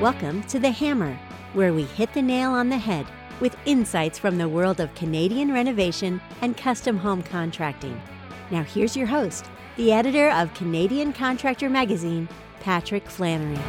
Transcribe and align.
Welcome 0.00 0.44
to 0.44 0.60
The 0.60 0.70
Hammer, 0.70 1.18
where 1.54 1.74
we 1.74 1.82
hit 1.82 2.14
the 2.14 2.22
nail 2.22 2.52
on 2.52 2.68
the 2.68 2.78
head 2.78 3.04
with 3.40 3.56
insights 3.64 4.16
from 4.16 4.38
the 4.38 4.48
world 4.48 4.78
of 4.78 4.94
Canadian 4.94 5.52
renovation 5.52 6.20
and 6.40 6.56
custom 6.56 6.96
home 6.96 7.20
contracting. 7.20 8.00
Now, 8.52 8.62
here's 8.62 8.96
your 8.96 9.08
host, 9.08 9.46
the 9.76 9.92
editor 9.92 10.30
of 10.30 10.54
Canadian 10.54 11.12
Contractor 11.12 11.68
Magazine, 11.68 12.28
Patrick 12.60 13.08
Flannery. 13.08 13.60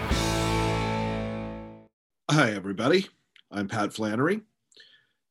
Hi, 2.29 2.51
everybody. 2.51 3.07
I'm 3.49 3.67
Pat 3.67 3.91
Flannery. 3.91 4.41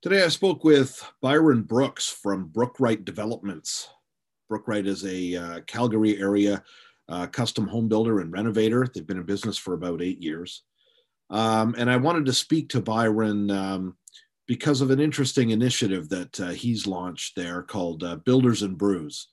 Today 0.03 0.25
I 0.25 0.29
spoke 0.29 0.65
with 0.65 1.01
Byron 1.23 1.63
Brooks 1.63 2.09
from 2.09 2.49
Brookwright 2.49 3.05
Developments. 3.05 3.89
Brookwright 4.49 4.89
is 4.89 5.05
a 5.05 5.37
uh, 5.37 5.61
Calgary 5.61 6.21
area 6.21 6.65
uh, 7.09 7.29
custom 7.29 7.69
home 7.69 7.87
builder 7.87 8.19
and 8.19 8.33
renovator. 8.33 8.89
They've 8.93 9.07
been 9.07 9.19
in 9.19 9.23
business 9.23 9.57
for 9.57 9.75
about 9.75 10.03
eight 10.03 10.21
years. 10.21 10.65
Um, 11.31 11.75
and 11.79 11.91
I 11.91 11.97
wanted 11.97 12.27
to 12.27 12.33
speak 12.33 12.71
to 12.71 12.81
Byron 12.81 13.51
um, 13.51 13.97
because 14.47 14.81
of 14.81 14.91
an 14.91 15.01
interesting 15.01 15.51
initiative 15.51 16.09
that 16.09 16.41
uh, 16.41 16.49
he's 16.49 16.87
launched 16.87 17.37
there 17.37 17.63
called 17.63 18.03
uh, 18.03 18.17
Builders 18.17 18.63
and 18.63 18.79
Brews. 18.79 19.29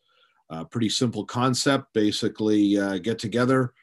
pretty 0.71 0.90
simple 0.90 1.26
concept, 1.26 1.85
basically 1.94 2.77
uh, 2.77 2.98
get 2.98 3.18
together 3.18 3.73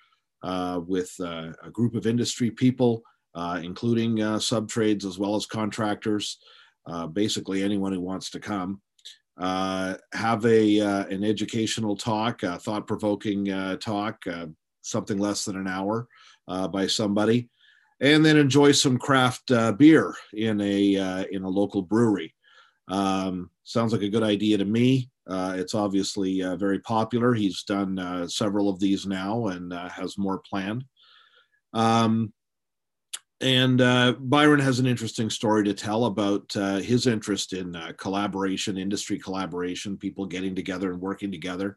uh, 0.43 0.80
with 0.87 1.15
uh, 1.21 1.52
a 1.62 1.71
group 1.71 1.95
of 1.95 2.07
industry 2.07 2.51
people, 2.51 3.02
including 3.62 4.16
subtrades 4.16 5.05
as 5.05 5.19
well 5.19 5.35
as 5.35 5.47
contractors, 5.47 6.38
basically 7.13 7.63
anyone 7.63 7.93
who 7.93 8.01
wants 8.01 8.30
to 8.30 8.41
come 8.41 8.80
uh, 9.38 9.95
have 10.13 10.45
a 10.45 10.80
uh, 10.80 11.07
an 11.07 11.24
educational 11.24 11.97
talk, 11.97 12.43
a 12.43 12.59
thought 12.59 12.87
provoking 12.87 13.51
uh, 13.51 13.77
talk, 13.77 14.23
uh, 14.27 14.47
something 14.83 15.19
less 15.19 15.45
than 15.45 15.57
an 15.57 15.66
hour 15.66 16.07
uh, 16.49 16.69
by 16.69 16.87
somebody, 16.87 17.49
and 18.02 18.23
then 18.24 18.37
enjoy 18.37 18.73
some 18.73 18.98
craft 18.98 19.51
uh, 19.51 19.73
beer 19.73 20.15
in 20.35 20.60
a 20.60 21.27
in 21.30 21.45
a 21.45 21.49
local 21.49 21.80
brewery. 21.80 22.35
Um, 22.88 23.49
sounds 23.65 23.93
like 23.93 24.02
a 24.02 24.10
good 24.10 24.23
idea 24.23 24.59
to 24.59 24.66
me. 24.66 25.09
it's 25.27 25.74
obviously 25.74 26.43
very 26.57 26.80
popular. 26.80 27.32
He's 27.32 27.62
done 27.62 28.29
several 28.29 28.68
of 28.68 28.79
these 28.79 29.07
now 29.07 29.46
and 29.46 29.73
has 29.73 30.18
more 30.18 30.38
planned. 30.38 30.85
Um, 31.73 32.35
and 33.43 33.80
uh, 33.80 34.12
Byron 34.21 34.60
has 34.60 34.79
an 34.79 34.87
interesting 34.87 35.29
story 35.29 35.65
to 35.65 35.74
tell 35.74 36.05
about 36.05 36.55
uh, 36.55 36.77
his 36.77 37.09
interest 37.09 37.52
in 37.52 37.74
uh, 37.74 37.93
collaboration, 37.99 38.79
industry 38.79 39.18
collaboration, 39.18 39.96
people 39.96 40.27
getting 40.27 40.55
together 40.55 40.93
and 40.93 41.01
working 41.01 41.32
together. 41.32 41.77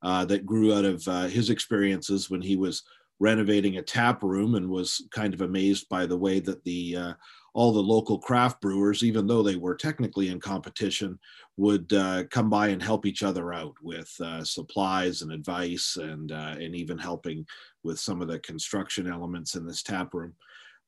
Uh, 0.00 0.24
that 0.24 0.46
grew 0.46 0.72
out 0.72 0.84
of 0.84 1.08
uh, 1.08 1.26
his 1.26 1.50
experiences 1.50 2.30
when 2.30 2.40
he 2.40 2.54
was 2.54 2.84
renovating 3.20 3.76
a 3.78 3.82
tap 3.82 4.22
room 4.22 4.54
and 4.54 4.68
was 4.68 5.06
kind 5.10 5.34
of 5.34 5.40
amazed 5.40 5.88
by 5.88 6.06
the 6.06 6.16
way 6.16 6.40
that 6.40 6.62
the 6.64 6.96
uh, 6.96 7.12
all 7.54 7.72
the 7.72 7.80
local 7.80 8.18
craft 8.18 8.60
brewers, 8.60 9.02
even 9.02 9.26
though 9.26 9.42
they 9.42 9.56
were 9.56 9.74
technically 9.74 10.28
in 10.28 10.38
competition, 10.38 11.18
would 11.56 11.88
come 12.30 12.48
by 12.48 12.68
and 12.68 12.80
help 12.80 13.04
each 13.04 13.24
other 13.24 13.52
out 13.52 13.74
with 13.82 14.08
supplies 14.44 15.22
and 15.22 15.32
advice 15.32 15.96
and 15.96 16.30
and 16.30 16.76
even 16.76 16.96
helping 16.96 17.44
with 17.82 17.98
some 17.98 18.22
of 18.22 18.28
the 18.28 18.38
construction 18.40 19.10
elements 19.10 19.56
in 19.56 19.66
this 19.66 19.82
tap 19.82 20.14
room. 20.14 20.34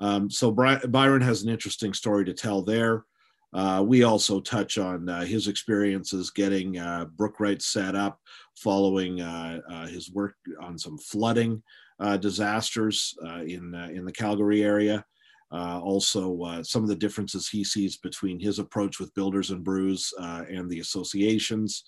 Um, 0.00 0.30
so 0.30 0.50
Byron 0.50 1.22
has 1.22 1.42
an 1.42 1.50
interesting 1.50 1.92
story 1.92 2.24
to 2.24 2.34
tell 2.34 2.62
there. 2.62 3.04
Uh, 3.52 3.84
we 3.84 4.04
also 4.04 4.40
touch 4.40 4.78
on 4.78 5.08
uh, 5.08 5.22
his 5.22 5.48
experiences 5.48 6.30
getting 6.30 6.78
uh, 6.78 7.06
Brookwright 7.16 7.62
set 7.62 7.96
up 7.96 8.20
following 8.56 9.20
uh, 9.20 9.60
uh, 9.68 9.86
his 9.86 10.10
work 10.12 10.36
on 10.60 10.78
some 10.78 10.96
flooding 10.98 11.54
uh, 11.54 11.89
Uh, 12.00 12.16
disasters 12.16 13.14
uh, 13.26 13.42
in, 13.42 13.74
uh, 13.74 13.88
in 13.92 14.06
the 14.06 14.12
Calgary 14.12 14.62
area. 14.62 15.04
also, 15.52 16.62
some 16.62 16.82
of 16.82 16.88
the 16.88 16.96
differences 16.96 17.46
he 17.46 17.62
sees 17.62 17.98
between 17.98 18.40
his 18.40 18.58
approach 18.58 18.98
with 18.98 19.12
Builders 19.14 19.50
and 19.50 19.62
Brews 19.62 20.10
and 20.18 20.70
the 20.70 20.80
association's 20.80 21.84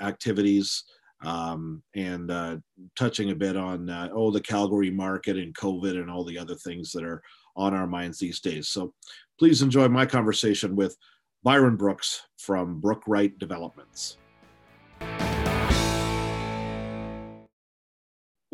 activities 0.00 0.84
um, 1.24 1.82
and 1.94 2.30
uh, 2.30 2.56
touching 2.96 3.30
a 3.30 3.34
bit 3.34 3.56
on 3.56 3.88
uh, 3.88 4.10
oh 4.12 4.30
the 4.30 4.40
Calgary 4.40 4.90
market 4.90 5.36
and 5.38 5.54
COVID 5.54 6.00
and 6.00 6.10
all 6.10 6.24
the 6.24 6.38
other 6.38 6.54
things 6.54 6.92
that 6.92 7.04
are 7.04 7.22
on 7.56 7.74
our 7.74 7.86
minds 7.86 8.18
these 8.18 8.40
days. 8.40 8.68
So 8.68 8.92
please 9.38 9.62
enjoy 9.62 9.88
my 9.88 10.06
conversation 10.06 10.76
with 10.76 10.96
Byron 11.42 11.76
Brooks 11.76 12.22
from 12.36 12.80
Brookwright 12.80 13.38
Developments. 13.38 14.18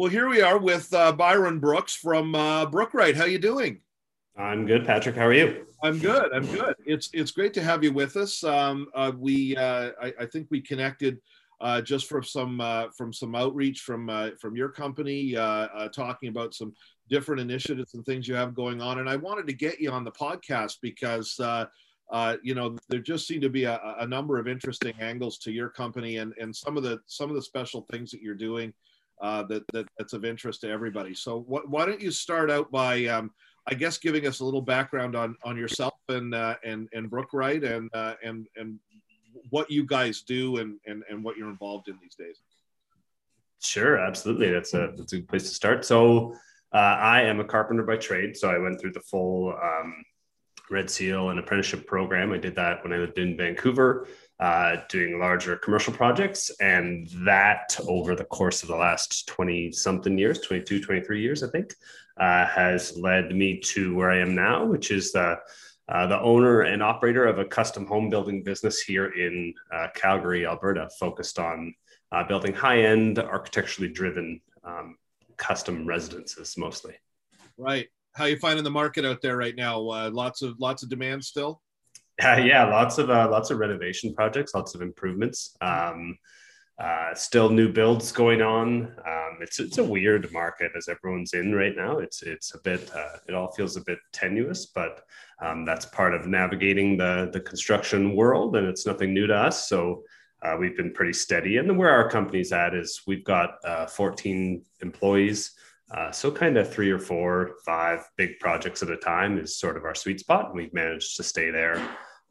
Well, 0.01 0.09
here 0.09 0.31
we 0.31 0.41
are 0.41 0.57
with 0.57 0.95
uh, 0.95 1.13
Byron 1.13 1.59
Brooks 1.59 1.95
from 1.95 2.35
uh, 2.35 2.65
Brookwright. 2.65 3.17
How 3.17 3.27
you 3.27 3.39
doing? 3.39 3.83
I'm 4.35 4.65
good, 4.65 4.87
Patrick. 4.87 5.15
How 5.15 5.27
are 5.27 5.35
you? 5.35 5.67
I'm 5.83 5.99
good. 5.99 6.33
I'm 6.33 6.47
good. 6.47 6.75
It's 6.87 7.11
it's 7.13 7.33
great 7.33 7.53
to 7.53 7.63
have 7.63 7.85
you 7.85 7.93
with 7.93 8.17
us. 8.17 8.43
Um, 8.43 8.89
uh, 8.95 9.13
we 9.15 9.55
uh, 9.59 9.91
I, 10.01 10.15
I, 10.21 10.25
think 10.25 10.47
we 10.49 10.63
connected 10.63 11.21
uh, 11.61 11.83
just 11.83 12.07
from 12.07 12.25
some 12.25 12.63
uh, 12.63 12.87
from 12.97 13.13
some 13.13 13.35
outreach 13.35 13.81
from 13.81 14.09
uh, 14.09 14.31
from 14.41 14.57
your 14.57 14.71
company, 14.71 15.37
uh, 15.37 15.43
uh, 15.43 15.89
talking 15.89 16.31
about 16.31 16.55
some 16.55 16.73
different 17.11 17.43
initiatives 17.43 17.93
and 17.93 18.03
things 18.07 18.27
you 18.27 18.35
have 18.35 18.55
going 18.55 18.81
on. 18.81 19.01
And 19.01 19.11
I 19.11 19.17
wanted 19.17 19.47
to 19.49 19.53
get 19.53 19.83
you 19.83 19.91
on 19.91 20.05
the 20.05 20.13
podcast 20.13 20.79
because 20.81 21.39
uh, 21.39 21.67
you 22.43 22.55
know 22.55 22.75
there 22.89 23.01
just 23.01 23.29
seem 23.29 23.43
to 23.43 23.51
be 23.51 23.65
a, 23.65 23.79
a, 23.99 24.07
number 24.07 24.39
of 24.39 24.49
interesting 24.49 24.95
angles 24.99 25.37
to 25.41 25.53
your 25.53 25.69
company 25.69 26.17
and 26.17 26.33
and 26.41 26.57
some 26.57 26.79
of 26.79 26.85
the 26.85 27.01
some 27.05 27.29
of 27.29 27.37
the 27.37 27.43
special 27.43 27.83
things 27.91 28.11
that 28.13 28.23
you're 28.23 28.35
doing 28.35 28.73
that, 29.21 29.63
that 29.73 29.87
that's 29.99 30.13
of 30.13 30.25
interest 30.25 30.63
to 30.63 30.71
everybody. 30.71 31.15
So 31.15 31.41
what, 31.41 31.69
why 31.69 31.87
don't 31.87 32.01
you 32.01 32.11
start 32.11 32.51
out 32.51 32.71
by 32.71 33.07
um, 33.07 33.31
I 33.67 33.75
guess 33.75 33.99
giving 33.99 34.27
us 34.27 34.41
a 34.41 34.45
little 34.45 34.63
background 34.63 35.15
on 35.15 35.37
on 35.45 35.57
yourself 35.57 35.95
and 36.09 36.35
and 36.35 36.89
and 36.93 37.11
Brookwright 37.11 37.65
and 37.65 37.91
and 38.23 38.47
and 38.57 38.79
what 39.51 39.71
you 39.71 39.85
guys 39.85 40.23
do 40.23 40.59
and, 40.59 40.79
and, 40.87 41.03
and 41.09 41.25
what 41.25 41.37
you're 41.37 41.49
involved 41.49 41.89
in 41.89 41.99
these 42.03 42.15
days. 42.15 42.41
Sure, 43.63 43.99
absolutely. 43.99 44.51
That's 44.51 44.75
a 44.75 44.93
that's 44.97 45.13
a 45.13 45.17
good 45.17 45.29
place 45.29 45.45
to 45.45 45.55
start. 45.55 45.85
So 45.85 46.35
uh, 46.73 46.77
I 46.77 47.23
am 47.23 47.41
a 47.41 47.45
carpenter 47.45 47.83
by 47.83 47.97
trade. 47.97 48.37
So 48.37 48.51
I 48.51 48.59
went 48.59 48.81
through 48.81 48.93
the 48.93 49.01
full 49.01 49.55
um, 49.63 50.03
Red 50.71 50.89
Seal 50.89 51.31
and 51.31 51.39
apprenticeship 51.39 51.87
program. 51.87 52.33
I 52.33 52.39
did 52.39 52.55
that 52.57 52.83
when 52.83 52.93
I 52.93 52.97
lived 52.97 53.19
in 53.19 53.37
Vancouver, 53.37 54.07
uh, 54.41 54.77
doing 54.89 55.19
larger 55.19 55.57
commercial 55.57 55.93
projects. 55.93 56.51
And 56.61 57.09
that 57.27 57.79
over 57.87 58.17
the 58.17 58.25
course 58.25 58.63
of 58.63 58.69
the 58.69 58.77
last 58.77 59.29
20 59.29 59.71
something 59.73 60.17
years, 60.17 60.41
22, 60.41 60.83
23 60.83 61.21
years, 61.21 61.43
I 61.43 61.51
think, 61.51 61.75
uh, 62.17 62.47
has 62.47 62.97
led 62.97 63.35
me 63.35 63.59
to 63.61 63.95
where 63.95 64.11
I 64.11 64.19
am 64.19 64.35
now, 64.35 64.65
which 64.65 64.91
is 64.91 65.13
the 65.13 65.39
uh, 65.89 66.07
the 66.07 66.21
owner 66.21 66.61
and 66.61 66.85
operator 66.85 67.27
of 67.27 67.41
a 67.41 67.45
custom 67.45 67.85
home 67.85 68.09
building 68.09 68.45
business 68.45 68.81
here 68.81 69.07
in 69.07 69.53
uh, 69.73 69.89
Calgary, 69.93 70.47
Alberta, 70.47 70.89
focused 71.01 71.41
on 71.41 71.75
uh, 72.13 72.23
building 72.23 72.55
high 72.55 72.85
end, 72.85 73.19
architecturally 73.19 73.93
driven 73.93 74.41
um, 74.63 74.97
custom 75.37 75.85
residences 75.85 76.57
mostly. 76.57 76.95
Right. 77.59 77.89
How 78.15 78.25
are 78.25 78.29
you 78.29 78.37
finding 78.37 78.63
the 78.63 78.71
market 78.71 79.05
out 79.05 79.21
there 79.21 79.37
right 79.37 79.57
now? 79.57 79.81
Uh, 79.89 80.11
lots 80.13 80.43
of 80.43 80.61
lots 80.61 80.85
of 80.85 80.89
demand 80.89 81.25
still. 81.25 81.61
Yeah, 82.23 82.65
lots 82.65 82.99
of 82.99 83.11
uh, 83.11 83.29
lots 83.31 83.51
of 83.51 83.59
renovation 83.59 84.15
projects, 84.15 84.55
lots 84.55 84.75
of 84.75 84.83
improvements. 84.83 85.57
Um, 85.61 86.19
uh, 86.79 87.15
still 87.15 87.51
new 87.51 87.71
builds 87.71 88.11
going 88.11 88.41
on. 88.41 88.85
Um, 89.07 89.39
it's 89.41 89.61
it's 89.61 89.79
a 89.79 89.85
weird 89.85 90.33
market 90.33 90.73
as 90.77 90.89
everyone's 90.89 91.35
in 91.35 91.55
right 91.55 91.77
now. 91.77 91.99
It's 91.99 92.23
it's 92.23 92.55
a 92.55 92.59
bit 92.63 92.91
uh, 92.95 93.19
it 93.29 93.35
all 93.35 93.53
feels 93.53 93.77
a 93.77 93.83
bit 93.83 93.99
tenuous, 94.13 94.67
but 94.67 95.03
um, 95.43 95.65
that's 95.65 95.85
part 95.87 96.15
of 96.15 96.27
navigating 96.27 96.97
the 96.97 97.29
the 97.33 97.41
construction 97.41 98.17
world, 98.17 98.57
and 98.57 98.67
it's 98.67 98.87
nothing 98.87 99.13
new 99.13 99.27
to 99.27 99.35
us. 99.35 99.69
So 99.69 100.05
uh, 100.43 100.57
we've 100.59 100.77
been 100.77 100.93
pretty 100.93 101.13
steady. 101.13 101.59
And 101.59 101.77
where 101.77 101.91
our 101.91 102.09
company's 102.09 102.53
at 102.53 102.75
is 102.75 103.03
we've 103.07 103.25
got 103.25 103.57
uh, 103.65 103.87
14 103.87 104.63
employees. 104.81 105.53
Uh, 105.95 106.11
so 106.11 106.31
kind 106.31 106.57
of 106.57 106.73
three 106.73 106.91
or 106.91 106.99
four, 106.99 107.57
five 107.67 108.09
big 108.17 108.39
projects 108.39 108.83
at 108.83 108.91
a 108.91 108.97
time 108.97 109.39
is 109.39 109.59
sort 109.59 109.77
of 109.77 109.85
our 109.85 109.95
sweet 109.95 110.21
spot. 110.21 110.47
And 110.47 110.55
we've 110.55 110.73
managed 110.73 111.17
to 111.17 111.23
stay 111.23 111.51
there 111.51 111.77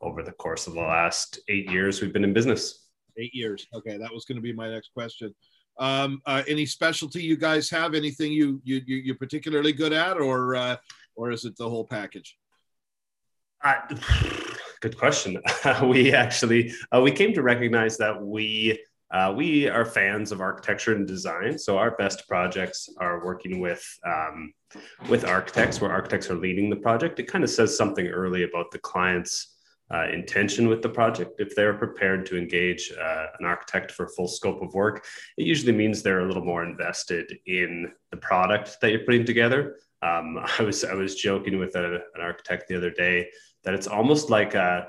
over 0.01 0.23
the 0.23 0.31
course 0.31 0.67
of 0.67 0.73
the 0.73 0.81
last 0.81 1.39
eight 1.47 1.69
years 1.69 2.01
we've 2.01 2.13
been 2.13 2.23
in 2.23 2.33
business. 2.33 2.87
Eight 3.17 3.33
years. 3.33 3.67
Okay, 3.73 3.97
that 3.97 4.13
was 4.13 4.25
going 4.25 4.37
to 4.37 4.41
be 4.41 4.53
my 4.53 4.69
next 4.69 4.93
question. 4.93 5.33
Um, 5.77 6.21
uh, 6.25 6.43
any 6.47 6.65
specialty 6.65 7.21
you 7.21 7.37
guys 7.37 7.69
have? 7.69 7.93
Anything 7.93 8.31
you 8.31 8.61
you 8.63 8.81
you 8.85 9.13
are 9.13 9.17
particularly 9.17 9.73
good 9.73 9.93
at, 9.93 10.17
or 10.17 10.55
uh, 10.55 10.75
or 11.15 11.31
is 11.31 11.45
it 11.45 11.55
the 11.57 11.69
whole 11.69 11.85
package? 11.85 12.37
Uh, 13.63 13.75
good 14.81 14.97
question. 14.97 15.41
we 15.83 16.13
actually 16.13 16.73
uh, 16.93 17.01
we 17.01 17.11
came 17.11 17.33
to 17.33 17.41
recognize 17.41 17.97
that 17.97 18.21
we 18.21 18.79
uh, 19.11 19.33
we 19.35 19.67
are 19.67 19.85
fans 19.85 20.31
of 20.31 20.39
architecture 20.39 20.95
and 20.95 21.07
design. 21.07 21.57
So 21.57 21.77
our 21.77 21.91
best 21.91 22.27
projects 22.27 22.89
are 22.97 23.25
working 23.25 23.59
with 23.59 23.83
um, 24.05 24.53
with 25.09 25.25
architects, 25.25 25.81
where 25.81 25.91
architects 25.91 26.29
are 26.29 26.35
leading 26.35 26.69
the 26.69 26.75
project. 26.75 27.19
It 27.19 27.31
kind 27.31 27.43
of 27.43 27.49
says 27.49 27.75
something 27.75 28.07
early 28.07 28.43
about 28.43 28.71
the 28.71 28.79
client's 28.79 29.55
uh, 29.91 30.07
intention 30.13 30.67
with 30.67 30.81
the 30.81 30.89
project. 30.89 31.39
If 31.39 31.55
they're 31.55 31.73
prepared 31.73 32.25
to 32.27 32.37
engage 32.37 32.91
uh, 32.91 33.25
an 33.39 33.45
architect 33.45 33.91
for 33.91 34.07
full 34.07 34.27
scope 34.27 34.61
of 34.61 34.73
work, 34.73 35.05
it 35.37 35.45
usually 35.45 35.71
means 35.71 36.01
they're 36.01 36.21
a 36.21 36.27
little 36.27 36.45
more 36.45 36.63
invested 36.63 37.39
in 37.45 37.91
the 38.11 38.17
product 38.17 38.77
that 38.81 38.91
you're 38.91 39.05
putting 39.05 39.25
together. 39.25 39.77
Um, 40.01 40.39
I 40.59 40.63
was 40.63 40.83
I 40.83 40.93
was 40.93 41.15
joking 41.15 41.57
with 41.59 41.75
a, 41.75 41.95
an 42.15 42.21
architect 42.21 42.67
the 42.67 42.77
other 42.77 42.91
day 42.91 43.29
that 43.63 43.73
it's 43.73 43.87
almost 43.87 44.29
like 44.29 44.53
a, 44.55 44.87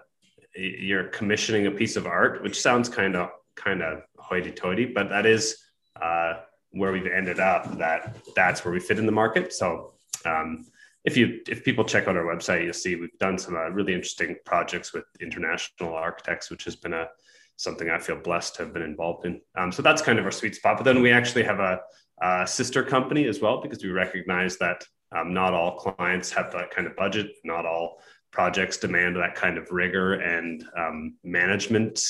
you're 0.54 1.04
commissioning 1.04 1.66
a 1.66 1.70
piece 1.70 1.96
of 1.96 2.06
art, 2.06 2.42
which 2.42 2.60
sounds 2.60 2.88
kind 2.88 3.16
of 3.16 3.30
kind 3.56 3.82
of 3.82 4.02
hoity-toity, 4.18 4.86
but 4.86 5.08
that 5.08 5.26
is 5.26 5.56
uh, 6.00 6.34
where 6.70 6.92
we've 6.92 7.06
ended 7.06 7.40
up. 7.40 7.78
That 7.78 8.16
that's 8.34 8.64
where 8.64 8.72
we 8.72 8.80
fit 8.80 8.98
in 8.98 9.06
the 9.06 9.12
market. 9.12 9.52
So 9.52 9.94
um, 10.24 10.66
if 11.04 11.16
you 11.16 11.40
if 11.48 11.64
people 11.64 11.84
check 11.84 12.08
out 12.08 12.16
our 12.16 12.24
website, 12.24 12.64
you'll 12.64 12.72
see 12.72 12.96
we've 12.96 13.18
done 13.18 13.38
some 13.38 13.56
uh, 13.56 13.68
really 13.70 13.94
interesting 13.94 14.36
projects 14.44 14.92
with 14.92 15.04
international 15.20 15.94
architects, 15.94 16.50
which 16.50 16.64
has 16.64 16.76
been 16.76 16.92
a 16.92 17.08
something 17.56 17.90
I 17.90 17.98
feel 17.98 18.16
blessed 18.16 18.56
to 18.56 18.64
have 18.64 18.72
been 18.72 18.82
involved 18.82 19.26
in. 19.26 19.40
Um, 19.54 19.70
so 19.70 19.82
that's 19.82 20.00
kind 20.00 20.18
of 20.18 20.24
our 20.24 20.30
sweet 20.30 20.54
spot. 20.54 20.78
But 20.78 20.84
then 20.84 21.02
we 21.02 21.12
actually 21.12 21.42
have 21.42 21.60
a, 21.60 21.80
a 22.22 22.46
sister 22.46 22.82
company 22.82 23.26
as 23.26 23.40
well 23.40 23.60
because 23.60 23.84
we 23.84 23.90
recognize 23.90 24.56
that 24.58 24.82
um, 25.14 25.34
not 25.34 25.52
all 25.52 25.76
clients 25.76 26.30
have 26.32 26.50
that 26.52 26.70
kind 26.70 26.86
of 26.86 26.96
budget. 26.96 27.32
Not 27.44 27.66
all 27.66 28.00
projects 28.30 28.76
demand 28.76 29.16
that 29.16 29.34
kind 29.34 29.58
of 29.58 29.70
rigor 29.70 30.14
and 30.14 30.64
um, 30.76 31.16
management 31.24 32.00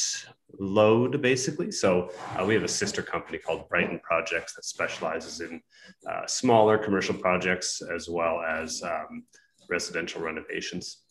load 0.59 1.23
basically. 1.23 1.71
So 1.71 2.11
uh, 2.39 2.45
we 2.45 2.55
have 2.55 2.65
a 2.65 2.69
sister 2.69 3.03
company 3.03 3.39
called 3.39 3.69
brighton 3.69 4.01
projects 4.03 4.55
that 4.55 4.65
specializes 4.65 5.41
in 5.41 5.61
uh, 6.11 6.27
smaller 6.27 6.77
commercial 6.77 7.15
projects 7.15 7.83
as 7.83 8.09
well 8.09 8.41
as 8.41 8.83
um, 8.83 9.25
residential 9.69 10.21
renovations. 10.21 11.03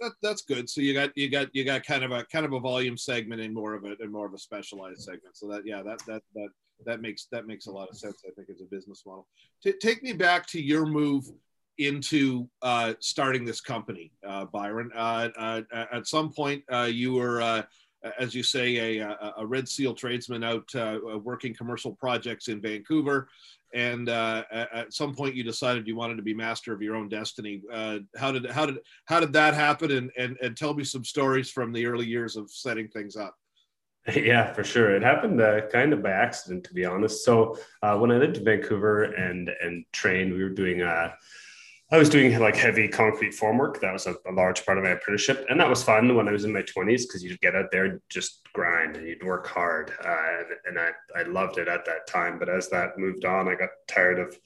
That, 0.00 0.12
that's 0.22 0.42
good. 0.42 0.68
So 0.68 0.80
you 0.80 0.94
got 0.94 1.16
you 1.16 1.30
got 1.30 1.48
you 1.52 1.64
got 1.64 1.84
kind 1.84 2.04
of 2.04 2.10
a 2.10 2.24
kind 2.24 2.44
of 2.44 2.52
a 2.52 2.60
volume 2.60 2.96
segment 2.96 3.40
and 3.40 3.54
more 3.54 3.74
of 3.74 3.84
it 3.84 3.98
and 4.00 4.10
more 4.10 4.26
of 4.26 4.34
a 4.34 4.38
specialized 4.38 5.02
segment. 5.02 5.36
So 5.36 5.48
that 5.48 5.62
yeah 5.64 5.82
that 5.82 6.00
that 6.06 6.22
that 6.34 6.48
that 6.84 7.00
makes 7.00 7.28
that 7.30 7.46
makes 7.46 7.66
a 7.66 7.70
lot 7.70 7.88
of 7.88 7.96
sense 7.96 8.22
i 8.26 8.30
think 8.34 8.48
as 8.50 8.60
a 8.60 8.64
business 8.64 9.04
model. 9.06 9.28
T- 9.62 9.74
take 9.80 10.02
me 10.02 10.12
back 10.12 10.46
to 10.48 10.60
your 10.60 10.86
move 10.86 11.24
into 11.78 12.48
uh, 12.62 12.94
starting 13.00 13.44
this 13.44 13.60
company, 13.60 14.12
uh, 14.26 14.44
Byron. 14.46 14.90
Uh, 14.94 15.28
uh 15.36 15.62
at 15.92 16.06
some 16.06 16.32
point, 16.32 16.62
uh, 16.72 16.88
you 16.90 17.14
were, 17.14 17.40
uh, 17.40 17.62
as 18.18 18.34
you 18.34 18.42
say, 18.42 18.98
a, 18.98 19.32
a, 19.36 19.46
Red 19.46 19.68
Seal 19.68 19.94
tradesman 19.94 20.42
out 20.42 20.68
working 21.22 21.54
commercial 21.54 21.92
projects 21.92 22.48
in 22.48 22.60
Vancouver. 22.60 23.28
And 23.74 24.08
at 24.08 24.92
some 24.92 25.14
point, 25.14 25.34
you 25.34 25.44
decided 25.44 25.86
you 25.86 25.96
wanted 25.96 26.16
to 26.16 26.22
be 26.22 26.34
master 26.34 26.72
of 26.72 26.82
your 26.82 26.96
own 26.96 27.08
destiny. 27.08 27.62
how 28.16 28.32
did 28.32 28.50
how 28.50 28.66
did 28.66 28.78
how 29.06 29.20
did 29.20 29.32
that 29.34 29.54
happen? 29.54 29.92
And, 29.92 30.10
and 30.18 30.36
and 30.42 30.56
tell 30.56 30.74
me 30.74 30.84
some 30.84 31.04
stories 31.04 31.50
from 31.50 31.72
the 31.72 31.86
early 31.86 32.06
years 32.06 32.36
of 32.36 32.50
setting 32.50 32.88
things 32.88 33.16
up. 33.16 33.36
Yeah, 34.16 34.52
for 34.52 34.64
sure. 34.64 34.94
It 34.94 35.02
happened 35.02 35.40
uh, 35.40 35.68
kind 35.68 35.92
of 35.92 36.02
by 36.02 36.10
accident, 36.10 36.64
to 36.64 36.74
be 36.74 36.84
honest. 36.84 37.24
So 37.24 37.56
uh, 37.82 37.96
when 37.98 38.10
I 38.10 38.16
lived 38.16 38.36
in 38.36 38.44
Vancouver 38.44 39.04
and 39.04 39.50
and 39.62 39.84
trained, 39.92 40.32
we 40.32 40.42
were 40.42 40.50
doing 40.50 40.82
uh, 40.82 41.12
I 41.92 41.98
was 41.98 42.08
doing 42.08 42.38
like 42.40 42.56
heavy 42.56 42.88
concrete 42.88 43.34
formwork. 43.34 43.78
That 43.80 43.92
was 43.92 44.06
a, 44.06 44.16
a, 44.26 44.32
large 44.32 44.64
part 44.64 44.78
of 44.78 44.84
my 44.84 44.90
apprenticeship, 44.90 45.44
and 45.50 45.60
that 45.60 45.68
was 45.68 45.82
fun 45.82 46.14
when 46.14 46.26
I 46.26 46.32
was 46.32 46.46
in 46.46 46.52
my 46.52 46.62
twenties 46.62 47.04
because 47.04 47.22
you'd 47.22 47.38
get 47.42 47.54
out 47.54 47.70
there 47.70 47.84
and 47.84 48.00
just 48.08 48.40
grind 48.54 48.96
and 48.96 49.06
you'd 49.06 49.22
work 49.22 49.46
hard, 49.46 49.92
uh, 50.02 50.38
and, 50.38 50.78
and 50.78 50.78
I, 50.78 51.20
I 51.20 51.24
loved 51.24 51.58
it 51.58 51.68
at 51.68 51.84
that 51.84 52.06
time. 52.06 52.38
But 52.38 52.48
as 52.48 52.70
that 52.70 52.96
moved 52.96 53.26
on, 53.26 53.46
I 53.46 53.56
got 53.56 53.68
tired 53.88 54.18
of 54.18 54.38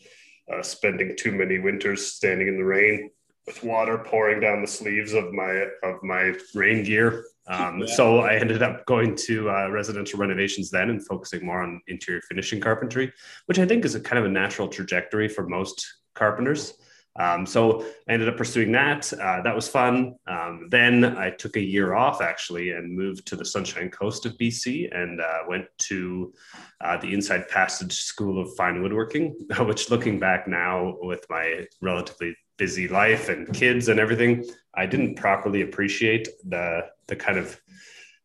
uh, 0.53 0.61
spending 0.61 1.15
too 1.17 1.31
many 1.31 1.61
winters 1.61 2.15
standing 2.15 2.49
in 2.49 2.57
the 2.57 2.65
rain 2.65 3.11
with 3.47 3.63
water 3.63 3.97
pouring 3.97 4.41
down 4.41 4.61
the 4.61 4.67
sleeves 4.67 5.13
of 5.13 5.33
my 5.33 5.69
of 5.85 6.03
my 6.03 6.35
rain 6.53 6.83
gear. 6.83 7.27
Um, 7.47 7.79
yeah. 7.79 7.95
So 7.95 8.19
I 8.23 8.35
ended 8.35 8.65
up 8.65 8.85
going 8.87 9.15
to 9.27 9.49
uh, 9.51 9.69
residential 9.71 10.19
renovations 10.19 10.69
then 10.69 10.91
and 10.91 11.07
focusing 11.07 11.47
more 11.47 11.63
on 11.63 11.81
interior 11.87 12.23
finishing 12.23 12.61
carpentry, 12.61 13.13
which 13.45 13.61
I 13.61 13.67
think 13.67 13.85
is 13.85 13.95
a 13.95 14.01
kind 14.01 14.19
of 14.19 14.25
a 14.25 14.35
natural 14.35 14.67
trajectory 14.67 15.29
for 15.29 15.49
most 15.49 15.87
carpenters. 16.17 16.75
Um, 17.19 17.47
so 17.47 17.83
I 18.09 18.13
ended 18.13 18.29
up 18.29 18.37
pursuing 18.37 18.73
that. 18.73 19.13
Uh, 19.13 19.43
that 19.43 19.55
was 19.55 19.69
fun. 19.69 20.17
Um, 20.27 20.69
then 20.71 21.05
I 21.05 21.31
took 21.31 21.57
a 21.57 21.61
year 21.61 21.95
off 21.95 22.21
actually 22.21 22.71
and 22.71 22.97
moved 22.97 23.27
to 23.29 23.37
the 23.37 23.45
Sunshine 23.45 23.91
Coast 23.91 24.27
of 24.27 24.37
BC 24.39 24.95
and 24.95 25.21
uh, 25.21 25.39
went 25.49 25.67
to 25.79 26.33
uh, 26.81 26.97
the 26.99 27.13
Inside 27.13 27.49
Passage 27.49 27.95
School 27.95 28.41
of 28.41 28.55
Fine 28.57 28.83
Woodworking, 28.83 29.37
which 29.61 29.91
looking 29.91 30.19
back 30.19 30.47
now 30.47 30.97
with 31.01 31.25
my 31.31 31.67
relatively 31.81 32.37
busy 32.59 32.89
life 32.89 33.29
and 33.29 33.53
kids 33.55 33.89
and 33.89 34.01
everything, 34.01 34.45
I 34.75 34.87
didn't 34.87 35.17
properly 35.17 35.63
appreciate 35.63 36.29
the 36.45 36.83
the 37.07 37.17
kind 37.17 37.39
of 37.39 37.61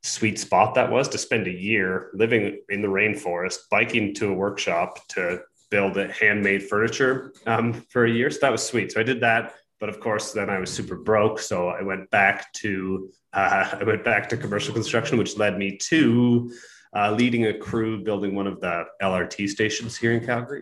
sweet 0.04 0.40
spot 0.40 0.74
that 0.74 0.90
was 0.90 1.08
to 1.10 1.18
spend 1.18 1.48
a 1.48 1.52
year 1.52 2.10
living 2.14 2.60
in 2.70 2.82
the 2.82 2.88
rainforest, 2.88 3.58
biking 3.70 4.14
to 4.16 4.30
a 4.30 4.34
workshop 4.34 4.98
to 5.10 5.42
build 5.72 5.96
handmade 5.96 6.64
furniture 6.70 7.34
um, 7.48 7.74
for 7.90 8.06
a 8.06 8.12
year. 8.12 8.30
So 8.30 8.40
that 8.42 8.52
was 8.52 8.64
sweet. 8.64 8.92
So 8.92 9.00
I 9.00 9.04
did 9.04 9.22
that. 9.22 9.56
But 9.80 9.90
of 9.90 10.00
course, 10.00 10.32
then 10.32 10.48
I 10.48 10.60
was 10.60 10.72
super 10.72 10.96
broke. 10.96 11.40
So 11.40 11.70
I 11.70 11.82
went 11.82 12.12
back 12.12 12.54
to 12.54 13.10
uh, 13.34 13.78
I 13.80 13.84
went 13.84 14.04
back 14.04 14.30
to 14.30 14.38
commercial 14.38 14.74
construction, 14.74 15.18
which 15.18 15.38
led 15.38 15.58
me 15.58 15.78
to 15.90 16.54
uh, 16.96 17.12
leading 17.12 17.48
a 17.48 17.58
crew 17.58 18.04
building 18.04 18.36
one 18.36 18.46
of 18.46 18.60
the 18.60 18.84
LRT 19.02 19.50
stations 19.50 19.98
here 19.98 20.12
in 20.12 20.24
Calgary, 20.24 20.62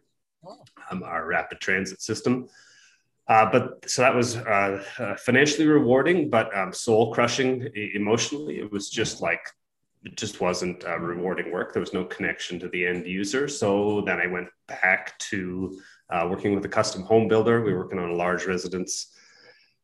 um, 0.90 1.04
our 1.04 1.26
rapid 1.26 1.60
transit 1.60 2.02
system. 2.02 2.48
Uh, 3.28 3.50
but 3.52 3.88
so 3.88 4.02
that 4.02 4.16
was 4.16 4.38
uh, 4.38 4.84
uh, 4.98 5.16
financially 5.18 5.68
rewarding, 5.68 6.30
but 6.30 6.56
um, 6.58 6.74
soul 6.74 7.14
crushing 7.14 7.68
emotionally. 7.94 8.58
It 8.58 8.72
was 8.72 8.90
just 8.90 9.22
like 9.22 9.42
it 10.04 10.16
just 10.16 10.40
wasn't 10.40 10.86
uh, 10.86 10.98
rewarding 10.98 11.52
work. 11.52 11.74
There 11.74 11.82
was 11.82 11.94
no 11.94 12.06
connection 12.06 12.60
to 12.60 12.70
the 12.70 12.86
end 12.86 13.06
user. 13.06 13.48
So 13.48 14.02
then 14.02 14.20
I 14.20 14.28
went 14.28 14.48
back 14.68 15.18
to 15.20 15.80
uh, 16.10 16.28
working 16.30 16.56
with 16.56 16.66
a 16.66 16.70
custom 16.70 17.04
home 17.04 17.28
builder. 17.28 17.62
We 17.62 17.74
were 17.74 17.80
working 17.80 18.00
on 18.00 18.12
a 18.12 18.16
large 18.16 18.46
residence 18.46 19.14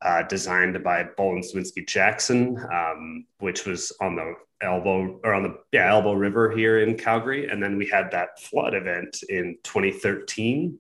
uh, 0.01 0.23
designed 0.23 0.81
by 0.83 1.06
Bowen 1.17 1.41
Swinsky 1.41 1.88
Jackson, 1.88 2.57
um, 2.71 3.25
which 3.39 3.65
was 3.65 3.91
on 4.01 4.15
the 4.15 4.33
Elbow 4.62 5.19
or 5.23 5.33
on 5.33 5.44
the 5.44 5.57
yeah, 5.73 5.89
Elbow 5.91 6.13
River 6.13 6.50
here 6.50 6.79
in 6.79 6.97
Calgary. 6.97 7.50
And 7.50 7.62
then 7.62 7.77
we 7.77 7.88
had 7.88 8.09
that 8.12 8.39
flood 8.39 8.73
event 8.73 9.21
in 9.27 9.57
2013. 9.63 10.79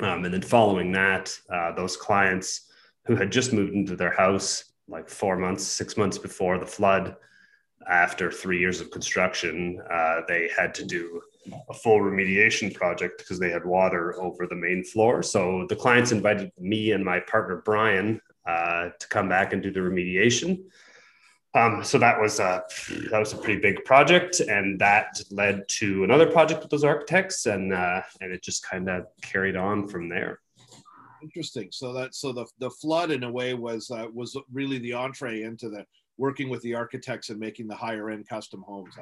Um, 0.00 0.24
and 0.24 0.32
then 0.32 0.42
following 0.42 0.92
that, 0.92 1.36
uh, 1.52 1.72
those 1.72 1.96
clients 1.96 2.70
who 3.04 3.14
had 3.16 3.30
just 3.30 3.52
moved 3.52 3.74
into 3.74 3.96
their 3.96 4.12
house 4.12 4.72
like 4.88 5.08
four 5.08 5.36
months, 5.36 5.64
six 5.64 5.96
months 5.96 6.18
before 6.18 6.58
the 6.58 6.66
flood 6.66 7.16
after 7.88 8.30
three 8.30 8.58
years 8.58 8.80
of 8.80 8.90
construction, 8.90 9.80
uh, 9.90 10.20
they 10.28 10.50
had 10.56 10.74
to 10.74 10.84
do 10.84 11.20
a 11.68 11.74
full 11.74 11.98
remediation 11.98 12.72
project 12.72 13.18
because 13.18 13.38
they 13.38 13.50
had 13.50 13.64
water 13.64 14.20
over 14.20 14.46
the 14.46 14.54
main 14.54 14.84
floor. 14.84 15.22
So 15.22 15.66
the 15.68 15.76
clients 15.76 16.12
invited 16.12 16.52
me 16.58 16.92
and 16.92 17.04
my 17.04 17.20
partner 17.20 17.62
Brian 17.64 18.20
uh, 18.46 18.90
to 18.98 19.08
come 19.08 19.28
back 19.28 19.52
and 19.52 19.62
do 19.62 19.72
the 19.72 19.80
remediation. 19.80 20.62
Um, 21.54 21.84
so 21.84 21.98
that 21.98 22.18
was 22.18 22.40
a 22.40 22.64
that 23.10 23.18
was 23.18 23.34
a 23.34 23.36
pretty 23.36 23.60
big 23.60 23.84
project, 23.84 24.40
and 24.40 24.80
that 24.80 25.20
led 25.30 25.68
to 25.68 26.02
another 26.02 26.26
project 26.26 26.62
with 26.62 26.70
those 26.70 26.84
architects, 26.84 27.44
and 27.44 27.74
uh, 27.74 28.00
and 28.22 28.32
it 28.32 28.42
just 28.42 28.66
kind 28.66 28.88
of 28.88 29.06
carried 29.20 29.54
on 29.54 29.86
from 29.86 30.08
there. 30.08 30.40
Interesting. 31.22 31.68
So 31.70 31.92
that 31.92 32.14
so 32.14 32.32
the 32.32 32.46
the 32.58 32.70
flood 32.70 33.10
in 33.10 33.24
a 33.24 33.30
way 33.30 33.52
was 33.52 33.90
uh, 33.90 34.06
was 34.14 34.34
really 34.50 34.78
the 34.78 34.94
entree 34.94 35.42
into 35.42 35.68
the 35.68 35.84
working 36.22 36.48
with 36.48 36.62
the 36.62 36.72
architects 36.72 37.30
and 37.30 37.40
making 37.40 37.66
the 37.66 37.74
higher 37.74 38.08
end 38.08 38.28
custom 38.28 38.62
homes. 38.62 38.94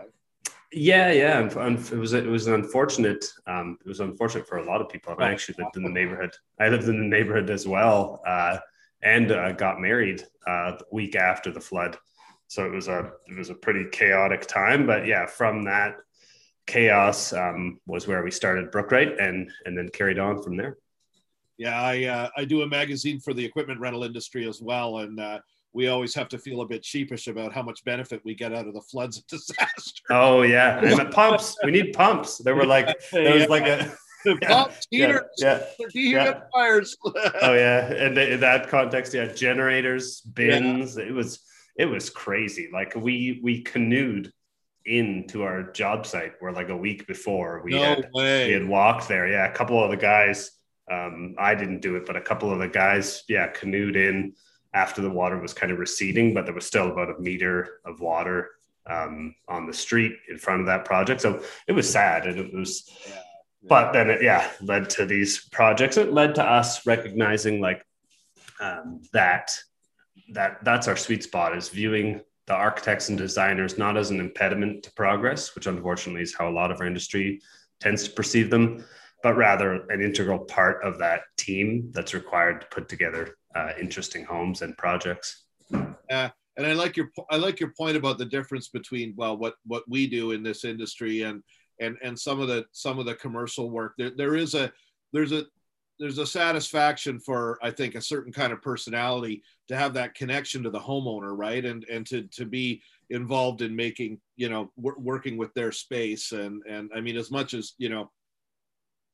Yeah, 0.72 1.12
yeah, 1.12 1.44
it 1.44 1.92
was 1.92 2.14
it 2.14 2.26
was 2.26 2.46
unfortunate. 2.46 3.24
Um, 3.46 3.76
it 3.84 3.88
was 3.88 4.00
unfortunate 4.00 4.48
for 4.48 4.56
a 4.56 4.64
lot 4.64 4.80
of 4.80 4.88
people. 4.88 5.14
I 5.18 5.30
actually 5.30 5.56
lived 5.58 5.76
in 5.76 5.82
the 5.82 5.90
neighborhood. 5.90 6.32
I 6.58 6.68
lived 6.70 6.88
in 6.88 6.98
the 6.98 7.16
neighborhood 7.16 7.50
as 7.50 7.68
well, 7.68 8.22
uh, 8.26 8.56
and 9.02 9.30
uh, 9.32 9.52
got 9.52 9.80
married 9.80 10.22
uh, 10.46 10.78
the 10.78 10.86
week 10.90 11.14
after 11.14 11.52
the 11.52 11.60
flood. 11.60 11.98
So 12.46 12.64
it 12.64 12.72
was 12.72 12.88
a 12.88 13.12
it 13.28 13.36
was 13.36 13.50
a 13.50 13.54
pretty 13.54 13.84
chaotic 13.92 14.46
time. 14.46 14.86
But 14.86 15.06
yeah, 15.06 15.26
from 15.26 15.64
that 15.64 15.96
chaos 16.66 17.34
um, 17.34 17.80
was 17.86 18.08
where 18.08 18.22
we 18.22 18.30
started 18.30 18.70
Brookwright, 18.70 19.20
and 19.20 19.50
and 19.66 19.76
then 19.76 19.90
carried 19.90 20.18
on 20.18 20.42
from 20.42 20.56
there. 20.56 20.78
Yeah, 21.58 21.82
I 21.82 22.04
uh, 22.04 22.28
I 22.38 22.46
do 22.46 22.62
a 22.62 22.66
magazine 22.66 23.20
for 23.20 23.34
the 23.34 23.44
equipment 23.44 23.80
rental 23.80 24.04
industry 24.04 24.48
as 24.48 24.62
well, 24.62 24.98
and 24.98 25.20
uh, 25.20 25.40
we 25.72 25.88
always 25.88 26.14
have 26.14 26.28
to 26.28 26.38
feel 26.38 26.60
a 26.62 26.66
bit 26.66 26.84
sheepish 26.84 27.28
about 27.28 27.52
how 27.52 27.62
much 27.62 27.84
benefit 27.84 28.20
we 28.24 28.34
get 28.34 28.52
out 28.52 28.66
of 28.66 28.74
the 28.74 28.80
floods 28.80 29.16
and 29.16 29.26
disaster. 29.28 30.02
Oh 30.10 30.42
yeah, 30.42 30.78
and 30.78 30.98
the 30.98 31.06
pumps. 31.06 31.56
We 31.64 31.70
need 31.70 31.92
pumps. 31.92 32.38
There 32.38 32.54
were 32.54 32.66
like 32.66 32.86
there 33.12 33.34
was 33.34 33.42
yeah. 33.42 33.48
like 33.48 33.66
a 33.66 33.92
pumps, 34.46 34.86
heaters, 34.90 35.22
yeah, 35.38 35.62
yeah. 35.94 36.40
fires. 36.52 36.96
oh 37.04 37.54
yeah, 37.54 37.92
and 37.92 38.18
in 38.18 38.40
that 38.40 38.68
context, 38.68 39.14
yeah, 39.14 39.26
generators, 39.26 40.20
bins. 40.20 40.96
Yeah. 40.96 41.04
It 41.04 41.12
was 41.12 41.40
it 41.76 41.86
was 41.86 42.10
crazy. 42.10 42.68
Like 42.72 42.94
we 42.94 43.40
we 43.42 43.62
canoed 43.62 44.32
into 44.86 45.42
our 45.42 45.70
job 45.72 46.06
site 46.06 46.32
where 46.40 46.52
like 46.52 46.70
a 46.70 46.76
week 46.76 47.06
before 47.06 47.62
we 47.64 47.72
no 47.72 47.82
had 47.82 48.10
way. 48.12 48.48
we 48.48 48.52
had 48.52 48.66
walked 48.66 49.08
there. 49.08 49.28
Yeah, 49.28 49.46
a 49.46 49.52
couple 49.52 49.82
of 49.82 49.90
the 49.90 49.96
guys. 49.96 50.50
Um, 50.90 51.36
I 51.38 51.54
didn't 51.54 51.82
do 51.82 51.94
it, 51.94 52.04
but 52.04 52.16
a 52.16 52.20
couple 52.20 52.50
of 52.52 52.58
the 52.58 52.66
guys, 52.66 53.22
yeah, 53.28 53.46
canoed 53.46 53.94
in 53.94 54.32
after 54.72 55.02
the 55.02 55.10
water 55.10 55.38
was 55.38 55.52
kind 55.52 55.72
of 55.72 55.78
receding, 55.78 56.32
but 56.34 56.44
there 56.44 56.54
was 56.54 56.66
still 56.66 56.90
about 56.90 57.10
a 57.10 57.20
meter 57.20 57.80
of 57.84 58.00
water 58.00 58.50
um, 58.86 59.34
on 59.48 59.66
the 59.66 59.72
street 59.72 60.12
in 60.28 60.38
front 60.38 60.60
of 60.60 60.66
that 60.66 60.84
project. 60.84 61.20
So 61.20 61.42
it 61.66 61.72
was 61.72 61.90
sad, 61.90 62.26
and 62.26 62.38
it 62.38 62.54
was. 62.54 62.88
Yeah. 63.08 63.22
But 63.68 63.92
then 63.92 64.08
it, 64.08 64.22
yeah, 64.22 64.50
led 64.62 64.88
to 64.90 65.04
these 65.04 65.46
projects. 65.50 65.98
It 65.98 66.12
led 66.12 66.34
to 66.36 66.42
us 66.42 66.86
recognizing 66.86 67.60
like 67.60 67.84
um, 68.58 69.02
that 69.12 69.58
that 70.32 70.64
that's 70.64 70.88
our 70.88 70.96
sweet 70.96 71.22
spot 71.22 71.56
is 71.56 71.68
viewing 71.68 72.20
the 72.46 72.54
architects 72.54 73.08
and 73.08 73.18
designers 73.18 73.78
not 73.78 73.96
as 73.96 74.10
an 74.10 74.18
impediment 74.18 74.82
to 74.84 74.92
progress, 74.92 75.54
which 75.54 75.66
unfortunately 75.66 76.22
is 76.22 76.34
how 76.34 76.48
a 76.48 76.50
lot 76.50 76.70
of 76.70 76.80
our 76.80 76.86
industry 76.86 77.40
tends 77.80 78.04
to 78.04 78.10
perceive 78.10 78.50
them, 78.50 78.84
but 79.22 79.36
rather 79.36 79.84
an 79.90 80.00
integral 80.00 80.38
part 80.38 80.82
of 80.82 80.98
that 80.98 81.22
team 81.36 81.90
that's 81.92 82.14
required 82.14 82.60
to 82.60 82.66
put 82.68 82.88
together 82.88 83.36
uh, 83.54 83.72
interesting 83.80 84.24
homes 84.24 84.62
and 84.62 84.76
projects. 84.76 85.44
Yeah, 86.08 86.30
and 86.56 86.66
I 86.66 86.72
like 86.72 86.96
your 86.96 87.10
I 87.30 87.36
like 87.36 87.60
your 87.60 87.72
point 87.76 87.96
about 87.96 88.18
the 88.18 88.24
difference 88.24 88.68
between 88.68 89.14
well 89.16 89.36
what 89.36 89.54
what 89.66 89.84
we 89.88 90.06
do 90.06 90.32
in 90.32 90.42
this 90.42 90.64
industry 90.64 91.22
and 91.22 91.42
and 91.80 91.96
and 92.02 92.18
some 92.18 92.40
of 92.40 92.48
the 92.48 92.64
some 92.72 92.98
of 92.98 93.06
the 93.06 93.14
commercial 93.14 93.70
work. 93.70 93.94
There 93.98 94.10
there 94.10 94.36
is 94.36 94.54
a 94.54 94.72
there's 95.12 95.32
a 95.32 95.44
there's 95.98 96.18
a 96.18 96.26
satisfaction 96.26 97.20
for 97.20 97.58
I 97.62 97.70
think 97.70 97.94
a 97.94 98.00
certain 98.00 98.32
kind 98.32 98.52
of 98.52 98.62
personality 98.62 99.42
to 99.68 99.76
have 99.76 99.92
that 99.94 100.14
connection 100.14 100.62
to 100.62 100.70
the 100.70 100.80
homeowner, 100.80 101.36
right? 101.36 101.64
And 101.64 101.84
and 101.84 102.06
to 102.06 102.22
to 102.22 102.46
be 102.46 102.82
involved 103.10 103.60
in 103.60 103.74
making 103.74 104.20
you 104.36 104.48
know 104.48 104.70
working 104.76 105.36
with 105.36 105.52
their 105.54 105.72
space 105.72 106.32
and 106.32 106.62
and 106.68 106.90
I 106.94 107.00
mean 107.00 107.16
as 107.16 107.30
much 107.30 107.54
as 107.54 107.74
you 107.76 107.88
know 107.88 108.10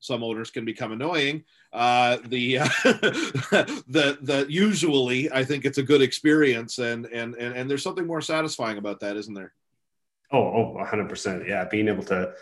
some 0.07 0.23
owners 0.23 0.49
can 0.49 0.65
become 0.65 0.91
annoying. 0.91 1.43
Uh, 1.73 2.17
the 2.25 2.59
uh, 2.59 2.69
the 2.83 4.17
the 4.21 4.45
usually 4.49 5.31
I 5.31 5.43
think 5.43 5.65
it's 5.65 5.77
a 5.77 5.83
good 5.83 6.01
experience 6.01 6.79
and 6.79 7.05
and 7.07 7.35
and 7.35 7.55
and 7.55 7.69
there's 7.69 7.83
something 7.83 8.07
more 8.07 8.21
satisfying 8.21 8.77
about 8.77 9.01
that, 9.01 9.17
isn't 9.17 9.33
there? 9.33 9.53
Oh, 10.31 10.39
oh, 10.39 10.71
100 10.73 11.09
percent. 11.09 11.47
Yeah, 11.47 11.65
being 11.65 11.87
able 11.87 12.03
to 12.05 12.33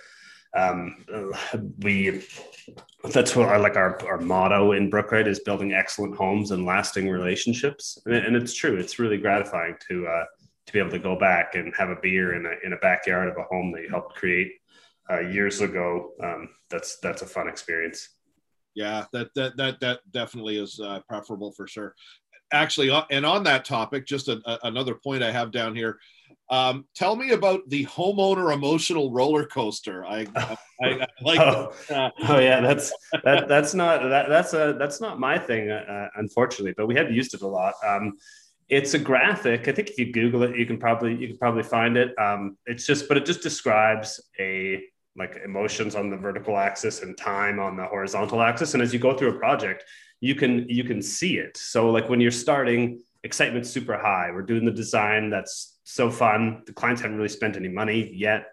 um, 0.55 1.03
we 1.79 2.23
that's 3.11 3.35
what 3.35 3.49
I 3.49 3.57
like 3.57 3.75
our, 3.75 4.03
our 4.07 4.19
motto 4.19 4.71
in 4.71 4.89
Brookwright 4.89 5.27
is 5.27 5.39
building 5.41 5.73
excellent 5.73 6.15
homes 6.15 6.51
and 6.51 6.65
lasting 6.65 7.09
relationships. 7.09 7.99
And, 8.05 8.15
and 8.15 8.35
it's 8.35 8.53
true. 8.53 8.77
It's 8.77 8.97
really 8.97 9.17
gratifying 9.17 9.75
to, 9.89 10.07
uh, 10.07 10.25
to 10.65 10.73
be 10.73 10.79
able 10.79 10.91
to 10.91 10.99
go 10.99 11.17
back 11.17 11.55
and 11.55 11.73
have 11.77 11.89
a 11.89 11.97
beer 12.01 12.35
in 12.35 12.45
a, 12.45 12.65
in 12.65 12.73
a 12.73 12.77
backyard 12.77 13.27
of 13.27 13.37
a 13.37 13.43
home 13.43 13.71
that 13.73 13.83
you 13.83 13.89
helped 13.89 14.15
create 14.15 14.53
uh, 15.11 15.19
years 15.19 15.61
ago. 15.61 16.11
Um, 16.21 16.49
that's, 16.69 16.99
that's 16.99 17.21
a 17.21 17.25
fun 17.25 17.47
experience. 17.47 18.09
Yeah, 18.75 19.05
that, 19.13 19.29
that, 19.35 19.55
that, 19.57 19.79
that 19.79 19.99
definitely 20.11 20.57
is 20.57 20.79
uh, 20.79 20.99
preferable 21.07 21.51
for 21.53 21.67
sure. 21.67 21.95
Actually, 22.51 22.89
uh, 22.89 23.03
and 23.09 23.25
on 23.25 23.43
that 23.43 23.65
topic, 23.65 24.05
just 24.05 24.27
a, 24.27 24.41
a, 24.45 24.59
another 24.67 24.95
point 24.95 25.23
I 25.23 25.31
have 25.31 25.51
down 25.51 25.75
here, 25.75 25.97
um, 26.49 26.85
tell 26.95 27.15
me 27.15 27.31
about 27.31 27.67
the 27.69 27.85
homeowner 27.85 28.53
emotional 28.53 29.11
roller 29.11 29.45
coaster. 29.45 30.05
I, 30.05 30.27
I, 30.35 30.57
I 30.83 31.07
like. 31.21 31.39
oh, 31.39 31.73
uh, 31.89 32.09
oh, 32.27 32.39
yeah, 32.39 32.61
that's 32.61 32.93
that, 33.23 33.47
that's 33.47 33.73
not 33.73 34.03
that, 34.03 34.29
that's 34.29 34.53
a 34.53 34.75
that's 34.77 35.01
not 35.01 35.19
my 35.19 35.39
thing, 35.39 35.71
uh, 35.71 36.09
unfortunately. 36.15 36.73
But 36.77 36.87
we 36.87 36.95
have 36.95 37.11
used 37.11 37.33
it 37.33 37.41
a 37.41 37.47
lot. 37.47 37.73
Um, 37.85 38.13
it's 38.69 38.93
a 38.93 38.99
graphic. 38.99 39.67
I 39.67 39.71
think 39.71 39.89
if 39.89 39.97
you 39.97 40.11
Google 40.11 40.43
it, 40.43 40.57
you 40.57 40.65
can 40.65 40.77
probably 40.77 41.15
you 41.15 41.27
can 41.27 41.37
probably 41.37 41.63
find 41.63 41.97
it. 41.97 42.17
Um, 42.19 42.57
it's 42.65 42.85
just, 42.85 43.07
but 43.07 43.17
it 43.17 43.25
just 43.25 43.41
describes 43.41 44.21
a 44.39 44.83
like 45.17 45.39
emotions 45.43 45.95
on 45.95 46.09
the 46.09 46.17
vertical 46.17 46.57
axis 46.57 47.01
and 47.01 47.17
time 47.17 47.59
on 47.59 47.77
the 47.77 47.85
horizontal 47.85 48.41
axis. 48.41 48.73
And 48.73 48.83
as 48.83 48.93
you 48.93 48.99
go 48.99 49.15
through 49.15 49.35
a 49.35 49.39
project, 49.39 49.85
you 50.19 50.35
can 50.35 50.67
you 50.69 50.83
can 50.83 51.01
see 51.01 51.37
it. 51.37 51.57
So 51.57 51.89
like 51.89 52.09
when 52.09 52.19
you're 52.19 52.31
starting, 52.31 53.01
excitement's 53.23 53.69
super 53.69 53.97
high. 53.97 54.29
We're 54.31 54.41
doing 54.41 54.65
the 54.65 54.71
design 54.71 55.29
that's 55.29 55.77
so 55.83 56.09
fun. 56.09 56.63
The 56.65 56.73
clients 56.73 57.01
haven't 57.01 57.17
really 57.17 57.29
spent 57.29 57.55
any 57.55 57.69
money 57.69 58.11
yet, 58.13 58.47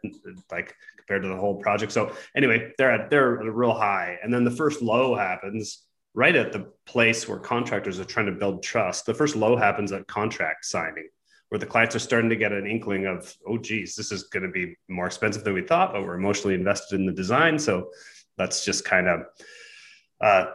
like 0.50 0.74
compared 0.96 1.22
to 1.22 1.28
the 1.28 1.36
whole 1.36 1.56
project. 1.56 1.92
So 1.92 2.14
anyway, 2.36 2.72
they're 2.78 2.90
at 2.90 3.10
they're 3.10 3.40
at 3.40 3.46
a 3.46 3.52
real 3.52 3.74
high, 3.74 4.18
and 4.22 4.32
then 4.32 4.44
the 4.44 4.50
first 4.50 4.82
low 4.82 5.14
happens 5.14 5.84
right 6.14 6.36
at 6.36 6.52
the 6.52 6.70
place 6.84 7.26
where 7.26 7.38
contractors 7.38 7.98
are 7.98 8.04
trying 8.04 8.26
to 8.26 8.32
build 8.32 8.62
trust. 8.62 9.06
The 9.06 9.14
first 9.14 9.34
low 9.34 9.56
happens 9.56 9.92
at 9.92 10.06
contract 10.06 10.66
signing, 10.66 11.08
where 11.52 11.58
the 11.58 11.66
clients 11.66 11.94
are 11.94 11.98
starting 11.98 12.30
to 12.30 12.36
get 12.36 12.50
an 12.50 12.66
inkling 12.66 13.04
of, 13.04 13.36
oh, 13.46 13.58
geez, 13.58 13.94
this 13.94 14.10
is 14.10 14.22
going 14.22 14.42
to 14.42 14.48
be 14.48 14.74
more 14.88 15.04
expensive 15.04 15.44
than 15.44 15.52
we 15.52 15.60
thought, 15.60 15.92
but 15.92 16.02
we're 16.02 16.14
emotionally 16.14 16.54
invested 16.54 16.98
in 16.98 17.04
the 17.04 17.12
design. 17.12 17.58
So 17.58 17.90
let's 18.38 18.64
just 18.64 18.86
kind 18.86 19.06
of 19.06 19.26
uh, 20.22 20.46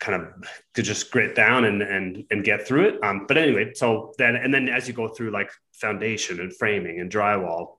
kind 0.00 0.20
of 0.20 0.46
to 0.74 0.82
just 0.82 1.10
grit 1.10 1.34
down 1.34 1.64
and 1.64 1.80
and 1.80 2.22
and 2.30 2.44
get 2.44 2.68
through 2.68 2.88
it. 2.88 3.02
Um, 3.02 3.24
but 3.26 3.38
anyway, 3.38 3.72
so 3.72 4.12
then 4.18 4.36
and 4.36 4.52
then 4.52 4.68
as 4.68 4.86
you 4.86 4.92
go 4.92 5.08
through 5.08 5.30
like 5.30 5.50
foundation 5.72 6.38
and 6.38 6.54
framing 6.54 7.00
and 7.00 7.10
drywall, 7.10 7.78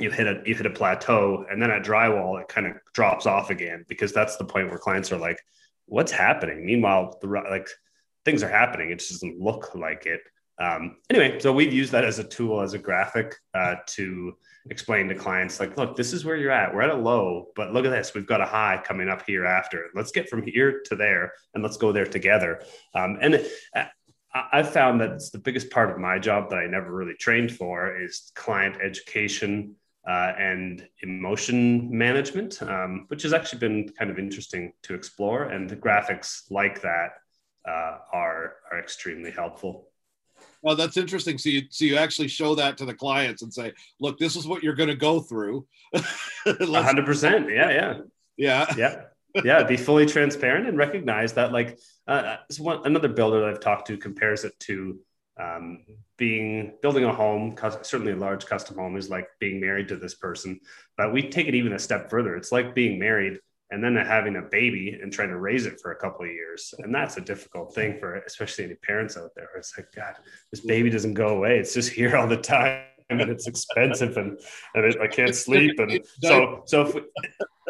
you 0.00 0.10
hit 0.10 0.26
a 0.26 0.42
you 0.44 0.56
hit 0.56 0.66
a 0.66 0.70
plateau, 0.70 1.46
and 1.48 1.62
then 1.62 1.70
at 1.70 1.84
drywall 1.84 2.40
it 2.40 2.48
kind 2.48 2.66
of 2.66 2.72
drops 2.94 3.26
off 3.26 3.50
again 3.50 3.84
because 3.86 4.12
that's 4.12 4.36
the 4.38 4.44
point 4.44 4.70
where 4.70 4.78
clients 4.78 5.12
are 5.12 5.18
like, 5.18 5.40
"What's 5.86 6.10
happening?" 6.10 6.66
Meanwhile, 6.66 7.18
the 7.22 7.28
like 7.28 7.68
things 8.24 8.42
are 8.42 8.50
happening. 8.50 8.90
It 8.90 8.98
just 8.98 9.12
doesn't 9.12 9.38
look 9.38 9.76
like 9.76 10.06
it. 10.06 10.22
Um, 10.60 10.96
anyway, 11.08 11.40
so 11.40 11.52
we've 11.52 11.72
used 11.72 11.92
that 11.92 12.04
as 12.04 12.18
a 12.18 12.24
tool, 12.24 12.60
as 12.60 12.74
a 12.74 12.78
graphic 12.78 13.34
uh, 13.54 13.76
to 13.86 14.36
explain 14.68 15.08
to 15.08 15.14
clients 15.14 15.58
like, 15.58 15.76
look, 15.78 15.96
this 15.96 16.12
is 16.12 16.24
where 16.24 16.36
you're 16.36 16.50
at. 16.50 16.74
We're 16.74 16.82
at 16.82 16.90
a 16.90 16.94
low, 16.94 17.46
but 17.56 17.72
look 17.72 17.86
at 17.86 17.90
this. 17.90 18.12
We've 18.14 18.26
got 18.26 18.42
a 18.42 18.46
high 18.46 18.80
coming 18.84 19.08
up 19.08 19.22
here 19.26 19.46
after. 19.46 19.86
Let's 19.94 20.12
get 20.12 20.28
from 20.28 20.42
here 20.42 20.82
to 20.84 20.96
there 20.96 21.32
and 21.54 21.62
let's 21.62 21.78
go 21.78 21.92
there 21.92 22.04
together. 22.04 22.62
Um, 22.94 23.16
and 23.22 23.42
uh, 23.74 23.84
I've 24.34 24.70
found 24.70 25.00
that 25.00 25.12
it's 25.12 25.30
the 25.30 25.38
biggest 25.38 25.70
part 25.70 25.90
of 25.90 25.98
my 25.98 26.18
job 26.18 26.50
that 26.50 26.58
I 26.58 26.66
never 26.66 26.92
really 26.92 27.14
trained 27.14 27.52
for 27.52 28.00
is 28.00 28.30
client 28.34 28.76
education 28.82 29.76
uh, 30.06 30.32
and 30.38 30.86
emotion 31.02 31.96
management, 31.96 32.62
um, 32.62 33.06
which 33.08 33.22
has 33.22 33.32
actually 33.32 33.58
been 33.58 33.88
kind 33.98 34.10
of 34.10 34.18
interesting 34.18 34.72
to 34.82 34.94
explore. 34.94 35.44
And 35.44 35.68
the 35.68 35.76
graphics 35.76 36.50
like 36.50 36.80
that 36.82 37.14
uh, 37.66 37.98
are 38.12 38.56
are 38.70 38.78
extremely 38.78 39.30
helpful. 39.30 39.89
Well, 40.62 40.76
that's 40.76 40.96
interesting. 40.96 41.38
So 41.38 41.48
you 41.48 41.62
so 41.70 41.84
you 41.84 41.96
actually 41.96 42.28
show 42.28 42.54
that 42.54 42.76
to 42.78 42.84
the 42.84 42.94
clients 42.94 43.42
and 43.42 43.52
say, 43.52 43.72
"Look, 43.98 44.18
this 44.18 44.36
is 44.36 44.46
what 44.46 44.62
you're 44.62 44.74
going 44.74 44.88
to 44.88 44.96
go 44.96 45.20
through." 45.20 45.66
hundred 46.44 47.06
percent. 47.06 47.48
Yeah, 47.50 47.70
yeah, 47.70 47.98
yeah, 48.36 48.74
yeah, 48.76 49.02
yeah. 49.44 49.62
Be 49.62 49.76
fully 49.76 50.06
transparent 50.06 50.68
and 50.68 50.76
recognize 50.76 51.32
that. 51.34 51.52
Like, 51.52 51.78
uh, 52.06 52.36
one, 52.58 52.80
another 52.84 53.08
builder 53.08 53.40
that 53.40 53.48
I've 53.48 53.60
talked 53.60 53.86
to 53.86 53.96
compares 53.96 54.44
it 54.44 54.58
to 54.60 54.98
um, 55.38 55.84
being 56.18 56.74
building 56.82 57.04
a 57.04 57.12
home. 57.12 57.56
Certainly, 57.82 58.12
a 58.12 58.16
large 58.16 58.44
custom 58.44 58.76
home 58.76 58.96
is 58.96 59.08
like 59.08 59.28
being 59.38 59.60
married 59.60 59.88
to 59.88 59.96
this 59.96 60.14
person, 60.14 60.60
but 60.98 61.12
we 61.12 61.28
take 61.28 61.48
it 61.48 61.54
even 61.54 61.72
a 61.72 61.78
step 61.78 62.10
further. 62.10 62.36
It's 62.36 62.52
like 62.52 62.74
being 62.74 62.98
married 62.98 63.38
and 63.70 63.82
then 63.82 63.94
having 63.96 64.36
a 64.36 64.42
baby 64.42 64.98
and 65.00 65.12
trying 65.12 65.28
to 65.28 65.38
raise 65.38 65.66
it 65.66 65.80
for 65.80 65.92
a 65.92 65.96
couple 65.96 66.24
of 66.24 66.30
years. 66.30 66.74
And 66.78 66.94
that's 66.94 67.16
a 67.16 67.20
difficult 67.20 67.74
thing 67.74 67.98
for 67.98 68.16
especially 68.26 68.64
any 68.64 68.74
parents 68.74 69.16
out 69.16 69.30
there. 69.34 69.50
It's 69.56 69.76
like 69.76 69.92
god 69.94 70.14
this 70.50 70.60
baby 70.60 70.90
doesn't 70.90 71.14
go 71.14 71.28
away. 71.28 71.58
It's 71.58 71.74
just 71.74 71.92
here 71.92 72.16
all 72.16 72.26
the 72.26 72.36
time 72.36 72.89
and 73.10 73.30
it's 73.30 73.46
expensive 73.46 74.16
and, 74.16 74.38
and 74.74 74.84
it, 74.84 74.96
i 75.00 75.06
can't 75.06 75.34
sleep 75.34 75.78
and 75.78 76.00
so 76.22 76.62
so 76.66 76.82
if 76.82 76.94
we, 76.94 77.02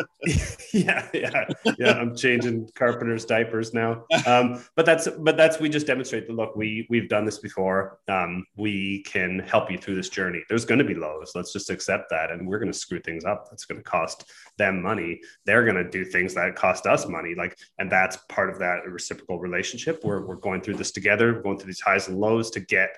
yeah, 0.73 1.09
yeah, 1.13 1.45
yeah. 1.79 1.93
I'm 1.93 2.17
changing 2.17 2.69
carpenters' 2.75 3.25
diapers 3.25 3.75
now. 3.75 4.05
Um, 4.27 4.65
but 4.77 4.87
that's 4.87 5.09
but 5.09 5.37
that's 5.37 5.61
we 5.61 5.69
just 5.69 5.87
demonstrate 5.87 6.27
that 6.27 6.35
look, 6.35 6.57
we 6.57 6.87
we've 6.91 7.09
done 7.09 7.25
this 7.25 7.39
before. 7.39 7.99
Um, 8.09 8.45
we 8.57 9.03
can 9.03 9.41
help 9.41 9.71
you 9.71 9.79
through 9.79 9.97
this 9.97 10.09
journey. 10.09 10.43
There's 10.49 10.65
going 10.65 10.79
to 10.79 10.85
be 10.85 10.95
lows. 10.95 11.33
Let's 11.35 11.53
just 11.53 11.71
accept 11.71 12.11
that, 12.11 12.31
and 12.31 12.47
we're 12.47 12.59
going 12.59 12.73
to 12.73 12.79
screw 12.79 13.01
things 13.01 13.25
up. 13.25 13.49
That's 13.51 13.65
going 13.65 13.83
to 13.83 13.89
cost 13.89 14.31
them 14.59 14.83
money. 14.83 15.21
They're 15.47 15.65
going 15.65 15.83
to 15.83 15.89
do 15.89 16.05
things 16.05 16.35
that 16.35 16.55
cost 16.55 16.87
us 16.87 17.07
money. 17.07 17.35
Like, 17.35 17.59
and 17.79 17.91
that's 17.91 18.19
part 18.29 18.51
of 18.51 18.59
that 18.59 18.87
reciprocal 18.87 19.39
relationship. 19.39 20.05
Where 20.05 20.21
we're 20.23 20.37
going 20.37 20.61
through 20.61 20.77
this 20.77 20.93
together, 20.93 21.35
we're 21.35 21.43
going 21.43 21.59
through 21.59 21.69
these 21.69 21.81
highs 21.81 22.09
and 22.09 22.19
lows 22.19 22.51
to 22.51 22.61
get 22.61 22.91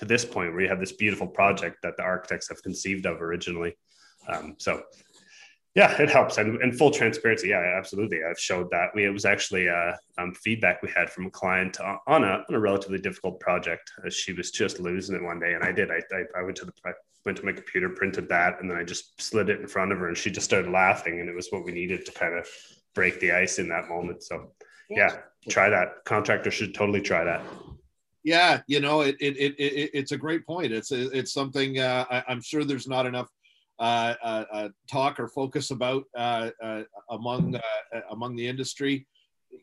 to 0.00 0.06
this 0.06 0.24
point 0.24 0.52
where 0.52 0.62
you 0.62 0.68
have 0.68 0.80
this 0.80 0.92
beautiful 0.92 1.26
project 1.26 1.76
that 1.82 1.94
the 1.98 2.02
architects 2.02 2.48
have 2.48 2.62
conceived 2.62 3.04
of 3.04 3.20
originally. 3.20 3.76
Um, 4.26 4.56
so 4.56 4.82
yeah, 5.74 6.00
it 6.00 6.08
helps, 6.08 6.38
and, 6.38 6.60
and 6.62 6.76
full 6.76 6.90
transparency. 6.90 7.48
Yeah, 7.48 7.76
absolutely. 7.76 8.20
I've 8.28 8.40
showed 8.40 8.70
that. 8.70 8.88
We 8.94 9.04
it 9.04 9.10
was 9.10 9.26
actually 9.26 9.68
uh, 9.68 9.92
um, 10.16 10.32
feedback 10.34 10.82
we 10.82 10.88
had 10.96 11.10
from 11.10 11.26
a 11.26 11.30
client 11.30 11.78
on 11.80 12.24
a 12.24 12.42
on 12.48 12.54
a 12.54 12.58
relatively 12.58 12.98
difficult 12.98 13.40
project. 13.40 13.92
Uh, 14.04 14.08
she 14.08 14.32
was 14.32 14.50
just 14.50 14.80
losing 14.80 15.16
it 15.16 15.22
one 15.22 15.38
day, 15.38 15.52
and 15.52 15.62
I 15.62 15.70
did. 15.70 15.90
I, 15.90 16.00
I, 16.12 16.40
I 16.40 16.42
went 16.42 16.56
to 16.56 16.64
the 16.64 16.72
I 16.86 16.92
went 17.26 17.36
to 17.38 17.44
my 17.44 17.52
computer, 17.52 17.90
printed 17.90 18.26
that, 18.30 18.60
and 18.60 18.70
then 18.70 18.78
I 18.78 18.84
just 18.84 19.20
slid 19.20 19.50
it 19.50 19.60
in 19.60 19.68
front 19.68 19.92
of 19.92 19.98
her, 19.98 20.08
and 20.08 20.16
she 20.16 20.30
just 20.30 20.46
started 20.46 20.72
laughing, 20.72 21.20
and 21.20 21.28
it 21.28 21.36
was 21.36 21.48
what 21.50 21.64
we 21.64 21.72
needed 21.72 22.06
to 22.06 22.12
kind 22.12 22.34
of 22.34 22.48
break 22.94 23.20
the 23.20 23.32
ice 23.32 23.58
in 23.58 23.68
that 23.68 23.88
moment. 23.88 24.22
So, 24.22 24.52
yeah, 24.88 25.18
try 25.50 25.68
that. 25.68 26.04
Contractor 26.06 26.50
should 26.50 26.74
totally 26.74 27.02
try 27.02 27.22
that. 27.22 27.42
Yeah, 28.22 28.60
you 28.66 28.80
know, 28.80 29.00
it, 29.00 29.16
it, 29.20 29.36
it, 29.36 29.54
it 29.58 29.90
it's 29.94 30.12
a 30.12 30.16
great 30.16 30.46
point. 30.46 30.72
It's 30.72 30.92
it's 30.92 31.32
something 31.32 31.78
uh, 31.78 32.04
I, 32.10 32.24
I'm 32.28 32.42
sure 32.42 32.64
there's 32.64 32.88
not 32.88 33.06
enough 33.06 33.28
uh, 33.78 34.14
uh, 34.22 34.44
uh, 34.52 34.68
talk 34.90 35.18
or 35.18 35.28
focus 35.28 35.70
about 35.70 36.04
among 37.10 37.58
among 38.10 38.36
the 38.36 38.46
industry. 38.46 39.06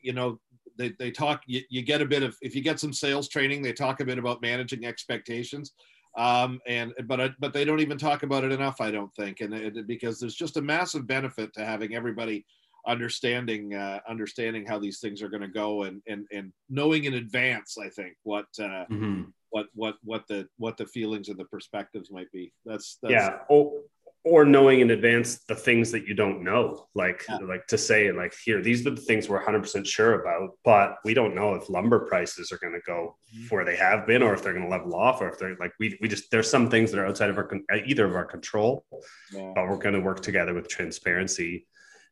You 0.02 0.12
know, 0.12 0.40
they, 0.78 0.90
they 0.98 1.10
talk 1.10 1.42
you, 1.46 1.62
you 1.68 1.82
get 1.82 2.00
a 2.00 2.06
bit 2.06 2.22
of 2.22 2.36
if 2.40 2.54
you 2.54 2.62
get 2.62 2.80
some 2.80 2.92
sales 2.92 3.28
training 3.28 3.60
they 3.62 3.72
talk 3.72 4.00
a 4.00 4.04
bit 4.04 4.18
about 4.18 4.40
managing 4.40 4.86
expectations 4.86 5.72
um, 6.16 6.60
and 6.66 6.94
but 7.04 7.32
but 7.38 7.52
they 7.52 7.64
don't 7.64 7.80
even 7.80 7.98
talk 7.98 8.22
about 8.22 8.44
it 8.44 8.52
enough 8.52 8.80
i 8.80 8.90
don't 8.90 9.12
think 9.14 9.40
and 9.40 9.52
it, 9.52 9.86
because 9.86 10.18
there's 10.18 10.36
just 10.36 10.56
a 10.56 10.62
massive 10.62 11.06
benefit 11.06 11.52
to 11.52 11.64
having 11.64 11.94
everybody 11.94 12.46
understanding 12.88 13.74
uh, 13.74 14.00
understanding 14.08 14.66
how 14.66 14.78
these 14.78 14.98
things 14.98 15.22
are 15.22 15.28
going 15.28 15.42
to 15.42 15.48
go 15.48 15.82
and 15.82 16.02
and 16.08 16.26
and 16.32 16.52
knowing 16.68 17.04
in 17.04 17.14
advance 17.14 17.76
i 17.78 17.88
think 17.88 18.14
what 18.22 18.46
uh, 18.58 18.86
mm-hmm. 18.90 19.22
what 19.50 19.66
what 19.74 19.96
what 20.02 20.26
the 20.28 20.48
what 20.56 20.76
the 20.76 20.86
feelings 20.86 21.28
and 21.28 21.38
the 21.38 21.44
perspectives 21.44 22.10
might 22.10 22.30
be 22.32 22.52
that's, 22.64 22.98
that's 23.02 23.12
yeah 23.12 23.38
oh 23.50 23.82
or 24.24 24.44
knowing 24.44 24.80
in 24.80 24.90
advance 24.90 25.38
the 25.48 25.54
things 25.54 25.92
that 25.92 26.06
you 26.06 26.14
don't 26.14 26.42
know 26.42 26.86
like 26.94 27.24
yeah. 27.28 27.36
like 27.36 27.66
to 27.66 27.78
say 27.78 28.10
like 28.10 28.34
here 28.44 28.60
these 28.60 28.86
are 28.86 28.90
the 28.90 29.00
things 29.00 29.28
we're 29.28 29.42
100% 29.42 29.86
sure 29.86 30.20
about 30.20 30.50
but 30.64 30.96
we 31.04 31.14
don't 31.14 31.34
know 31.34 31.54
if 31.54 31.70
lumber 31.70 32.00
prices 32.00 32.50
are 32.50 32.58
going 32.58 32.72
to 32.72 32.80
go 32.84 33.16
mm-hmm. 33.34 33.46
where 33.54 33.64
they 33.64 33.76
have 33.76 34.06
been 34.06 34.22
or 34.22 34.34
if 34.34 34.42
they're 34.42 34.52
going 34.52 34.64
to 34.64 34.70
level 34.70 34.94
off 34.94 35.20
or 35.20 35.28
if 35.28 35.38
they're 35.38 35.56
like 35.60 35.72
we, 35.78 35.96
we 36.02 36.08
just 36.08 36.30
there's 36.30 36.50
some 36.50 36.68
things 36.68 36.90
that 36.90 36.98
are 36.98 37.06
outside 37.06 37.30
of 37.30 37.38
our 37.38 37.48
either 37.86 38.06
of 38.06 38.14
our 38.14 38.24
control 38.24 38.84
yeah. 39.32 39.52
but 39.54 39.68
we're 39.68 39.78
going 39.78 39.94
to 39.94 40.00
work 40.00 40.20
together 40.20 40.52
with 40.52 40.68
transparency 40.68 41.66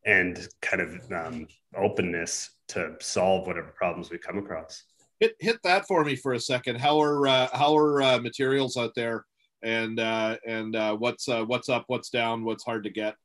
and 0.07 0.49
kind 0.63 0.81
of 0.81 1.13
um, 1.13 1.47
openness 1.77 2.51
to 2.69 2.95
solve 3.01 3.47
whatever 3.47 3.75
problems 3.77 4.11
we 4.11 4.19
come 4.19 4.39
across 4.39 4.83
hit 5.21 5.35
hit 5.41 5.59
that 5.63 5.87
for 5.87 6.05
me 6.05 6.17
for 6.17 6.33
a 6.33 6.41
second 6.41 6.77
how 6.77 7.01
are 7.01 7.27
uh, 7.27 7.49
how 7.53 7.77
are 7.77 8.03
uh, 8.03 8.19
materials 8.19 8.77
out 8.77 8.93
there 8.95 9.25
and 9.63 9.99
uh, 9.99 10.37
and 10.47 10.77
uh, 10.77 10.97
what's 10.97 11.29
uh, 11.29 11.45
what's 11.45 11.69
up, 11.69 11.85
what's 11.89 12.11
down, 12.11 12.45
what's 12.45 12.65
hard 12.65 12.85
to 12.85 12.91
get? 12.91 13.17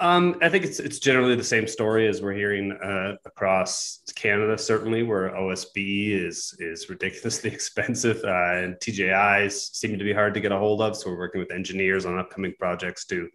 Um, 0.00 0.36
I 0.42 0.48
think 0.48 0.64
it's 0.64 0.80
it's 0.80 0.98
generally 0.98 1.36
the 1.36 1.44
same 1.44 1.66
story 1.66 2.08
as 2.08 2.20
we're 2.20 2.34
hearing 2.34 2.72
uh, 2.72 3.16
across 3.24 4.02
Canada. 4.16 4.58
Certainly, 4.58 5.04
where 5.04 5.30
OSB 5.30 6.10
is 6.10 6.54
is 6.58 6.90
ridiculously 6.90 7.50
expensive, 7.52 8.22
uh, 8.24 8.56
and 8.56 8.74
TJIs 8.76 9.74
seem 9.74 9.98
to 9.98 10.04
be 10.04 10.12
hard 10.12 10.34
to 10.34 10.40
get 10.40 10.52
a 10.52 10.58
hold 10.58 10.82
of. 10.82 10.96
So 10.96 11.10
we're 11.10 11.18
working 11.18 11.40
with 11.40 11.52
engineers 11.52 12.04
on 12.04 12.18
upcoming 12.18 12.54
projects 12.58 13.06
to 13.06 13.28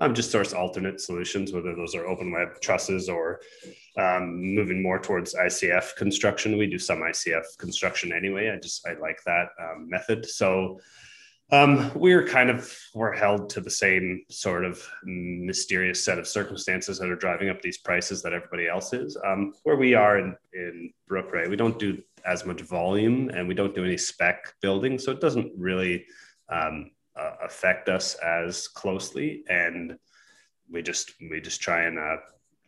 um, 0.00 0.14
just 0.14 0.30
source 0.30 0.52
alternate 0.52 1.00
solutions, 1.00 1.52
whether 1.52 1.74
those 1.74 1.94
are 1.94 2.06
open 2.06 2.30
web 2.30 2.60
trusses 2.60 3.08
or 3.08 3.40
um, 3.96 4.36
moving 4.54 4.82
more 4.82 4.98
towards 4.98 5.34
ICF 5.34 5.96
construction. 5.96 6.58
We 6.58 6.66
do 6.66 6.78
some 6.78 6.98
ICF 6.98 7.56
construction 7.58 8.12
anyway. 8.12 8.50
I 8.50 8.56
just 8.58 8.86
I 8.86 8.94
like 9.00 9.18
that 9.24 9.48
um, 9.58 9.88
method. 9.88 10.26
So 10.28 10.80
um, 11.52 11.92
we're 11.94 12.26
kind 12.26 12.50
of 12.50 12.76
we're 12.94 13.14
held 13.14 13.48
to 13.50 13.60
the 13.60 13.70
same 13.70 14.24
sort 14.28 14.64
of 14.64 14.86
mysterious 15.04 16.04
set 16.04 16.18
of 16.18 16.26
circumstances 16.26 16.98
that 16.98 17.08
are 17.08 17.16
driving 17.16 17.48
up 17.48 17.62
these 17.62 17.78
prices 17.78 18.20
that 18.22 18.32
everybody 18.32 18.68
else 18.68 18.92
is. 18.92 19.16
Um, 19.24 19.54
where 19.62 19.76
we 19.76 19.94
are 19.94 20.18
in 20.18 20.36
in 20.52 20.92
Brookwright, 21.08 21.48
we 21.48 21.56
don't 21.56 21.78
do 21.78 22.02
as 22.26 22.44
much 22.44 22.60
volume 22.62 23.30
and 23.30 23.46
we 23.46 23.54
don't 23.54 23.74
do 23.74 23.84
any 23.84 23.96
spec 23.96 24.52
building, 24.60 24.98
so 24.98 25.12
it 25.12 25.20
doesn't 25.20 25.52
really 25.56 26.04
um, 26.48 26.90
uh, 27.18 27.32
affect 27.42 27.88
us 27.88 28.14
as 28.14 28.68
closely 28.68 29.42
and 29.48 29.96
we 30.70 30.82
just 30.82 31.12
we 31.30 31.40
just 31.40 31.60
try 31.60 31.84
and 31.84 31.98
uh, 31.98 32.16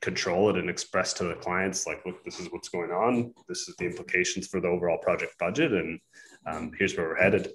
control 0.01 0.51
it 0.51 0.57
and 0.57 0.71
express 0.71 1.13
to 1.13 1.25
the 1.25 1.35
clients 1.35 1.87
like 1.87 2.05
look 2.07 2.23
this 2.25 2.39
is 2.41 2.49
what's 2.53 2.69
going 2.69 2.91
on. 2.91 3.33
This 3.49 3.69
is 3.69 3.77
the 3.77 3.87
implications 3.87 4.47
for 4.47 4.61
the 4.61 4.69
overall 4.69 4.99
project 4.99 5.39
budget 5.39 5.73
and 5.73 6.01
um, 6.47 6.73
here's 6.79 6.97
where 6.97 7.09
we're 7.09 7.23
headed. 7.23 7.51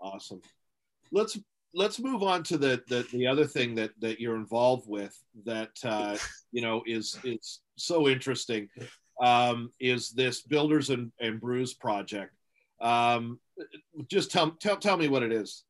Awesome. 0.00 0.40
Let's 1.12 1.38
let's 1.74 2.00
move 2.00 2.22
on 2.22 2.42
to 2.44 2.58
the 2.58 2.82
the, 2.88 3.06
the 3.12 3.26
other 3.26 3.46
thing 3.46 3.74
that 3.76 3.90
that 4.00 4.20
you're 4.20 4.36
involved 4.36 4.88
with 4.88 5.16
that 5.44 5.70
uh, 5.84 6.16
you 6.50 6.62
know 6.62 6.82
is 6.86 7.18
is 7.24 7.60
so 7.76 8.08
interesting 8.08 8.68
um, 9.22 9.70
is 9.80 10.10
this 10.10 10.42
builders 10.42 10.90
and, 10.90 11.12
and 11.20 11.40
brews 11.40 11.74
project 11.74 12.32
um, 12.82 13.38
just 14.08 14.30
tell, 14.30 14.50
tell 14.52 14.76
tell 14.76 14.96
me 14.96 15.08
what 15.08 15.22
it 15.22 15.32
is. 15.32 15.64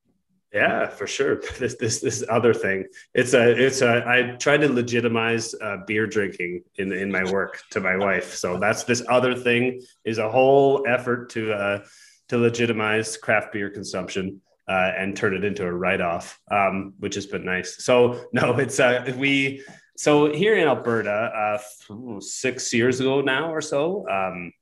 Yeah, 0.53 0.89
for 0.89 1.07
sure. 1.07 1.41
This 1.59 1.77
this 1.77 2.01
this 2.01 2.25
other 2.29 2.53
thing. 2.53 2.87
It's 3.15 3.35
a 3.35 3.51
it's 3.51 3.81
a. 3.83 4.05
I 4.07 4.37
try 4.37 4.57
to 4.57 4.69
legitimize 4.69 5.55
uh, 5.55 5.79
beer 5.87 6.07
drinking 6.07 6.65
in 6.77 6.93
in 6.93 7.11
my 7.11 7.25
work 7.31 7.63
to 7.71 7.81
my 7.81 7.97
wife. 7.97 8.35
So 8.35 8.59
that's 8.59 8.85
this 8.85 9.03
other 9.09 9.35
thing 9.35 9.83
is 10.05 10.19
a 10.19 10.31
whole 10.31 10.85
effort 10.87 11.31
to 11.31 11.53
uh, 11.53 11.85
to 12.29 12.39
legitimize 12.39 13.17
craft 13.17 13.53
beer 13.53 13.71
consumption. 13.71 14.41
Uh, 14.69 14.93
and 14.97 15.17
turn 15.17 15.35
it 15.35 15.45
into 15.45 15.67
a 15.67 15.73
write-off, 15.73 16.39
um, 16.49 16.95
which 17.01 17.17
has 17.17 17.27
been 17.27 17.45
nice. 17.45 17.85
So 17.85 18.27
no, 18.33 18.57
it's 18.59 18.79
uh, 18.79 19.13
we. 19.19 19.65
So 19.97 20.33
here 20.33 20.57
in 20.57 20.69
Alberta, 20.69 21.59
uh, 21.91 22.21
six 22.21 22.73
years 22.73 23.01
ago 23.01 23.21
now 23.21 23.53
or 23.53 23.61
so, 23.61 24.09
um, 24.09 24.53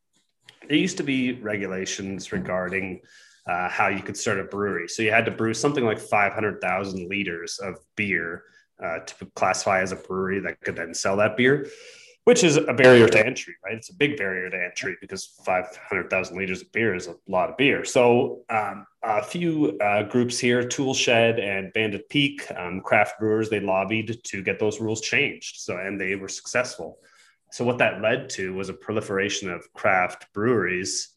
there 0.70 0.78
used 0.78 0.96
to 0.98 1.02
be 1.02 1.32
regulations 1.32 2.30
regarding 2.30 3.00
uh, 3.44 3.68
how 3.68 3.88
you 3.88 4.00
could 4.00 4.16
start 4.16 4.38
a 4.38 4.44
brewery. 4.44 4.86
So 4.86 5.02
you 5.02 5.10
had 5.10 5.24
to 5.24 5.32
brew 5.32 5.52
something 5.52 5.84
like 5.84 5.98
500,000 5.98 7.08
liters 7.08 7.58
of 7.58 7.74
beer 7.96 8.44
uh, 8.80 9.00
to 9.00 9.26
classify 9.34 9.80
as 9.80 9.90
a 9.90 9.96
brewery 9.96 10.38
that 10.38 10.60
could 10.60 10.76
then 10.76 10.94
sell 10.94 11.16
that 11.16 11.36
beer, 11.36 11.66
which 12.22 12.44
is 12.44 12.56
a 12.56 12.72
barrier 12.72 13.08
to 13.08 13.26
entry, 13.26 13.56
right? 13.64 13.74
It's 13.74 13.90
a 13.90 13.94
big 13.94 14.16
barrier 14.16 14.48
to 14.48 14.64
entry 14.64 14.96
because 15.00 15.24
500,000 15.44 16.36
liters 16.36 16.62
of 16.62 16.70
beer 16.70 16.94
is 16.94 17.08
a 17.08 17.16
lot 17.26 17.50
of 17.50 17.56
beer. 17.56 17.84
So 17.84 18.42
um, 18.48 18.86
a 19.02 19.24
few 19.24 19.76
uh, 19.80 20.04
groups 20.04 20.38
here, 20.38 20.62
Toolshed 20.62 21.08
and 21.08 21.72
Bandit 21.72 22.08
Peak, 22.10 22.48
um, 22.56 22.80
craft 22.80 23.18
brewers, 23.18 23.50
they 23.50 23.58
lobbied 23.58 24.20
to 24.22 24.40
get 24.40 24.60
those 24.60 24.80
rules 24.80 25.00
changed. 25.00 25.56
So, 25.62 25.78
and 25.78 26.00
they 26.00 26.14
were 26.14 26.28
successful. 26.28 27.00
So 27.52 27.64
what 27.64 27.78
that 27.78 28.00
led 28.00 28.30
to 28.30 28.54
was 28.54 28.68
a 28.68 28.74
proliferation 28.74 29.50
of 29.50 29.72
craft 29.72 30.32
breweries, 30.32 31.14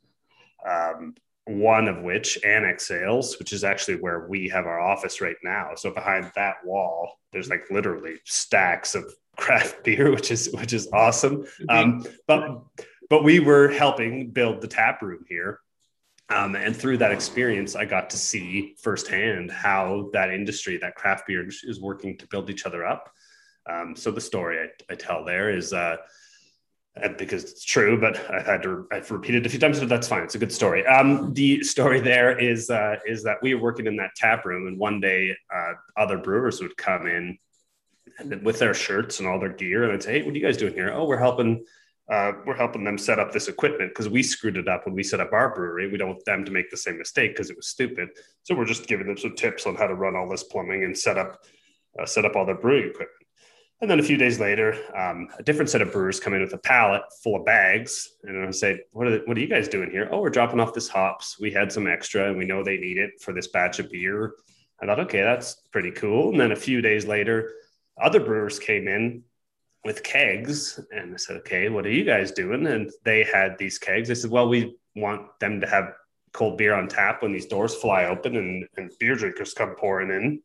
um, 0.67 1.15
one 1.45 1.87
of 1.87 2.01
which 2.01 2.43
Annex 2.43 2.89
Ales, 2.89 3.37
which 3.37 3.53
is 3.53 3.63
actually 3.63 3.97
where 3.97 4.27
we 4.27 4.47
have 4.49 4.65
our 4.65 4.79
office 4.79 5.21
right 5.21 5.35
now. 5.43 5.71
So 5.75 5.91
behind 5.91 6.31
that 6.35 6.55
wall, 6.65 7.19
there's 7.31 7.49
like 7.49 7.69
literally 7.69 8.19
stacks 8.25 8.95
of 8.95 9.05
craft 9.37 9.83
beer, 9.83 10.11
which 10.11 10.31
is 10.31 10.49
which 10.53 10.73
is 10.73 10.87
awesome. 10.93 11.45
Um, 11.69 12.05
but 12.27 12.61
but 13.09 13.23
we 13.23 13.39
were 13.39 13.69
helping 13.69 14.31
build 14.31 14.61
the 14.61 14.67
tap 14.67 15.01
room 15.01 15.25
here. 15.27 15.59
Um, 16.29 16.55
and 16.55 16.75
through 16.75 16.97
that 16.97 17.11
experience, 17.11 17.75
I 17.75 17.85
got 17.85 18.09
to 18.11 18.17
see 18.17 18.75
firsthand 18.81 19.51
how 19.51 20.09
that 20.13 20.31
industry, 20.31 20.77
that 20.77 20.95
craft 20.95 21.27
beer 21.27 21.45
is 21.47 21.81
working 21.81 22.17
to 22.17 22.27
build 22.27 22.49
each 22.49 22.65
other 22.65 22.85
up. 22.85 23.11
Um, 23.69 23.95
so 23.95 24.09
the 24.09 24.21
story 24.21 24.59
I, 24.59 24.93
I 24.93 24.95
tell 24.95 25.23
there 25.23 25.49
is 25.49 25.73
uh, 25.73 25.97
because 27.17 27.43
it's 27.43 27.63
true, 27.63 27.99
but 27.99 28.17
I've 28.29 28.45
had 28.45 28.63
to 28.63 28.88
I've 28.91 29.10
repeated 29.10 29.43
it 29.43 29.47
a 29.47 29.49
few 29.49 29.60
times, 29.60 29.79
but 29.79 29.89
that's 29.89 30.08
fine. 30.08 30.23
It's 30.23 30.36
a 30.36 30.39
good 30.39 30.51
story. 30.51 30.86
Um, 30.86 31.34
the 31.34 31.63
story 31.63 31.99
there 31.99 32.38
is 32.38 32.69
uh, 32.69 32.97
is 33.06 33.23
that 33.23 33.38
we 33.41 33.56
were 33.56 33.62
working 33.62 33.88
in 33.88 33.95
that 33.97 34.12
tap 34.15 34.45
room, 34.45 34.67
and 34.67 34.77
one 34.77 34.99
day 34.99 35.36
uh, 35.53 35.73
other 35.97 36.17
brewers 36.17 36.62
would 36.62 36.77
come 36.77 37.08
in 37.08 37.38
and 38.19 38.43
with 38.43 38.60
their 38.60 38.75
shirts 38.75 39.19
and 39.19 39.27
all 39.27 39.39
their 39.39 39.53
gear, 39.53 39.84
and 39.84 39.93
I'd 39.93 40.03
say, 40.03 40.19
"Hey, 40.19 40.23
what 40.23 40.34
are 40.34 40.38
you 40.38 40.45
guys 40.45 40.58
doing 40.58 40.73
here?" 40.73 40.91
Oh, 40.93 41.06
we're 41.06 41.17
helping. 41.17 41.65
Uh, 42.12 42.34
we're 42.45 42.56
helping 42.56 42.84
them 42.84 42.97
set 42.97 43.17
up 43.17 43.32
this 43.32 43.47
equipment 43.47 43.89
because 43.89 44.10
we 44.10 44.21
screwed 44.21 44.58
it 44.58 44.67
up 44.67 44.86
when 44.86 44.93
we 44.93 45.03
set 45.03 45.21
up 45.21 45.32
our 45.32 45.56
brewery. 45.56 45.89
We 45.89 45.97
don't 45.97 46.10
want 46.10 46.25
them 46.25 46.43
to 46.43 46.51
make 46.51 46.69
the 46.69 46.75
same 46.75 46.97
mistake 46.97 47.32
because 47.32 47.49
it 47.49 47.56
was 47.56 47.67
stupid. 47.67 48.10
So 48.43 48.56
we're 48.56 48.65
just 48.65 48.88
giving 48.88 49.08
them 49.08 49.17
some 49.17 49.36
tips 49.36 49.65
on 49.65 49.75
how 49.75 49.88
to 49.88 49.95
run 49.95 50.13
all 50.13 50.27
this 50.27 50.43
plumbing 50.43 50.84
and 50.84 50.95
set 50.95 51.17
up 51.17 51.43
uh, 51.97 52.06
set 52.06 52.25
up 52.25 52.36
all 52.36 52.45
their 52.45 52.56
brewing 52.56 52.89
equipment. 52.89 53.22
And 53.81 53.89
then 53.89 53.99
a 53.99 54.03
few 54.03 54.15
days 54.15 54.39
later, 54.39 54.77
um, 54.95 55.27
a 55.38 55.43
different 55.43 55.69
set 55.69 55.81
of 55.81 55.91
brewers 55.91 56.19
come 56.19 56.33
in 56.33 56.41
with 56.41 56.53
a 56.53 56.57
pallet 56.57 57.01
full 57.21 57.36
of 57.36 57.45
bags. 57.45 58.15
And 58.23 58.47
I 58.47 58.51
say, 58.51 58.79
what 58.91 59.07
are, 59.07 59.19
what 59.25 59.36
are 59.36 59.41
you 59.41 59.47
guys 59.47 59.67
doing 59.67 59.91
here? 59.91 60.07
Oh, 60.09 60.21
we're 60.21 60.29
dropping 60.29 60.62
off 60.62 60.73
this 60.73 60.88
hops. 60.88 61.38
We 61.39 61.51
had 61.51 61.71
some 61.71 61.86
extra 61.86 62.29
and 62.29 62.38
we 62.38 62.45
know 62.45 62.63
they 62.63 62.77
need 62.77 62.97
it 62.97 63.19
for 63.19 63.33
this 63.33 63.47
batch 63.47 63.79
of 63.79 63.91
beer. 63.91 64.36
I 64.81 64.86
thought, 64.86 65.01
okay, 65.01 65.21
that's 65.21 65.55
pretty 65.71 65.91
cool. 65.91 66.29
And 66.29 66.39
then 66.39 66.53
a 66.53 66.55
few 66.55 66.81
days 66.81 67.05
later, 67.05 67.51
other 68.01 68.21
brewers 68.21 68.57
came 68.57 68.88
in 68.88 69.23
with 69.83 70.03
kegs. 70.03 70.79
And 70.91 71.13
I 71.13 71.17
said, 71.17 71.38
okay, 71.38 71.69
what 71.69 71.86
are 71.86 71.91
you 71.91 72.05
guys 72.05 72.31
doing? 72.31 72.65
And 72.67 72.89
they 73.03 73.23
had 73.23 73.57
these 73.57 73.77
kegs. 73.77 74.07
They 74.07 74.15
said, 74.15 74.31
well, 74.31 74.47
we 74.47 74.77
want 74.95 75.27
them 75.39 75.59
to 75.59 75.67
have 75.67 75.93
cold 76.31 76.57
beer 76.57 76.73
on 76.73 76.88
tap 76.88 77.21
when 77.21 77.31
these 77.31 77.45
doors 77.45 77.75
fly 77.75 78.05
open 78.05 78.36
and, 78.36 78.65
and 78.77 78.91
beer 78.99 79.15
drinkers 79.15 79.53
come 79.53 79.75
pouring 79.75 80.09
in. 80.09 80.41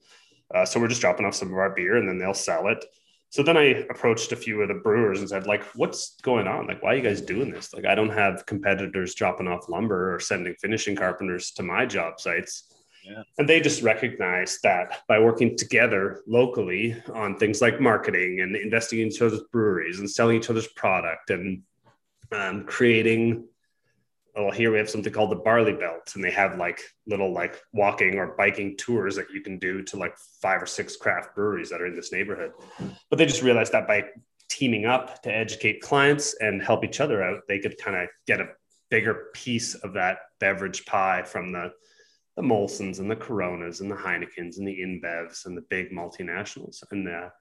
Uh, 0.55 0.65
so 0.65 0.81
we're 0.81 0.89
just 0.89 1.01
dropping 1.01 1.27
off 1.27 1.35
some 1.35 1.49
of 1.49 1.59
our 1.59 1.71
beer 1.71 1.97
and 1.97 2.09
then 2.09 2.19
they'll 2.19 2.35
sell 2.35 2.69
it. 2.69 2.85
So 3.31 3.43
then 3.43 3.57
I 3.57 3.85
approached 3.91 4.33
a 4.33 4.37
few 4.37 4.63
of 4.63 4.69
the 4.69 4.75
brewers 4.75 5.21
and 5.21 5.29
said, 5.29 5.47
like, 5.47 5.63
what's 5.75 6.17
going 6.23 6.49
on? 6.49 6.67
Like, 6.67 6.83
why 6.83 6.95
are 6.95 6.97
you 6.97 7.03
guys 7.03 7.21
doing 7.21 7.51
this? 7.51 7.75
Like, 7.75 7.85
I 7.85 7.95
don't 7.95 8.09
have 8.09 8.47
competitors 8.47 9.15
dropping 9.15 9.49
off 9.49 9.69
lumber 9.69 10.15
or 10.15 10.19
sending 10.19 10.55
finishing 10.61 10.97
carpenters 10.97 11.51
to 11.53 11.63
my 11.63 11.85
job 11.85 12.21
sites. 12.21 12.75
Yeah. 13.05 13.23
And 13.37 13.49
they 13.49 13.61
just 13.61 13.83
recognized 13.83 14.63
that 14.63 15.03
by 15.09 15.19
working 15.19 15.57
together 15.57 16.23
locally 16.27 16.97
on 17.15 17.37
things 17.37 17.61
like 17.61 17.81
marketing 17.81 18.41
and 18.41 18.57
investing 18.57 19.01
in 19.01 19.09
each 19.09 19.23
other's 19.23 19.43
breweries 19.53 19.99
and 19.99 20.11
selling 20.11 20.37
each 20.37 20.51
other's 20.51 20.69
product 20.69 21.31
and 21.31 21.63
um, 22.33 22.65
creating 22.65 23.47
well, 24.39 24.53
here 24.53 24.71
we 24.71 24.79
have 24.79 24.89
something 24.89 25.13
called 25.13 25.31
the 25.31 25.37
barley 25.37 25.73
belt, 25.73 26.13
and 26.15 26.23
they 26.23 26.31
have 26.31 26.59
like 26.59 26.81
little 27.07 27.33
like 27.33 27.61
walking 27.73 28.19
or 28.19 28.37
biking 28.37 28.77
tours 28.77 29.17
that 29.17 29.31
you 29.33 29.41
can 29.41 29.59
do 29.59 29.83
to 29.83 29.97
like 29.97 30.17
five 30.41 30.63
or 30.63 30.67
six 30.67 30.97
craft 30.97 31.35
breweries 31.35 31.71
that 31.71 31.81
are 31.81 31.87
in 31.87 31.97
this 31.97 32.13
neighborhood. 32.13 32.53
But 33.11 33.19
they 33.19 33.27
just 33.27 33.43
realized 33.43 33.73
that 33.73 33.89
by 33.89 34.05
teaming 34.49 34.87
up 34.87 35.23
to 35.23 35.35
educate 35.35 35.83
clients 35.83 36.35
and 36.41 36.63
help 36.63 36.85
each 36.85 37.01
other 37.01 37.23
out, 37.23 37.43
they 37.49 37.59
could 37.59 37.77
kind 37.79 37.97
of 37.97 38.09
get 38.27 38.41
a 38.41 38.49
bigger 38.91 39.27
piece 39.35 39.75
of 39.75 39.93
that 39.95 40.19
beverage 40.41 40.87
pie 40.87 41.23
from 41.23 41.53
the 41.53 41.73
the 42.37 42.43
Molsons 42.43 43.01
and 43.01 43.11
the 43.11 43.17
Coronas 43.17 43.81
and 43.81 43.91
the 43.91 43.97
Heinekens 43.97 44.59
and 44.59 44.69
the 44.69 44.81
InBevs 44.81 45.47
and 45.47 45.57
the 45.57 45.65
big 45.69 45.91
multinationals 45.91 46.85
and 46.93 47.05
the 47.05 47.33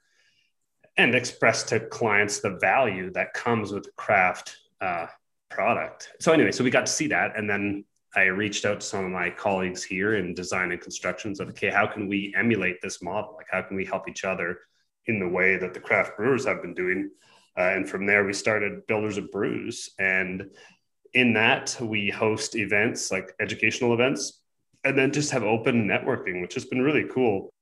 and 0.97 1.13
express 1.13 1.61
to 1.65 1.79
clients 1.79 2.39
the 2.39 2.57
value 2.59 3.11
that 3.11 3.35
comes 3.35 3.71
with 3.71 3.95
craft 3.95 4.57
uh, 4.81 5.05
product. 5.49 6.11
So 6.19 6.31
anyway, 6.31 6.51
so 6.51 6.63
we 6.63 6.69
got 6.69 6.85
to 6.85 6.91
see 6.91 7.07
that, 7.07 7.37
and 7.37 7.49
then 7.49 7.85
I 8.15 8.23
reached 8.23 8.65
out 8.65 8.79
to 8.81 8.85
some 8.85 9.05
of 9.05 9.11
my 9.11 9.29
colleagues 9.29 9.83
here 9.83 10.15
in 10.15 10.33
design 10.33 10.71
and 10.71 10.81
construction. 10.81 11.35
Said, 11.35 11.49
okay, 11.49 11.69
how 11.69 11.87
can 11.87 12.07
we 12.07 12.33
emulate 12.37 12.81
this 12.81 13.01
model? 13.01 13.35
Like, 13.35 13.47
how 13.51 13.61
can 13.61 13.75
we 13.75 13.85
help 13.85 14.09
each 14.09 14.23
other 14.23 14.59
in 15.05 15.19
the 15.19 15.27
way 15.27 15.57
that 15.57 15.73
the 15.73 15.79
craft 15.79 16.17
brewers 16.17 16.45
have 16.45 16.61
been 16.61 16.73
doing? 16.73 17.11
Uh, 17.57 17.71
and 17.73 17.89
from 17.89 18.05
there, 18.05 18.25
we 18.25 18.33
started 18.33 18.85
Builders 18.87 19.17
of 19.17 19.31
Brews, 19.31 19.91
and 19.99 20.49
in 21.13 21.33
that 21.33 21.77
we 21.81 22.09
host 22.09 22.55
events 22.55 23.11
like 23.11 23.33
educational 23.39 23.93
events, 23.93 24.41
and 24.83 24.97
then 24.97 25.11
just 25.11 25.31
have 25.31 25.43
open 25.43 25.87
networking, 25.87 26.41
which 26.41 26.53
has 26.53 26.65
been 26.65 26.81
really 26.81 27.05
cool 27.11 27.53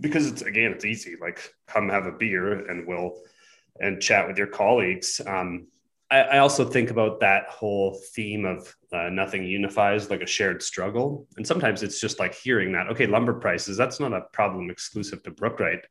because 0.00 0.26
it's 0.26 0.42
again 0.42 0.72
it's 0.72 0.84
easy. 0.84 1.16
Like, 1.20 1.54
come 1.66 1.88
have 1.88 2.06
a 2.06 2.12
beer, 2.12 2.68
and 2.68 2.86
we'll 2.86 3.18
and 3.80 4.00
chat 4.00 4.26
with 4.26 4.36
your 4.36 4.46
colleagues. 4.46 5.20
Um, 5.26 5.68
I, 6.10 6.20
I 6.22 6.38
also 6.38 6.64
think 6.64 6.90
about 6.90 7.20
that 7.20 7.48
whole 7.48 8.00
theme 8.14 8.44
of 8.44 8.74
uh, 8.92 9.08
nothing 9.10 9.44
unifies 9.44 10.10
like 10.10 10.22
a 10.22 10.26
shared 10.26 10.62
struggle. 10.62 11.28
And 11.36 11.46
sometimes 11.46 11.82
it's 11.82 12.00
just 12.00 12.18
like 12.18 12.34
hearing 12.34 12.72
that, 12.72 12.88
okay, 12.88 13.06
lumber 13.06 13.34
prices, 13.34 13.76
that's 13.76 14.00
not 14.00 14.12
a 14.12 14.22
problem 14.32 14.70
exclusive 14.70 15.22
to 15.22 15.30
Brookwright. 15.30 15.84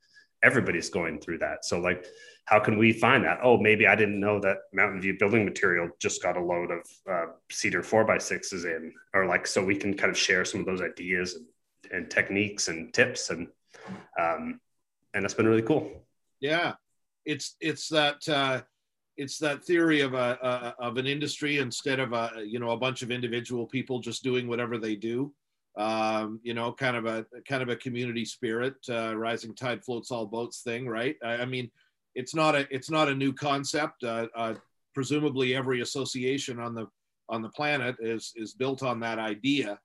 Everybody's 0.44 0.90
going 0.90 1.20
through 1.20 1.40
that. 1.40 1.66
So, 1.66 1.80
like, 1.80 2.06
how 2.46 2.60
can 2.60 2.78
we 2.78 2.94
find 2.94 3.24
that? 3.26 3.40
Oh, 3.44 3.58
maybe 3.58 3.88
I 3.88 3.96
didn't 3.96 4.20
know 4.20 4.40
that 4.40 4.58
Mountain 4.74 5.02
View 5.02 5.16
building 5.20 5.46
material 5.46 5.90
just 6.00 6.24
got 6.24 6.38
a 6.38 6.44
load 6.44 6.72
of 6.72 6.80
uh, 7.10 7.26
cedar 7.52 7.84
four 7.84 8.06
by 8.06 8.18
sixes 8.18 8.66
in, 8.66 8.94
or 9.14 9.26
like, 9.26 9.46
so 9.46 9.64
we 9.64 9.76
can 9.76 9.96
kind 9.96 10.10
of 10.10 10.18
share 10.18 10.46
some 10.46 10.62
of 10.62 10.66
those 10.66 10.82
ideas 10.82 11.36
and, 11.36 11.46
and 11.92 12.10
techniques 12.10 12.70
and 12.70 12.94
tips. 12.94 13.30
And, 13.30 13.48
um, 14.20 14.60
and 15.14 15.24
that's 15.24 15.34
been 15.34 15.48
really 15.48 15.62
cool. 15.62 15.92
Yeah. 16.40 16.74
It's, 17.26 17.56
it's 17.60 17.90
that, 17.90 18.28
uh, 18.28 18.62
it's 19.20 19.38
that 19.40 19.64
theory 19.66 20.00
of 20.00 20.14
a, 20.14 20.40
a, 20.80 20.84
of 20.84 20.96
an 20.96 21.06
industry 21.06 21.58
instead 21.58 22.00
of 22.00 22.14
a 22.14 22.32
you 22.46 22.58
know 22.58 22.72
a 22.72 22.78
bunch 22.78 23.02
of 23.02 23.12
individual 23.12 23.66
people 23.66 24.00
just 24.00 24.24
doing 24.24 24.48
whatever 24.48 24.78
they 24.78 24.96
do. 24.96 25.34
Um, 25.78 26.40
you 26.42 26.54
know 26.54 26.72
kind 26.72 26.96
of 26.96 27.06
a 27.06 27.26
kind 27.48 27.62
of 27.62 27.70
a 27.70 27.76
community 27.76 28.26
spirit 28.26 28.76
uh, 28.90 29.16
rising 29.16 29.54
tide 29.54 29.84
floats 29.84 30.10
all 30.10 30.26
boats 30.26 30.62
thing 30.62 30.88
right? 30.88 31.18
I, 31.24 31.38
I, 31.44 31.46
mean 31.46 31.70
it's 32.16 32.34
not 32.34 32.56
a 32.56 32.66
it's 32.72 32.90
not 32.90 33.10
a 33.10 33.14
new 33.14 33.34
concept. 33.34 34.04
Uh, 34.04 34.28
uh, 34.36 34.56
presumably 34.96 35.54
every 35.54 35.82
association 35.82 36.60
on 36.60 36.74
the 36.74 36.88
on 37.28 37.42
the 37.42 37.50
planet 37.50 37.98
is 38.00 38.32
is 38.38 38.54
built 38.54 38.84
on 38.84 39.02
that 39.02 39.20
idea. 39.20 39.78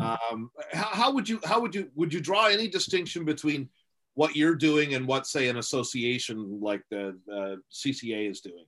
Um, 0.00 0.50
how, 0.72 0.90
how 1.00 1.12
would 1.12 1.28
you 1.28 1.40
how 1.44 1.60
would 1.60 1.74
you 1.74 1.90
would 1.96 2.14
you 2.14 2.20
draw 2.20 2.46
any 2.46 2.68
distinction 2.68 3.24
between 3.24 3.68
what 4.14 4.36
you're 4.36 4.54
doing 4.54 4.94
and 4.94 5.06
what 5.06 5.26
say 5.26 5.48
an 5.48 5.58
association 5.58 6.60
like 6.60 6.82
the 6.90 7.18
CCA 7.72 8.30
is 8.30 8.40
doing 8.40 8.64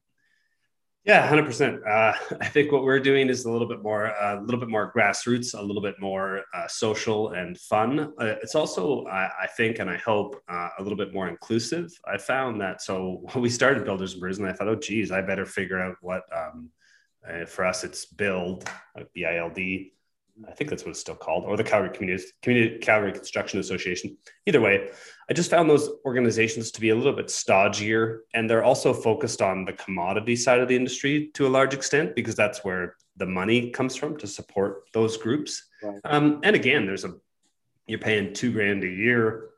yeah, 1.09 1.27
hundred 1.27 1.45
uh, 1.45 1.47
percent. 1.47 1.81
I 1.87 2.49
think 2.49 2.71
what 2.71 2.85
we're 2.85 3.01
doing 3.01 3.31
is 3.31 3.47
a 3.47 3.51
little 3.51 3.67
bit 3.67 3.83
more, 3.83 4.15
uh, 4.15 4.39
a 4.39 4.43
little 4.43 4.61
bit 4.61 4.69
more 4.69 4.93
grassroots, 4.93 5.59
a 5.59 5.63
little 5.63 5.81
bit 5.81 5.99
more 5.99 6.43
uh, 6.53 6.69
social 6.69 7.31
and 7.31 7.59
fun. 7.59 8.13
Uh, 8.21 8.35
it's 8.43 8.55
also, 8.55 9.07
I, 9.07 9.31
I, 9.43 9.47
think, 9.57 9.79
and 9.79 9.89
I 9.89 9.97
hope, 9.97 10.37
uh, 10.51 10.69
a 10.79 10.83
little 10.83 10.99
bit 10.99 11.15
more 11.15 11.29
inclusive. 11.29 11.91
I 12.07 12.19
found 12.19 12.61
that 12.61 12.83
so 12.83 13.23
when 13.33 13.43
we 13.43 13.49
started 13.49 13.87
Builders 13.87 14.13
and 14.13 14.21
Brews, 14.21 14.39
and 14.39 14.47
I 14.47 14.53
thought, 14.53 14.69
oh, 14.69 14.77
geez, 14.77 15.11
I 15.11 15.23
better 15.23 15.47
figure 15.47 15.81
out 15.81 15.97
what. 16.03 16.23
Um, 16.31 16.71
uh, 17.29 17.45
for 17.45 17.65
us, 17.67 17.85
it's 17.85 18.07
Build, 18.07 18.71
B 19.13 19.25
I 19.25 19.39
L 19.39 19.51
D. 19.51 19.93
I 20.47 20.53
think 20.53 20.71
that's 20.71 20.85
what 20.85 20.91
it's 20.91 21.01
still 21.01 21.17
called, 21.17 21.45
or 21.45 21.57
the 21.57 21.65
Calgary 21.65 21.91
Community, 21.91 22.25
Community 22.43 22.79
Calgary 22.79 23.13
Construction 23.13 23.59
Association. 23.59 24.17
Either 24.47 24.61
way, 24.61 24.91
I 25.29 25.33
just 25.33 25.51
found 25.51 25.69
those 25.69 25.91
organizations 26.05 26.71
to 26.73 26.81
be 26.81 26.91
a 26.91 26.95
little 26.95 27.13
bit 27.13 27.27
stodgier, 27.27 28.21
and 28.35 28.49
they're 28.49 28.65
also 28.65 28.93
focused 28.93 29.43
on 29.43 29.65
the 29.65 29.73
commodity 29.73 30.37
side 30.37 30.61
of 30.61 30.69
the 30.69 30.77
industry 30.77 31.31
to 31.35 31.47
a 31.47 31.49
large 31.49 31.75
extent 31.75 32.15
because 32.15 32.35
that's 32.35 32.65
where 32.65 32.97
the 33.17 33.27
money 33.27 33.71
comes 33.71 33.97
from 33.97 34.17
to 34.19 34.27
support 34.27 34.85
those 34.93 35.17
groups. 35.17 35.69
Right. 35.83 36.01
Um, 36.05 36.41
and 36.45 36.55
again, 36.55 36.87
there's 36.87 37.05
a 37.05 37.15
you're 37.87 37.99
paying 37.99 38.35
two 38.35 38.53
grand 38.53 38.85
a 38.85 38.89
year 38.89 39.49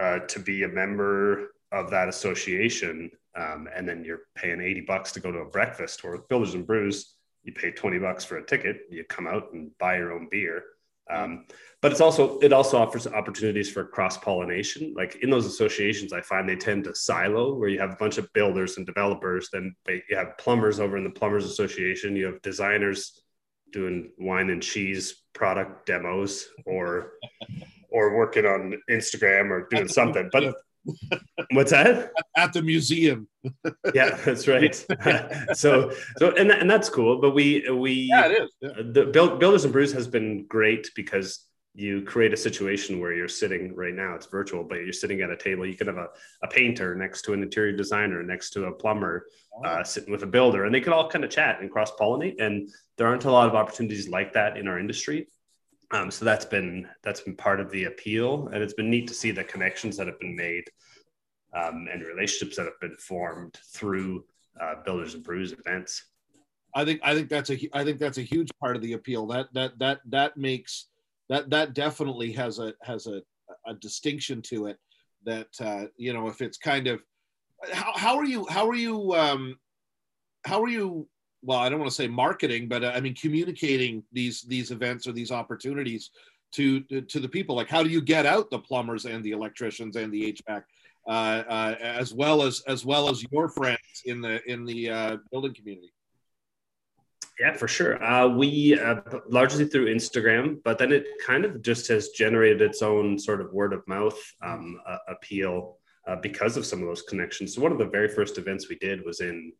uh, 0.00 0.20
to 0.20 0.38
be 0.38 0.62
a 0.62 0.68
member 0.68 1.54
of 1.72 1.90
that 1.90 2.08
association, 2.08 3.10
um, 3.34 3.68
and 3.74 3.88
then 3.88 4.04
you're 4.04 4.22
paying 4.34 4.60
eighty 4.60 4.80
bucks 4.80 5.12
to 5.12 5.20
go 5.20 5.30
to 5.30 5.40
a 5.40 5.48
breakfast. 5.48 6.04
Or 6.04 6.24
Builders 6.28 6.54
and 6.54 6.66
Brews, 6.66 7.16
you 7.44 7.52
pay 7.52 7.70
twenty 7.70 7.98
bucks 7.98 8.24
for 8.24 8.38
a 8.38 8.46
ticket, 8.46 8.82
you 8.90 9.04
come 9.04 9.26
out 9.26 9.52
and 9.52 9.70
buy 9.78 9.96
your 9.96 10.12
own 10.12 10.28
beer. 10.30 10.64
Um, 11.10 11.46
but 11.80 11.90
it's 11.90 12.00
also 12.00 12.38
it 12.38 12.52
also 12.52 12.78
offers 12.78 13.06
opportunities 13.06 13.70
for 13.70 13.84
cross 13.84 14.16
pollination. 14.16 14.94
Like 14.96 15.16
in 15.16 15.30
those 15.30 15.46
associations, 15.46 16.12
I 16.12 16.20
find 16.20 16.48
they 16.48 16.56
tend 16.56 16.84
to 16.84 16.94
silo, 16.94 17.54
where 17.54 17.68
you 17.68 17.80
have 17.80 17.92
a 17.92 17.96
bunch 17.96 18.18
of 18.18 18.32
builders 18.32 18.76
and 18.76 18.86
developers. 18.86 19.48
Then 19.52 19.74
you 19.88 20.16
have 20.16 20.38
plumbers 20.38 20.78
over 20.78 20.96
in 20.96 21.04
the 21.04 21.10
plumbers 21.10 21.44
association. 21.44 22.16
You 22.16 22.26
have 22.26 22.42
designers 22.42 23.20
doing 23.72 24.12
wine 24.18 24.50
and 24.50 24.62
cheese 24.62 25.22
product 25.32 25.86
demos, 25.86 26.48
or 26.66 27.14
or 27.90 28.16
working 28.16 28.46
on 28.46 28.80
Instagram 28.88 29.50
or 29.50 29.66
doing 29.70 29.88
something. 29.88 30.30
But 30.32 30.54
What's 31.52 31.70
that? 31.70 32.12
At 32.36 32.52
the 32.52 32.62
museum. 32.62 33.28
yeah, 33.94 34.16
that's 34.24 34.48
right. 34.48 34.74
so, 35.52 35.92
so, 36.18 36.30
and, 36.36 36.50
and 36.50 36.70
that's 36.70 36.88
cool. 36.88 37.20
But 37.20 37.30
we, 37.34 37.68
we, 37.70 37.92
yeah, 38.10 38.26
it 38.26 38.42
is. 38.42 38.50
Yeah. 38.60 38.82
The 38.92 39.06
Build, 39.06 39.38
Builders 39.38 39.64
and 39.64 39.72
Brews 39.72 39.92
has 39.92 40.06
been 40.06 40.46
great 40.46 40.90
because 40.94 41.46
you 41.74 42.02
create 42.02 42.34
a 42.34 42.36
situation 42.36 43.00
where 43.00 43.14
you're 43.14 43.28
sitting 43.28 43.74
right 43.74 43.94
now, 43.94 44.14
it's 44.14 44.26
virtual, 44.26 44.62
but 44.62 44.76
you're 44.76 44.92
sitting 44.92 45.22
at 45.22 45.30
a 45.30 45.36
table. 45.36 45.64
You 45.64 45.76
can 45.76 45.86
have 45.86 45.96
a, 45.96 46.08
a 46.42 46.48
painter 46.48 46.94
next 46.94 47.22
to 47.22 47.32
an 47.32 47.42
interior 47.42 47.74
designer, 47.74 48.22
next 48.22 48.50
to 48.50 48.66
a 48.66 48.72
plumber, 48.72 49.26
oh. 49.54 49.64
uh, 49.64 49.84
sitting 49.84 50.12
with 50.12 50.22
a 50.22 50.26
builder, 50.26 50.64
and 50.64 50.74
they 50.74 50.80
could 50.80 50.92
all 50.92 51.08
kind 51.08 51.24
of 51.24 51.30
chat 51.30 51.60
and 51.60 51.70
cross 51.70 51.90
pollinate. 51.92 52.40
And 52.40 52.68
there 52.98 53.06
aren't 53.06 53.24
a 53.24 53.30
lot 53.30 53.48
of 53.48 53.54
opportunities 53.54 54.08
like 54.08 54.34
that 54.34 54.58
in 54.58 54.68
our 54.68 54.78
industry. 54.78 55.28
Um, 55.92 56.10
so 56.10 56.24
that's 56.24 56.46
been 56.46 56.88
that's 57.02 57.20
been 57.20 57.36
part 57.36 57.60
of 57.60 57.70
the 57.70 57.84
appeal, 57.84 58.48
and 58.48 58.62
it's 58.62 58.72
been 58.72 58.90
neat 58.90 59.06
to 59.08 59.14
see 59.14 59.30
the 59.30 59.44
connections 59.44 59.96
that 59.98 60.06
have 60.06 60.18
been 60.18 60.34
made 60.34 60.64
um, 61.54 61.86
and 61.92 62.02
relationships 62.02 62.56
that 62.56 62.64
have 62.64 62.80
been 62.80 62.96
formed 62.96 63.58
through 63.72 64.24
uh, 64.60 64.76
Builders 64.84 65.14
and 65.14 65.22
Brews 65.22 65.52
events. 65.52 66.06
I 66.74 66.84
think 66.86 67.00
I 67.04 67.14
think 67.14 67.28
that's 67.28 67.50
a 67.50 67.58
I 67.74 67.84
think 67.84 67.98
that's 67.98 68.18
a 68.18 68.22
huge 68.22 68.50
part 68.58 68.76
of 68.76 68.82
the 68.82 68.94
appeal. 68.94 69.26
That 69.26 69.48
that 69.52 69.78
that 69.78 70.00
that 70.08 70.36
makes 70.36 70.88
that 71.28 71.50
that 71.50 71.74
definitely 71.74 72.32
has 72.32 72.58
a 72.58 72.72
has 72.82 73.06
a, 73.06 73.22
a 73.66 73.74
distinction 73.74 74.40
to 74.42 74.66
it. 74.66 74.78
That 75.24 75.48
uh, 75.60 75.86
you 75.96 76.14
know 76.14 76.28
if 76.28 76.40
it's 76.40 76.56
kind 76.56 76.86
of 76.86 77.02
how, 77.70 77.92
how 77.96 78.16
are 78.16 78.24
you 78.24 78.46
how 78.48 78.66
are 78.66 78.74
you 78.74 79.14
um, 79.14 79.58
how 80.46 80.62
are 80.62 80.68
you 80.68 81.06
well, 81.42 81.58
I 81.58 81.68
don't 81.68 81.80
want 81.80 81.90
to 81.90 81.94
say 81.94 82.08
marketing, 82.08 82.68
but 82.68 82.84
uh, 82.84 82.92
I 82.94 83.00
mean 83.00 83.14
communicating 83.14 84.04
these 84.12 84.42
these 84.42 84.70
events 84.70 85.06
or 85.06 85.12
these 85.12 85.30
opportunities 85.30 86.10
to, 86.52 86.80
to 86.80 87.18
the 87.20 87.28
people. 87.28 87.56
Like, 87.56 87.68
how 87.68 87.82
do 87.82 87.90
you 87.90 88.00
get 88.00 88.26
out 88.26 88.50
the 88.50 88.58
plumbers 88.58 89.04
and 89.06 89.24
the 89.24 89.32
electricians 89.32 89.96
and 89.96 90.12
the 90.12 90.32
HVAC, 90.32 90.62
uh, 91.08 91.10
uh, 91.10 91.74
as 91.80 92.14
well 92.14 92.42
as 92.42 92.62
as 92.68 92.84
well 92.84 93.08
as 93.08 93.24
your 93.32 93.48
friends 93.48 93.78
in 94.04 94.20
the 94.20 94.42
in 94.50 94.64
the 94.64 94.90
uh, 94.90 95.16
building 95.30 95.54
community? 95.54 95.92
Yeah, 97.40 97.54
for 97.54 97.66
sure. 97.66 98.02
Uh, 98.04 98.28
we 98.28 98.78
uh, 98.78 99.00
largely 99.28 99.66
through 99.66 99.92
Instagram, 99.92 100.58
but 100.62 100.78
then 100.78 100.92
it 100.92 101.06
kind 101.26 101.44
of 101.44 101.62
just 101.62 101.88
has 101.88 102.10
generated 102.10 102.62
its 102.62 102.82
own 102.82 103.18
sort 103.18 103.40
of 103.40 103.52
word 103.52 103.72
of 103.72 103.86
mouth 103.88 104.20
um, 104.42 104.78
appeal 105.08 105.78
because 106.20 106.56
of 106.56 106.66
some 106.66 106.80
of 106.82 106.88
those 106.88 107.02
connections. 107.02 107.54
So 107.54 107.62
one 107.62 107.72
of 107.72 107.78
the 107.78 107.86
very 107.86 108.08
first 108.08 108.36
events 108.36 108.68
we 108.68 108.76
did 108.76 109.04
was 109.04 109.20
in 109.20 109.52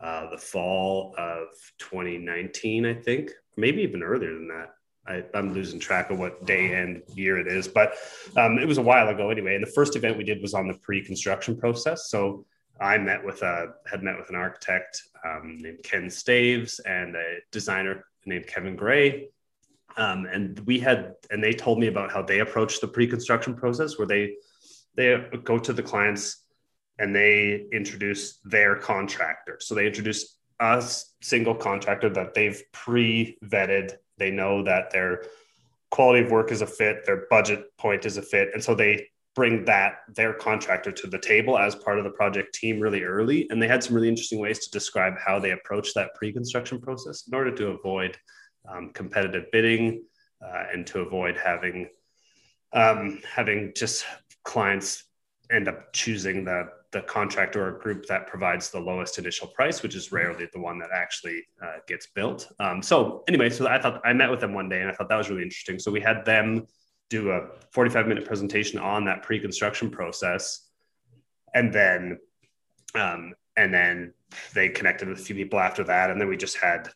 uh, 0.00 0.30
the 0.30 0.38
fall 0.38 1.14
of 1.18 1.48
2019, 1.78 2.86
I 2.86 2.94
think, 2.94 3.30
maybe 3.56 3.82
even 3.82 4.02
earlier 4.02 4.32
than 4.34 4.48
that. 4.48 4.74
I, 5.06 5.24
am 5.38 5.52
losing 5.52 5.80
track 5.80 6.10
of 6.10 6.18
what 6.18 6.46
day 6.46 6.74
and 6.74 7.02
year 7.14 7.38
it 7.38 7.46
is, 7.46 7.66
but 7.66 7.94
um, 8.36 8.58
it 8.58 8.68
was 8.68 8.78
a 8.78 8.82
while 8.82 9.08
ago 9.08 9.30
anyway. 9.30 9.54
And 9.54 9.66
the 9.66 9.72
first 9.72 9.96
event 9.96 10.16
we 10.16 10.24
did 10.24 10.42
was 10.42 10.54
on 10.54 10.68
the 10.68 10.74
pre-construction 10.74 11.56
process. 11.56 12.08
So 12.08 12.44
I 12.80 12.96
met 12.98 13.24
with 13.24 13.42
a 13.42 13.74
had 13.90 14.02
met 14.02 14.16
with 14.16 14.30
an 14.30 14.36
architect 14.36 15.02
um, 15.24 15.58
named 15.60 15.82
Ken 15.82 16.08
Staves 16.08 16.80
and 16.80 17.14
a 17.14 17.38
designer 17.50 18.04
named 18.24 18.46
Kevin 18.46 18.76
Gray. 18.76 19.28
Um, 19.96 20.26
and 20.26 20.58
we 20.60 20.78
had 20.78 21.14
and 21.30 21.42
they 21.42 21.52
told 21.52 21.78
me 21.78 21.88
about 21.88 22.10
how 22.12 22.22
they 22.22 22.40
approached 22.40 22.80
the 22.80 22.88
pre-construction 22.88 23.54
process 23.54 23.98
where 23.98 24.06
they 24.06 24.34
they 24.94 25.22
go 25.44 25.58
to 25.58 25.72
the 25.72 25.82
clients 25.82 26.44
and 27.00 27.16
they 27.16 27.66
introduce 27.72 28.38
their 28.44 28.76
contractor. 28.76 29.56
So 29.60 29.74
they 29.74 29.86
introduce 29.86 30.36
a 30.60 30.84
single 31.22 31.54
contractor 31.54 32.10
that 32.10 32.34
they've 32.34 32.62
pre 32.72 33.38
vetted. 33.44 33.94
They 34.18 34.30
know 34.30 34.62
that 34.64 34.90
their 34.90 35.24
quality 35.90 36.24
of 36.24 36.30
work 36.30 36.52
is 36.52 36.60
a 36.60 36.66
fit, 36.66 37.06
their 37.06 37.26
budget 37.30 37.76
point 37.78 38.04
is 38.04 38.18
a 38.18 38.22
fit. 38.22 38.50
And 38.52 38.62
so 38.62 38.74
they 38.74 39.08
bring 39.34 39.64
that 39.64 40.00
their 40.14 40.34
contractor 40.34 40.92
to 40.92 41.06
the 41.06 41.18
table 41.18 41.56
as 41.56 41.74
part 41.74 41.98
of 41.98 42.04
the 42.04 42.10
project 42.10 42.52
team 42.54 42.80
really 42.80 43.04
early 43.04 43.48
and 43.48 43.62
they 43.62 43.68
had 43.68 43.82
some 43.82 43.94
really 43.94 44.08
interesting 44.08 44.40
ways 44.40 44.58
to 44.58 44.70
describe 44.72 45.14
how 45.24 45.38
they 45.38 45.52
approach 45.52 45.94
that 45.94 46.12
pre-construction 46.16 46.80
process 46.80 47.28
in 47.28 47.34
order 47.34 47.54
to 47.54 47.68
avoid 47.68 48.16
um, 48.68 48.90
competitive 48.92 49.44
bidding 49.52 50.02
uh, 50.44 50.64
and 50.72 50.84
to 50.84 50.98
avoid 50.98 51.36
having 51.36 51.88
um, 52.72 53.20
having 53.24 53.72
just 53.74 54.04
clients 54.44 55.04
end 55.50 55.68
up 55.68 55.92
choosing 55.92 56.44
the 56.44 56.68
the 56.92 57.02
contractor 57.02 57.68
or 57.68 57.78
group 57.78 58.06
that 58.06 58.26
provides 58.26 58.70
the 58.70 58.80
lowest 58.80 59.18
initial 59.18 59.46
price, 59.48 59.82
which 59.82 59.94
is 59.94 60.10
rarely 60.10 60.48
the 60.52 60.60
one 60.60 60.78
that 60.78 60.90
actually 60.92 61.44
uh, 61.62 61.76
gets 61.86 62.08
built. 62.08 62.50
Um, 62.58 62.82
so 62.82 63.22
anyway, 63.28 63.48
so 63.48 63.68
I 63.68 63.80
thought 63.80 64.00
I 64.04 64.12
met 64.12 64.30
with 64.30 64.40
them 64.40 64.54
one 64.54 64.68
day 64.68 64.80
and 64.80 64.90
I 64.90 64.94
thought 64.94 65.08
that 65.08 65.16
was 65.16 65.30
really 65.30 65.42
interesting. 65.42 65.78
So 65.78 65.92
we 65.92 66.00
had 66.00 66.24
them 66.24 66.66
do 67.10 67.30
a 67.32 67.48
45 67.72 68.06
minute 68.06 68.24
presentation 68.24 68.78
on 68.78 69.04
that 69.04 69.22
pre-construction 69.22 69.90
process 69.90 70.68
and 71.54 71.72
then 71.72 72.18
um, 72.94 73.34
and 73.56 73.74
then 73.74 74.14
they 74.54 74.68
connected 74.68 75.08
with 75.08 75.18
a 75.18 75.22
few 75.22 75.34
people 75.34 75.58
after 75.58 75.84
that 75.84 76.10
and 76.10 76.20
then 76.20 76.28
we 76.28 76.36
just 76.36 76.56
had 76.56 76.88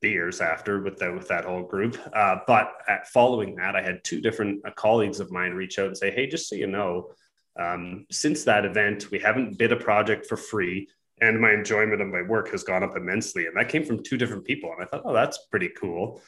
beers 0.00 0.40
after 0.40 0.80
with 0.80 0.96
the, 0.98 1.12
with 1.12 1.26
that 1.28 1.44
whole 1.44 1.62
group 1.62 1.98
uh, 2.14 2.36
but 2.46 2.72
at, 2.88 3.08
following 3.08 3.56
that 3.56 3.74
i 3.74 3.82
had 3.82 4.02
two 4.04 4.20
different 4.20 4.64
uh, 4.64 4.70
colleagues 4.76 5.18
of 5.18 5.30
mine 5.32 5.52
reach 5.52 5.78
out 5.78 5.88
and 5.88 5.98
say 5.98 6.10
hey 6.10 6.26
just 6.26 6.48
so 6.48 6.54
you 6.54 6.68
know 6.68 7.10
um, 7.58 8.06
since 8.10 8.44
that 8.44 8.64
event 8.64 9.10
we 9.10 9.18
haven't 9.18 9.58
bid 9.58 9.72
a 9.72 9.76
project 9.76 10.26
for 10.26 10.36
free 10.36 10.88
and 11.20 11.40
my 11.40 11.52
enjoyment 11.52 12.00
of 12.00 12.08
my 12.08 12.22
work 12.22 12.50
has 12.50 12.62
gone 12.62 12.82
up 12.82 12.96
immensely 12.96 13.46
and 13.46 13.56
that 13.56 13.68
came 13.68 13.84
from 13.84 14.02
two 14.02 14.16
different 14.16 14.44
people 14.44 14.72
and 14.72 14.82
i 14.82 14.86
thought 14.86 15.02
oh 15.04 15.12
that's 15.12 15.46
pretty 15.50 15.70
cool 15.80 16.20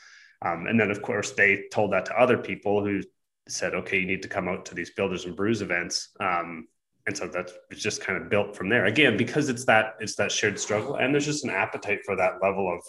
um, 0.42 0.66
and 0.66 0.80
then 0.80 0.90
of 0.90 1.02
course 1.02 1.32
they 1.32 1.64
told 1.70 1.92
that 1.92 2.06
to 2.06 2.18
other 2.18 2.38
people 2.38 2.84
who 2.84 3.02
said, 3.50 3.74
okay, 3.74 3.98
you 3.98 4.06
need 4.06 4.22
to 4.22 4.28
come 4.28 4.48
out 4.48 4.64
to 4.66 4.74
these 4.74 4.90
builders 4.90 5.24
and 5.24 5.36
brews 5.36 5.62
events. 5.62 6.10
Um, 6.20 6.68
and 7.06 7.16
so 7.16 7.26
that's 7.26 7.52
just 7.72 8.00
kind 8.00 8.20
of 8.22 8.28
built 8.28 8.54
from 8.56 8.68
there 8.68 8.86
again 8.86 9.16
because 9.16 9.48
it's 9.48 9.64
that 9.64 9.94
it's 10.00 10.16
that 10.16 10.30
shared 10.30 10.60
struggle 10.60 10.96
and 10.96 11.12
there's 11.12 11.24
just 11.24 11.44
an 11.44 11.50
appetite 11.50 12.00
for 12.04 12.14
that 12.14 12.34
level 12.42 12.72
of 12.72 12.82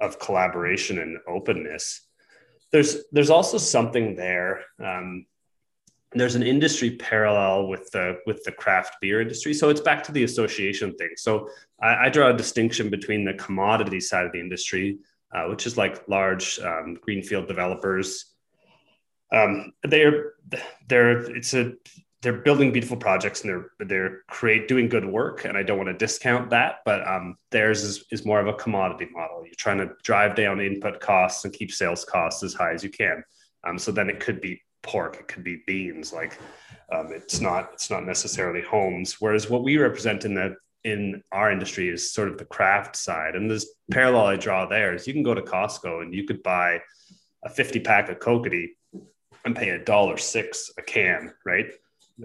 of 0.00 0.18
collaboration 0.18 0.98
and 0.98 1.18
openness 1.28 2.08
there's 2.72 3.04
there's 3.12 3.28
also 3.28 3.58
something 3.58 4.16
there 4.16 4.64
um, 4.82 5.26
there's 6.18 6.34
an 6.34 6.42
industry 6.42 6.90
parallel 6.96 7.68
with 7.68 7.90
the 7.90 8.18
with 8.26 8.42
the 8.44 8.52
craft 8.52 8.96
beer 9.00 9.20
industry. 9.20 9.54
So 9.54 9.68
it's 9.68 9.80
back 9.80 10.02
to 10.04 10.12
the 10.12 10.24
association 10.24 10.94
thing. 10.96 11.10
So 11.16 11.48
i, 11.80 12.06
I 12.06 12.08
draw 12.08 12.28
a 12.30 12.36
distinction 12.36 12.90
between 12.90 13.24
the 13.24 13.34
commodity 13.34 14.00
side 14.00 14.26
of 14.26 14.32
the 14.32 14.40
industry 14.40 14.98
uh, 15.34 15.44
which 15.44 15.66
is 15.66 15.76
like 15.76 16.08
large 16.08 16.58
um, 16.60 16.98
greenfield 17.00 17.48
developers. 17.48 18.26
Um, 19.32 19.72
they're 19.82 20.32
they're 20.88 21.18
it's 21.36 21.52
a 21.52 21.72
they're 22.22 22.40
building 22.40 22.72
beautiful 22.72 22.96
projects 22.96 23.42
and 23.42 23.50
they're 23.50 23.86
they're 23.86 24.22
create 24.28 24.68
doing 24.68 24.88
good 24.88 25.04
work 25.04 25.44
and 25.44 25.56
i 25.56 25.62
don't 25.62 25.76
want 25.76 25.88
to 25.88 25.94
discount 25.94 26.50
that 26.50 26.76
but 26.84 27.06
um, 27.06 27.36
theirs 27.50 27.82
is, 27.82 28.04
is 28.10 28.24
more 28.24 28.40
of 28.40 28.46
a 28.46 28.54
commodity 28.54 29.08
model. 29.12 29.42
You're 29.44 29.54
trying 29.58 29.78
to 29.78 29.90
drive 30.04 30.36
down 30.36 30.60
input 30.60 31.00
costs 31.00 31.44
and 31.44 31.52
keep 31.52 31.72
sales 31.72 32.04
costs 32.04 32.42
as 32.42 32.54
high 32.54 32.72
as 32.72 32.84
you 32.84 32.90
can. 32.90 33.22
Um, 33.66 33.78
so 33.78 33.90
then 33.90 34.08
it 34.08 34.20
could 34.20 34.40
be 34.40 34.62
pork 34.86 35.16
it 35.18 35.28
could 35.28 35.44
be 35.44 35.62
beans 35.66 36.12
like 36.12 36.38
um, 36.92 37.08
it's 37.12 37.40
not 37.40 37.70
it's 37.72 37.90
not 37.90 38.04
necessarily 38.04 38.62
homes 38.62 39.16
whereas 39.20 39.50
what 39.50 39.64
we 39.64 39.76
represent 39.76 40.24
in 40.24 40.34
the 40.34 40.54
in 40.84 41.22
our 41.32 41.50
industry 41.50 41.88
is 41.88 42.12
sort 42.12 42.28
of 42.28 42.38
the 42.38 42.44
craft 42.44 42.94
side 42.94 43.34
and 43.34 43.50
this 43.50 43.74
parallel 43.90 44.26
i 44.26 44.36
draw 44.36 44.66
there 44.66 44.94
is 44.94 45.06
you 45.06 45.12
can 45.12 45.22
go 45.22 45.34
to 45.34 45.42
costco 45.42 46.02
and 46.02 46.14
you 46.14 46.24
could 46.24 46.42
buy 46.42 46.80
a 47.44 47.48
50 47.48 47.80
pack 47.80 48.08
of 48.08 48.18
kokanee 48.18 48.68
and 49.46 49.56
pay 49.56 49.70
a 49.70 49.78
dollar 49.78 50.18
six 50.18 50.70
a 50.76 50.82
can, 50.82 51.32
right? 51.46 51.72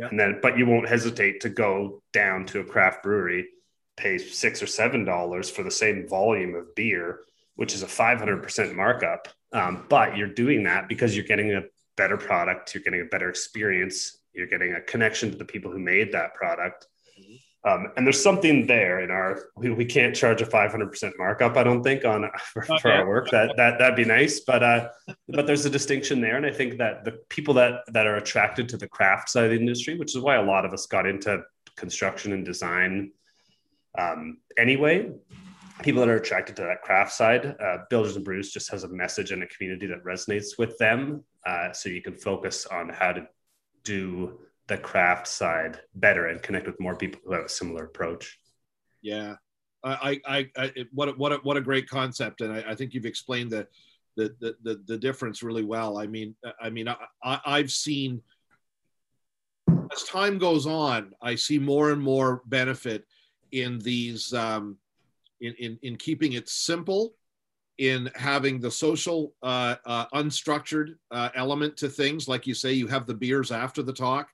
And 0.10 0.20
then, 0.20 0.40
but 0.42 0.58
you 0.58 0.66
won't 0.66 0.90
hesitate 0.90 1.42
to 1.42 1.50
go 1.50 2.02
down 2.12 2.46
to 2.48 2.60
a 2.60 2.64
craft 2.66 3.04
brewery, 3.04 3.48
pay 3.96 4.18
six 4.18 4.62
or 4.62 4.68
seven 4.68 5.06
dollars 5.06 5.50
for 5.50 5.64
the 5.64 5.72
same 5.72 6.08
volume 6.08 6.56
of 6.56 6.74
beer, 6.76 7.22
which 7.56 7.74
is 7.74 7.84
a 7.84 7.88
500% 7.88 8.76
markup. 8.76 9.28
Um, 9.54 9.86
but 9.88 10.18
you're 10.18 10.28
doing 10.28 10.64
that 10.64 10.90
because 10.90 11.16
you're 11.16 11.26
getting 11.26 11.54
a 11.54 11.64
better 11.98 12.18
product, 12.18 12.74
you're 12.74 12.84
getting 12.84 13.02
a 13.02 13.06
better 13.06 13.30
experience, 13.30 14.20
you're 14.34 14.48
getting 14.48 14.74
a 14.74 14.82
connection 14.82 15.32
to 15.32 15.38
the 15.38 15.46
people 15.46 15.72
who 15.72 15.80
made 15.80 16.12
that 16.14 16.34
product. 16.36 16.88
Um, 17.64 17.90
and 17.96 18.08
there's 18.08 18.22
something 18.22 18.66
there 18.66 19.02
in 19.02 19.12
our 19.12 19.50
we, 19.56 19.70
we 19.70 19.86
can't 19.86 20.16
charge 20.16 20.42
a 20.42 20.46
500% 20.48 21.12
markup 21.20 21.58
i 21.58 21.64
don't 21.64 21.84
think 21.84 22.04
on 22.06 22.28
for, 22.54 22.64
okay. 22.64 22.78
for 22.80 22.92
our 22.92 23.08
work 23.08 23.30
that 23.30 23.56
that 23.56 23.78
that'd 23.78 23.96
be 23.96 24.04
nice 24.04 24.40
but 24.40 24.64
uh 24.64 24.90
but 25.28 25.46
there's 25.46 25.64
a 25.64 25.70
distinction 25.70 26.22
there 26.22 26.38
and 26.38 26.46
i 26.48 26.52
think 26.52 26.80
that 26.80 27.06
the 27.06 27.20
people 27.30 27.54
that 27.54 27.82
that 27.90 28.08
are 28.08 28.16
attracted 28.16 28.68
to 28.70 28.78
the 28.78 28.88
craft 28.88 29.30
side 29.30 29.44
of 29.44 29.52
the 29.52 29.58
industry 29.58 29.96
which 29.96 30.16
is 30.16 30.22
why 30.24 30.38
a 30.38 30.44
lot 30.44 30.66
of 30.66 30.74
us 30.74 30.88
got 30.88 31.06
into 31.06 31.40
construction 31.78 32.34
and 32.34 32.44
design 32.46 33.12
um, 33.96 34.40
anyway 34.58 35.12
people 35.84 36.02
that 36.02 36.10
are 36.10 36.18
attracted 36.18 36.56
to 36.56 36.62
that 36.64 36.82
craft 36.82 37.12
side 37.12 37.56
uh, 37.60 37.78
builders 37.90 38.16
and 38.16 38.26
brews 38.26 38.52
just 38.52 38.70
has 38.72 38.84
a 38.84 38.88
message 38.88 39.32
and 39.32 39.44
a 39.44 39.48
community 39.48 39.88
that 39.88 40.04
resonates 40.04 40.58
with 40.58 40.78
them 40.78 41.24
uh, 41.46 41.72
so 41.72 41.90
you 41.90 42.02
can 42.02 42.16
focus 42.16 42.66
on 42.66 42.90
how 42.90 43.12
to 43.12 43.28
do 43.84 44.40
the 44.68 44.78
craft 44.78 45.28
side 45.28 45.80
better 45.96 46.28
and 46.28 46.42
connect 46.42 46.68
with 46.68 46.80
more 46.80 46.96
people 46.96 47.20
who 47.26 47.34
have 47.34 47.46
a 47.46 47.50
similar 47.50 47.86
approach. 47.86 48.40
Yeah, 49.02 49.36
I, 49.84 50.22
I, 50.26 50.50
I 50.56 50.74
what, 50.94 51.10
a, 51.10 51.12
what, 51.14 51.32
a, 51.32 51.36
what 51.38 51.58
a 51.58 51.62
great 51.62 51.90
concept, 51.90 52.42
and 52.42 52.54
I, 52.54 52.72
I 52.72 52.76
think 52.76 52.94
you've 52.94 53.06
explained 53.06 53.52
the, 53.52 53.68
the, 54.16 54.36
the, 54.40 54.56
the, 54.64 54.84
the 54.88 54.98
difference 54.98 55.42
really 55.42 55.64
well. 55.64 55.98
I 55.98 56.06
mean, 56.06 56.36
I 56.62 56.70
mean, 56.70 56.88
I, 56.88 57.40
I've 57.46 57.72
seen 57.72 58.22
as 59.92 60.04
time 60.04 60.38
goes 60.38 60.66
on, 60.66 61.14
I 61.22 61.36
see 61.36 61.60
more 61.60 61.92
and 61.92 62.02
more 62.02 62.42
benefit 62.46 63.06
in 63.52 63.80
these, 63.80 64.34
um, 64.34 64.78
in, 65.42 65.54
in, 65.60 65.80
in 65.82 65.96
keeping 65.98 66.34
it 66.34 66.48
simple, 66.48 67.14
in 67.78 68.10
having 68.16 68.60
the 68.60 68.72
social, 68.72 69.34
uh, 69.44 69.76
uh, 69.86 70.06
unstructured 70.14 70.96
uh, 71.10 71.30
element 71.36 71.76
to 71.78 71.90
things. 71.90 72.28
Like 72.28 72.48
you 72.48 72.54
say, 72.54 72.74
you 72.74 72.88
have 72.88 73.08
the 73.08 73.14
beers 73.14 73.52
after 73.52 73.82
the 73.84 73.94
talk 73.94 74.30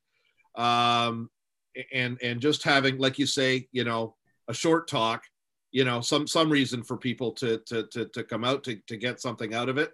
um, 0.58 1.30
and 1.94 2.18
and 2.22 2.42
just 2.42 2.64
having, 2.64 2.98
like 2.98 3.20
you 3.20 3.28
say, 3.28 3.68
you 3.72 3.84
know, 3.84 4.16
a 4.48 4.54
short 4.54 4.88
talk, 4.88 5.24
you 5.72 5.86
know, 5.86 6.02
some 6.02 6.28
some 6.28 6.50
reason 6.50 6.84
for 6.84 6.98
people 6.98 7.32
to 7.34 7.60
to 7.68 7.84
to, 7.92 8.06
to 8.06 8.24
come 8.24 8.44
out 8.44 8.64
to, 8.66 8.78
to 8.88 8.98
get 8.98 9.22
something 9.22 9.54
out 9.54 9.70
of 9.70 9.78
it, 9.78 9.92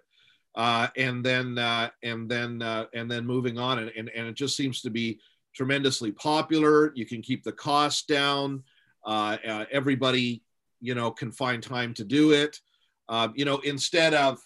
uh, 0.54 0.88
and 0.96 1.24
then 1.24 1.58
uh, 1.58 1.90
and 2.02 2.28
then 2.28 2.62
uh, 2.62 2.86
and 2.94 3.10
then 3.10 3.26
moving 3.26 3.58
on, 3.58 3.78
and, 3.78 3.92
and 3.96 4.08
and 4.10 4.26
it 4.26 4.34
just 4.34 4.56
seems 4.56 4.80
to 4.80 4.90
be 4.90 5.20
tremendously 5.54 6.10
popular. 6.12 6.92
You 6.96 7.06
can 7.06 7.22
keep 7.22 7.44
the 7.44 7.52
cost 7.52 8.08
down. 8.08 8.64
Uh, 9.06 9.36
uh, 9.46 9.64
everybody, 9.70 10.42
you 10.84 10.94
know, 10.94 11.10
can 11.10 11.32
find 11.32 11.62
time 11.62 11.94
to 11.94 12.04
do 12.04 12.32
it. 12.32 12.60
Uh, 13.08 13.28
you 13.34 13.44
know, 13.44 13.58
instead 13.58 14.14
of 14.14 14.38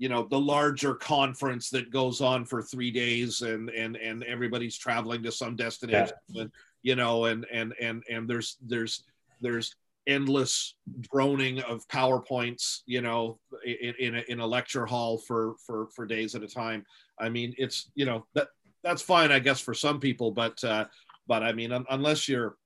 you 0.00 0.08
know 0.08 0.26
the 0.30 0.40
larger 0.40 0.94
conference 0.94 1.68
that 1.70 1.90
goes 1.90 2.20
on 2.20 2.44
for 2.44 2.62
three 2.62 2.90
days 2.90 3.42
and 3.42 3.68
and 3.70 3.96
and 3.96 4.24
everybody's 4.24 4.76
traveling 4.76 5.22
to 5.22 5.30
some 5.30 5.54
destination 5.54 6.16
yeah. 6.28 6.42
and 6.42 6.52
you 6.82 6.96
know 6.96 7.26
and 7.26 7.46
and 7.52 7.74
and 7.80 8.02
and 8.10 8.28
there's 8.28 8.56
there's 8.66 9.04
there's 9.42 9.76
endless 10.06 10.74
droning 11.12 11.60
of 11.60 11.86
powerpoints 11.88 12.78
you 12.86 13.02
know 13.02 13.38
in 13.64 13.94
in 13.98 14.14
a, 14.16 14.24
in 14.28 14.40
a 14.40 14.46
lecture 14.46 14.86
hall 14.86 15.18
for 15.18 15.54
for 15.66 15.88
for 15.94 16.06
days 16.06 16.34
at 16.34 16.42
a 16.42 16.48
time 16.48 16.82
i 17.18 17.28
mean 17.28 17.54
it's 17.58 17.90
you 17.94 18.06
know 18.06 18.24
that 18.34 18.48
that's 18.82 19.02
fine 19.02 19.30
i 19.30 19.38
guess 19.38 19.60
for 19.60 19.74
some 19.74 20.00
people 20.00 20.30
but 20.30 20.64
uh 20.64 20.86
but 21.26 21.42
i 21.42 21.52
mean 21.52 21.72
un- 21.72 21.84
unless 21.90 22.26
you're 22.26 22.56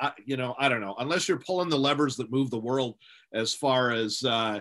I, 0.00 0.12
you 0.24 0.36
know 0.36 0.54
i 0.58 0.68
don't 0.68 0.80
know. 0.80 0.94
Unless 0.98 1.28
you're 1.28 1.38
pulling 1.38 1.68
the 1.68 1.78
levers 1.78 2.16
that 2.16 2.30
move 2.30 2.50
the 2.50 2.58
world 2.58 2.96
as 3.32 3.54
far 3.54 3.90
as 3.90 4.24
uh 4.24 4.60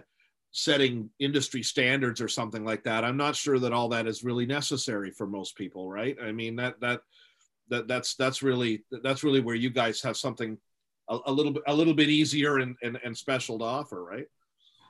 setting 0.52 1.10
industry 1.20 1.62
standards 1.62 2.20
or 2.22 2.28
something 2.28 2.66
like 2.66 2.84
that 2.84 3.04
i'm 3.04 3.18
not 3.18 3.36
sure 3.36 3.60
that 3.60 3.74
all 3.74 3.90
that 3.90 4.08
is 4.08 4.24
really 4.24 4.46
necessary 4.46 5.12
for 5.12 5.28
most 5.28 5.56
people 5.56 5.90
right? 5.90 6.18
I 6.24 6.32
mean 6.32 6.56
that 6.58 6.80
that 6.82 7.02
that 7.70 7.88
that's 7.88 8.16
that's 8.16 8.42
really 8.42 8.84
that's 9.04 9.24
really 9.24 9.42
where 9.42 9.56
you 9.56 9.70
guys 9.70 10.02
have 10.02 10.18
something 10.18 10.58
a, 11.10 11.18
a 11.26 11.32
little 11.32 11.52
bit 11.52 11.64
a 11.68 11.74
little 11.74 11.94
bit 11.94 12.10
easier 12.10 12.58
and, 12.60 12.76
and 12.82 12.98
and 13.04 13.16
special 13.16 13.60
to 13.60 13.66
offer 13.66 14.04
right? 14.04 14.26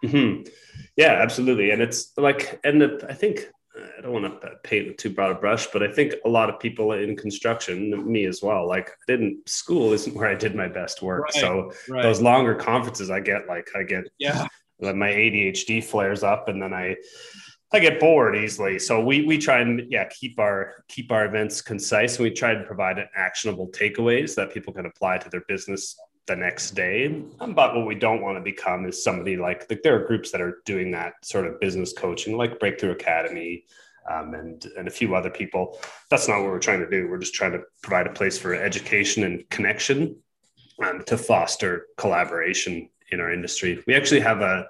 Mm-hmm. 0.05 0.47
yeah 0.95 1.13
absolutely. 1.13 1.71
And 1.71 1.81
it's 1.81 2.13
like 2.17 2.59
and 2.63 2.83
i 3.09 3.13
think 3.13 3.49
I 3.97 4.01
don't 4.01 4.13
want 4.13 4.41
to 4.41 4.49
paint 4.63 4.87
with 4.87 4.97
too 4.97 5.09
broad 5.09 5.31
a 5.31 5.35
brush, 5.35 5.67
but 5.67 5.83
I 5.83 5.91
think 5.91 6.13
a 6.25 6.29
lot 6.29 6.49
of 6.49 6.59
people 6.59 6.91
in 6.93 7.15
construction, 7.15 8.11
me 8.11 8.25
as 8.25 8.41
well, 8.41 8.67
like 8.67 8.89
I 8.89 8.93
didn't 9.07 9.47
school 9.47 9.93
isn't 9.93 10.15
where 10.15 10.27
I 10.27 10.35
did 10.35 10.55
my 10.55 10.67
best 10.67 11.01
work. 11.01 11.23
Right, 11.23 11.33
so 11.33 11.71
right. 11.89 12.03
those 12.03 12.21
longer 12.21 12.55
conferences 12.55 13.09
I 13.09 13.19
get, 13.19 13.47
like 13.47 13.69
I 13.75 13.83
get 13.83 14.05
yeah 14.19 14.47
my 14.79 15.09
ADHD 15.09 15.83
flares 15.83 16.23
up 16.23 16.47
and 16.49 16.61
then 16.61 16.73
I 16.73 16.95
I 17.73 17.79
get 17.79 17.99
bored 17.99 18.37
easily. 18.37 18.79
So 18.79 19.03
we 19.03 19.25
we 19.25 19.37
try 19.37 19.59
and 19.59 19.81
yeah 19.89 20.05
keep 20.05 20.39
our 20.39 20.83
keep 20.87 21.11
our 21.11 21.25
events 21.25 21.61
concise 21.61 22.17
and 22.17 22.23
we 22.23 22.31
try 22.31 22.53
to 22.53 22.63
provide 22.63 22.97
actionable 23.15 23.69
takeaways 23.69 24.35
that 24.35 24.53
people 24.53 24.73
can 24.73 24.85
apply 24.85 25.17
to 25.17 25.29
their 25.29 25.43
business 25.47 25.97
the 26.27 26.35
next 26.35 26.71
day. 26.71 27.23
But 27.39 27.75
what 27.75 27.85
we 27.85 27.95
don't 27.95 28.21
want 28.21 28.37
to 28.37 28.41
become 28.41 28.85
is 28.85 29.03
somebody 29.03 29.37
like, 29.37 29.65
like 29.69 29.81
there 29.81 29.95
are 29.95 30.05
groups 30.05 30.31
that 30.31 30.41
are 30.41 30.61
doing 30.65 30.91
that 30.91 31.13
sort 31.23 31.47
of 31.47 31.59
business 31.59 31.93
coaching, 31.93 32.37
like 32.37 32.59
Breakthrough 32.59 32.91
Academy, 32.91 33.63
um, 34.09 34.33
and 34.33 34.65
and 34.77 34.87
a 34.87 34.91
few 34.91 35.15
other 35.15 35.29
people. 35.29 35.79
That's 36.09 36.27
not 36.27 36.41
what 36.41 36.51
we're 36.51 36.59
trying 36.59 36.79
to 36.79 36.89
do. 36.89 37.09
We're 37.09 37.17
just 37.17 37.33
trying 37.33 37.53
to 37.53 37.61
provide 37.81 38.07
a 38.07 38.13
place 38.13 38.37
for 38.37 38.53
education 38.53 39.23
and 39.23 39.49
connection 39.49 40.17
um, 40.85 41.03
to 41.07 41.17
foster 41.17 41.87
collaboration 41.97 42.89
in 43.11 43.19
our 43.19 43.31
industry. 43.31 43.83
We 43.87 43.95
actually 43.95 44.21
have 44.21 44.41
a 44.41 44.67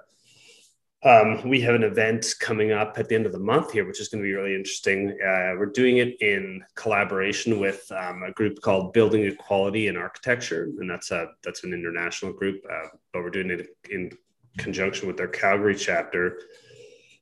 um, 1.04 1.48
we 1.48 1.60
have 1.60 1.76
an 1.76 1.84
event 1.84 2.26
coming 2.40 2.72
up 2.72 2.98
at 2.98 3.08
the 3.08 3.14
end 3.14 3.24
of 3.24 3.30
the 3.30 3.38
month 3.38 3.72
here, 3.72 3.86
which 3.86 4.00
is 4.00 4.08
going 4.08 4.22
to 4.22 4.26
be 4.26 4.34
really 4.34 4.56
interesting. 4.56 5.10
Uh, 5.10 5.54
we're 5.56 5.70
doing 5.72 5.98
it 5.98 6.20
in 6.20 6.64
collaboration 6.74 7.60
with 7.60 7.90
um, 7.92 8.24
a 8.24 8.32
group 8.32 8.60
called 8.60 8.92
Building 8.92 9.24
Equality 9.24 9.86
in 9.86 9.96
Architecture, 9.96 10.64
and 10.78 10.90
that's 10.90 11.12
a 11.12 11.28
that's 11.44 11.62
an 11.62 11.72
international 11.72 12.32
group, 12.32 12.64
uh, 12.68 12.88
but 13.12 13.22
we're 13.22 13.30
doing 13.30 13.50
it 13.50 13.68
in 13.90 14.10
conjunction 14.56 15.06
with 15.06 15.16
their 15.16 15.28
Calgary 15.28 15.76
chapter. 15.76 16.40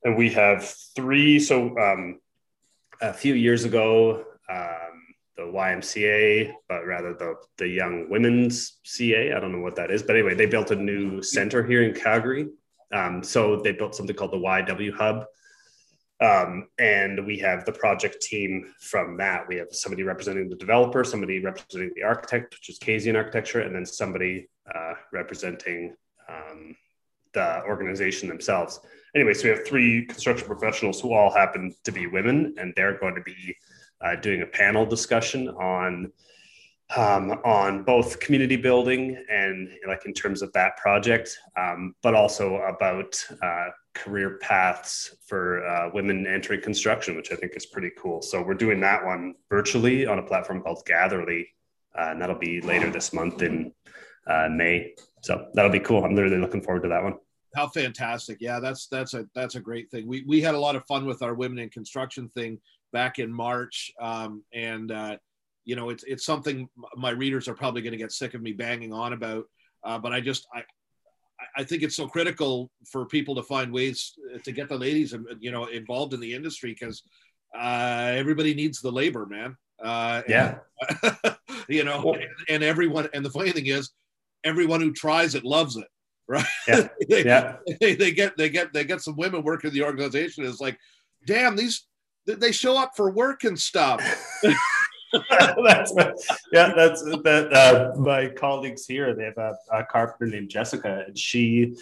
And 0.05 0.17
we 0.17 0.31
have 0.31 0.65
three. 0.95 1.39
So 1.39 1.77
um, 1.79 2.21
a 3.03 3.13
few 3.13 3.35
years 3.35 3.65
ago, 3.65 4.25
um, 4.49 5.03
the 5.37 5.43
YMCA, 5.43 6.51
but 6.67 6.87
rather 6.87 7.13
the 7.13 7.35
the 7.59 7.69
Young 7.69 8.09
Women's 8.09 8.79
CA. 8.85 9.35
I 9.35 9.39
don't 9.41 9.53
know 9.53 9.61
what 9.61 9.77
that 9.77 9.91
is, 9.91 10.03
but 10.03 10.17
anyway, 10.17 10.35
they 10.35 10.47
built 10.47 10.71
a 10.71 10.77
new 10.77 11.21
center 11.21 11.63
here 11.63 11.83
in 11.83 11.95
Calgary 11.95 12.49
um, 12.93 13.23
so 13.23 13.57
they 13.57 13.73
built 13.73 13.95
something 13.95 14.17
called 14.17 14.33
the 14.33 14.39
YW 14.39 14.93
Hub. 14.95 15.25
Um, 16.19 16.69
and 16.79 17.27
we 17.27 17.39
have 17.41 17.67
the 17.67 17.73
project 17.73 18.23
team 18.23 18.73
from 18.81 19.19
that. 19.19 19.47
We 19.49 19.57
have 19.57 19.69
somebody 19.73 20.03
representing 20.03 20.49
the 20.49 20.57
developer, 20.57 21.05
somebody 21.05 21.41
representing 21.41 21.93
the 21.95 22.05
architect, 22.05 22.55
which 22.55 22.71
is 22.71 22.79
Kasian 22.79 23.17
Architecture, 23.17 23.61
and 23.61 23.75
then 23.75 23.85
somebody 23.85 24.49
uh, 24.75 24.95
representing 25.13 25.95
um, 26.29 26.75
the 27.35 27.63
organization 27.65 28.29
themselves. 28.29 28.81
Anyway, 29.15 29.35
so 29.35 29.45
we 29.45 29.51
have 29.51 29.67
three 29.67 30.07
construction 30.07 30.47
professionals 30.47 31.01
who 31.01 31.13
all 31.13 31.31
happen 31.31 31.75
to 31.85 31.93
be 31.93 32.07
women, 32.07 32.55
and 32.59 32.73
they're 32.77 32.99
going 32.99 33.15
to 33.15 33.23
be 33.23 33.55
uh, 34.01 34.17
doing 34.17 34.41
a 34.41 34.47
panel 34.47 34.87
discussion 34.87 35.49
on 35.49 36.11
um, 36.95 37.33
on 37.45 37.83
both 37.83 38.21
community 38.21 38.57
building 38.57 39.23
and 39.29 39.71
like 39.89 40.07
in 40.07 40.13
terms 40.13 40.43
of 40.43 40.53
that 40.53 40.77
project, 40.77 41.37
um, 41.57 41.95
but 42.03 42.15
also 42.15 42.57
about 42.63 43.25
uh, 43.43 43.69
career 43.95 44.39
paths 44.39 45.17
for 45.27 45.67
uh, 45.67 45.91
women 45.93 46.27
entering 46.27 46.61
construction, 46.61 47.17
which 47.17 47.33
I 47.33 47.37
think 47.37 47.53
is 47.57 47.67
pretty 47.67 47.91
cool. 47.99 48.23
So 48.23 48.43
we're 48.43 48.55
doing 48.55 48.81
that 48.81 49.05
one 49.05 49.35
virtually 49.51 50.07
on 50.07 50.19
a 50.19 50.23
platform 50.23 50.63
called 50.63 50.83
Gatherly, 50.87 51.49
uh, 51.99 52.11
and 52.11 52.21
that'll 52.21 52.39
be 52.39 52.61
later 52.61 52.91
this 52.91 53.13
month 53.13 53.43
in 53.43 53.73
uh, 54.29 54.49
May. 54.51 54.95
So 55.23 55.49
that'll 55.55 55.73
be 55.73 55.81
cool. 55.81 56.05
I'm 56.05 56.15
really 56.15 56.39
looking 56.39 56.63
forward 56.63 56.83
to 56.83 56.89
that 56.91 57.03
one. 57.03 57.15
How 57.55 57.69
fantastic! 57.69 58.37
Yeah, 58.41 58.61
that's 58.61 58.87
that's 58.87 59.15
a 59.15 59.25
that's 59.35 59.55
a 59.55 59.61
great 59.61 59.91
thing. 59.91 60.07
We 60.07 60.23
we 60.27 60.43
had 60.43 60.55
a 60.55 60.59
lot 60.59 60.77
of 60.77 60.85
fun 60.85 61.07
with 61.07 61.23
our 61.23 61.33
women 61.33 61.59
in 61.59 61.71
construction 61.71 62.29
thing 62.29 62.61
back 62.93 63.19
in 63.19 63.33
March, 63.33 63.91
um, 63.99 64.43
and 64.53 64.93
uh, 64.93 65.17
you 65.67 65.77
know, 65.77 65.91
it's 65.91 66.05
it's 66.05 66.25
something 66.25 66.69
my 66.97 67.11
readers 67.11 67.49
are 67.49 67.55
probably 67.55 67.83
going 67.83 67.93
to 67.93 67.99
get 67.99 68.13
sick 68.13 68.33
of 68.33 68.41
me 68.41 68.53
banging 68.53 68.93
on 68.93 69.13
about. 69.13 69.45
Uh, 69.85 69.99
but 69.99 70.13
I 70.13 70.21
just 70.21 70.47
I 70.55 70.65
I 71.55 71.65
think 71.65 71.83
it's 71.83 71.97
so 71.97 72.09
critical 72.09 72.71
for 72.91 73.05
people 73.05 73.35
to 73.35 73.43
find 73.43 73.73
ways 73.73 74.15
to 74.43 74.53
get 74.53 74.69
the 74.69 74.79
ladies, 74.79 75.15
you 75.39 75.51
know, 75.51 75.67
involved 75.67 76.15
in 76.15 76.21
the 76.21 76.33
industry 76.33 76.73
because 76.73 77.03
uh, 77.55 78.13
everybody 78.15 78.55
needs 78.55 78.81
the 78.81 78.91
labor, 78.91 79.27
man. 79.27 79.57
Uh, 79.83 80.23
yeah. 80.29 80.59
And, 81.03 81.37
you 81.69 81.85
know, 81.85 82.03
well, 82.05 82.15
and, 82.15 82.25
and, 82.49 82.63
everyone, 82.63 83.09
and 83.13 83.25
the 83.25 83.31
funny 83.31 83.53
thing 83.53 83.67
is, 83.67 83.91
everyone 84.45 84.81
who 84.81 84.93
tries 84.93 85.35
it 85.35 85.45
loves 85.45 85.77
it, 85.77 85.89
right? 86.29 86.45
Yeah. 86.67 86.89
they, 87.09 87.25
yeah. 87.25 87.57
They, 87.81 87.95
they, 87.95 88.13
get, 88.13 88.37
they 88.37 88.49
get, 88.49 88.73
they 88.73 88.85
get 88.85 89.03
some 89.03 89.17
women 89.17 89.43
working 89.43 89.69
in 89.69 89.75
the 89.75 89.85
organization. 89.85 90.45
It's 90.45 90.61
like, 90.61 90.79
damn, 91.27 91.57
these, 91.57 91.87
they 92.27 92.53
show 92.53 92.79
up 92.79 92.93
for 92.97 93.11
work 93.11 93.45
and 93.45 93.59
stuff. 93.59 94.01
that's 95.63 95.93
yeah, 96.53 96.73
that's 96.75 97.03
that. 97.03 97.53
Uh, 97.53 97.99
my 97.99 98.29
colleagues 98.29 98.87
here, 98.87 99.15
they 99.15 99.25
have 99.25 99.39
a, 99.39 99.55
a, 99.73 99.85
carpenter 99.85 100.27
named 100.27 100.51
Jessica, 100.51 101.05
and 101.07 101.17
she 101.17 101.77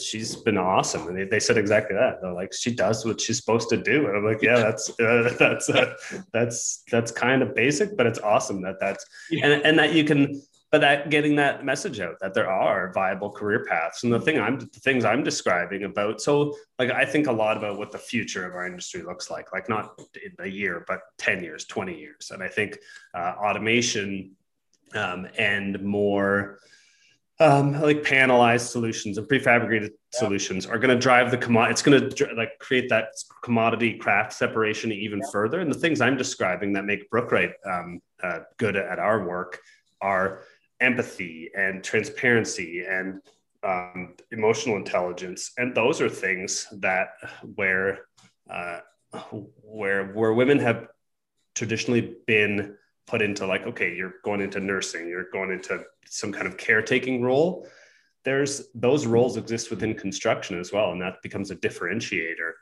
she's 0.00 0.36
been 0.36 0.56
awesome. 0.56 1.08
And 1.08 1.18
they, 1.18 1.24
they 1.24 1.40
said 1.40 1.58
exactly 1.58 1.96
that. 1.96 2.20
They're 2.22 2.32
like, 2.32 2.52
she 2.52 2.74
does 2.74 3.04
what 3.04 3.20
she's 3.20 3.38
supposed 3.38 3.68
to 3.70 3.76
do, 3.76 4.06
and 4.06 4.16
I'm 4.16 4.24
like, 4.24 4.42
yeah, 4.42 4.58
that's 4.58 4.90
uh, 5.00 5.34
that's 5.38 5.68
uh, 5.68 5.94
that's 6.32 6.84
that's 6.90 7.10
kind 7.10 7.42
of 7.42 7.54
basic, 7.54 7.96
but 7.96 8.06
it's 8.06 8.20
awesome 8.20 8.62
that 8.62 8.76
that's 8.80 9.04
yeah. 9.30 9.46
and 9.46 9.64
and 9.64 9.78
that 9.78 9.92
you 9.92 10.04
can 10.04 10.40
but 10.70 10.80
that 10.82 11.10
getting 11.10 11.36
that 11.36 11.64
message 11.64 12.00
out 12.00 12.16
that 12.20 12.34
there 12.34 12.50
are 12.50 12.92
viable 12.92 13.30
career 13.30 13.64
paths 13.64 14.04
and 14.04 14.12
the 14.12 14.20
thing 14.20 14.38
i'm 14.38 14.58
the 14.58 14.66
things 14.80 15.04
i'm 15.04 15.22
describing 15.22 15.84
about 15.84 16.20
so 16.20 16.54
like 16.78 16.90
i 16.90 17.04
think 17.04 17.26
a 17.26 17.32
lot 17.32 17.56
about 17.56 17.78
what 17.78 17.90
the 17.92 17.98
future 17.98 18.46
of 18.46 18.54
our 18.54 18.66
industry 18.66 19.02
looks 19.02 19.30
like 19.30 19.52
like 19.52 19.68
not 19.68 20.00
in 20.24 20.32
a 20.44 20.48
year 20.48 20.84
but 20.86 21.00
10 21.18 21.42
years 21.42 21.64
20 21.64 21.98
years 21.98 22.30
and 22.32 22.42
i 22.42 22.48
think 22.48 22.78
uh, 23.14 23.34
automation 23.38 24.32
um, 24.94 25.28
and 25.36 25.82
more 25.82 26.58
um, 27.40 27.80
like 27.80 28.02
panelized 28.02 28.68
solutions 28.68 29.16
and 29.16 29.28
prefabricated 29.28 29.90
yeah. 29.90 30.18
solutions 30.18 30.66
are 30.66 30.78
going 30.78 30.94
to 30.94 31.00
drive 31.00 31.30
the 31.30 31.36
commodity. 31.36 31.72
It's 31.72 31.82
going 31.82 32.10
to 32.10 32.34
like 32.34 32.58
create 32.58 32.88
that 32.88 33.10
commodity 33.44 33.96
craft 33.96 34.32
separation 34.32 34.90
even 34.90 35.20
yeah. 35.20 35.30
further. 35.30 35.60
And 35.60 35.72
the 35.72 35.78
things 35.78 36.00
I'm 36.00 36.16
describing 36.16 36.72
that 36.72 36.84
make 36.84 37.08
Brookwright 37.10 37.52
um, 37.64 38.00
uh, 38.22 38.40
good 38.56 38.74
at 38.74 38.98
our 38.98 39.24
work 39.24 39.60
are 40.00 40.42
empathy 40.80 41.50
and 41.56 41.82
transparency 41.82 42.84
and 42.88 43.20
um, 43.62 44.14
emotional 44.30 44.76
intelligence. 44.76 45.52
And 45.58 45.74
those 45.74 46.00
are 46.00 46.08
things 46.08 46.66
that 46.80 47.08
where 47.54 48.00
uh, 48.48 48.80
where 49.62 50.12
where 50.12 50.32
women 50.32 50.58
have 50.58 50.88
traditionally 51.54 52.16
been 52.26 52.76
put 53.06 53.22
into 53.22 53.46
like 53.46 53.62
okay 53.62 53.94
you're 53.96 54.14
going 54.22 54.40
into 54.40 54.60
nursing 54.60 55.08
you're 55.08 55.30
going 55.32 55.50
into 55.50 55.82
some 56.06 56.32
kind 56.32 56.46
of 56.46 56.56
caretaking 56.56 57.22
role. 57.22 57.66
There's 58.24 58.68
those 58.74 59.06
roles 59.06 59.36
exist 59.36 59.70
within 59.70 59.94
construction 59.94 60.58
as 60.58 60.72
well 60.72 60.92
and 60.92 61.00
that 61.00 61.22
becomes 61.22 61.50
a 61.50 61.56
differentiator. 61.56 62.52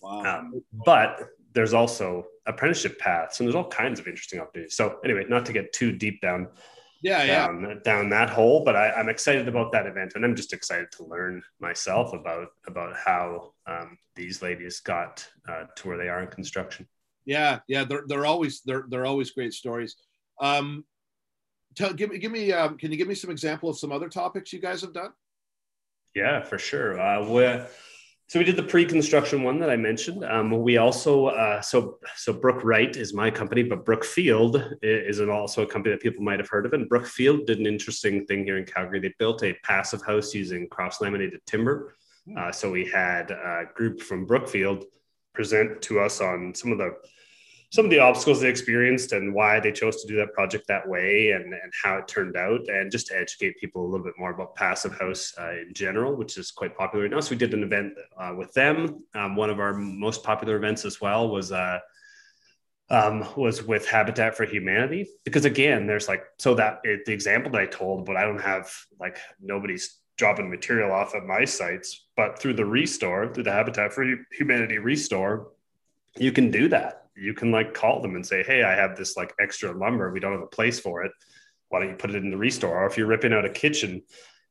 Wow. 0.00 0.38
Um, 0.38 0.62
but 0.84 1.22
there's 1.54 1.72
also 1.72 2.26
apprenticeship 2.46 2.98
paths 2.98 3.40
and 3.40 3.46
there's 3.46 3.56
all 3.56 3.68
kinds 3.68 3.98
of 3.98 4.06
interesting 4.06 4.40
opportunities. 4.40 4.76
So 4.76 4.98
anyway 5.04 5.24
not 5.28 5.46
to 5.46 5.52
get 5.52 5.72
too 5.72 5.92
deep 5.92 6.20
down 6.20 6.48
yeah, 7.06 7.46
down, 7.46 7.62
yeah. 7.62 7.74
down 7.84 8.08
that 8.10 8.30
hole. 8.30 8.64
But 8.64 8.76
I, 8.76 8.98
am 8.98 9.08
excited 9.08 9.46
about 9.46 9.70
that 9.72 9.86
event, 9.86 10.12
and 10.14 10.24
I'm 10.24 10.34
just 10.34 10.52
excited 10.52 10.90
to 10.92 11.04
learn 11.04 11.42
myself 11.60 12.12
about 12.12 12.48
about 12.66 12.96
how 12.96 13.52
um, 13.66 13.96
these 14.16 14.42
ladies 14.42 14.80
got 14.80 15.26
uh, 15.48 15.64
to 15.76 15.88
where 15.88 15.96
they 15.96 16.08
are 16.08 16.22
in 16.22 16.28
construction. 16.28 16.86
Yeah, 17.24 17.60
yeah, 17.68 17.84
they're 17.84 18.04
they're 18.08 18.26
always 18.26 18.62
they're 18.62 18.86
they're 18.88 19.06
always 19.06 19.30
great 19.30 19.52
stories. 19.52 19.96
Um, 20.40 20.84
tell 21.76 21.92
give 21.92 22.10
me 22.10 22.18
give 22.18 22.32
me 22.32 22.52
um, 22.52 22.76
can 22.76 22.90
you 22.90 22.98
give 22.98 23.08
me 23.08 23.14
some 23.14 23.30
example 23.30 23.70
of 23.70 23.78
some 23.78 23.92
other 23.92 24.08
topics 24.08 24.52
you 24.52 24.60
guys 24.60 24.80
have 24.80 24.92
done? 24.92 25.12
Yeah, 26.14 26.42
for 26.42 26.58
sure. 26.58 27.00
Uh, 27.00 27.28
we're 27.28 27.68
so 28.28 28.40
we 28.40 28.44
did 28.44 28.56
the 28.56 28.62
pre-construction 28.62 29.44
one 29.44 29.60
that 29.60 29.70
I 29.70 29.76
mentioned. 29.76 30.24
Um, 30.24 30.50
we 30.62 30.78
also 30.78 31.26
uh, 31.26 31.60
so 31.60 31.98
so 32.16 32.32
Brookwright 32.32 32.96
is 32.96 33.14
my 33.14 33.30
company, 33.30 33.62
but 33.62 33.84
Brookfield 33.84 34.76
is 34.82 35.20
an 35.20 35.30
also 35.30 35.62
a 35.62 35.66
company 35.66 35.94
that 35.94 36.02
people 36.02 36.24
might 36.24 36.40
have 36.40 36.48
heard 36.48 36.66
of. 36.66 36.72
And 36.72 36.88
Brookfield 36.88 37.46
did 37.46 37.60
an 37.60 37.66
interesting 37.66 38.26
thing 38.26 38.44
here 38.44 38.58
in 38.58 38.64
Calgary. 38.64 38.98
They 38.98 39.14
built 39.18 39.44
a 39.44 39.56
passive 39.62 40.04
house 40.04 40.34
using 40.34 40.68
cross-laminated 40.68 41.40
timber. 41.46 41.94
Hmm. 42.26 42.36
Uh, 42.36 42.52
so 42.52 42.70
we 42.70 42.84
had 42.84 43.30
a 43.30 43.64
group 43.74 44.00
from 44.00 44.26
Brookfield 44.26 44.84
present 45.32 45.80
to 45.82 46.00
us 46.00 46.20
on 46.20 46.52
some 46.54 46.72
of 46.72 46.78
the 46.78 46.96
some 47.76 47.84
of 47.84 47.90
the 47.90 47.98
obstacles 47.98 48.40
they 48.40 48.48
experienced 48.48 49.12
and 49.12 49.34
why 49.34 49.60
they 49.60 49.70
chose 49.70 50.00
to 50.00 50.08
do 50.08 50.16
that 50.16 50.32
project 50.32 50.66
that 50.66 50.88
way 50.88 51.32
and, 51.32 51.52
and 51.52 51.70
how 51.82 51.98
it 51.98 52.08
turned 52.08 52.34
out 52.34 52.66
and 52.68 52.90
just 52.90 53.08
to 53.08 53.14
educate 53.14 53.60
people 53.60 53.84
a 53.84 53.86
little 53.86 54.02
bit 54.02 54.14
more 54.16 54.30
about 54.30 54.54
passive 54.54 54.98
house 54.98 55.34
uh, 55.38 55.50
in 55.50 55.74
general 55.74 56.16
which 56.16 56.38
is 56.38 56.50
quite 56.50 56.74
popular 56.74 57.04
right 57.04 57.10
now. 57.10 57.20
So 57.20 57.32
we 57.32 57.36
did 57.36 57.52
an 57.52 57.62
event 57.62 57.92
uh, 58.16 58.32
with 58.34 58.50
them. 58.54 59.04
Um, 59.14 59.36
one 59.36 59.50
of 59.50 59.60
our 59.60 59.74
most 59.74 60.24
popular 60.24 60.56
events 60.56 60.86
as 60.86 61.02
well 61.02 61.28
was 61.28 61.52
uh, 61.52 61.80
um, 62.88 63.26
was 63.36 63.62
with 63.62 63.86
habitat 63.86 64.34
for 64.34 64.46
humanity. 64.46 65.06
Because 65.22 65.44
again 65.44 65.86
there's 65.86 66.08
like 66.08 66.24
so 66.38 66.54
that 66.54 66.80
it, 66.82 67.04
the 67.04 67.12
example 67.12 67.52
that 67.52 67.60
i 67.60 67.66
told 67.66 68.06
but 68.06 68.16
i 68.16 68.22
don't 68.22 68.40
have 68.40 68.72
like 68.98 69.18
nobody's 69.38 69.98
dropping 70.16 70.48
material 70.48 70.92
off 70.92 71.14
at 71.14 71.24
my 71.24 71.44
sites 71.44 72.06
but 72.16 72.38
through 72.38 72.54
the 72.54 72.64
restore 72.64 73.30
through 73.34 73.44
the 73.44 73.52
habitat 73.52 73.92
for 73.92 74.02
humanity 74.32 74.78
restore 74.78 75.48
you 76.16 76.32
can 76.32 76.50
do 76.50 76.68
that 76.68 77.05
you 77.16 77.34
can 77.34 77.50
like 77.50 77.74
call 77.74 78.00
them 78.00 78.14
and 78.14 78.26
say, 78.26 78.42
Hey, 78.42 78.62
I 78.62 78.74
have 78.74 78.96
this 78.96 79.16
like 79.16 79.34
extra 79.40 79.72
lumber. 79.72 80.10
We 80.10 80.20
don't 80.20 80.32
have 80.32 80.42
a 80.42 80.46
place 80.46 80.78
for 80.78 81.04
it. 81.04 81.12
Why 81.68 81.80
don't 81.80 81.90
you 81.90 81.96
put 81.96 82.10
it 82.10 82.16
in 82.16 82.30
the 82.30 82.36
restore? 82.36 82.82
Or 82.82 82.86
if 82.86 82.96
you're 82.96 83.06
ripping 83.06 83.32
out 83.32 83.44
a 83.44 83.50
kitchen 83.50 84.02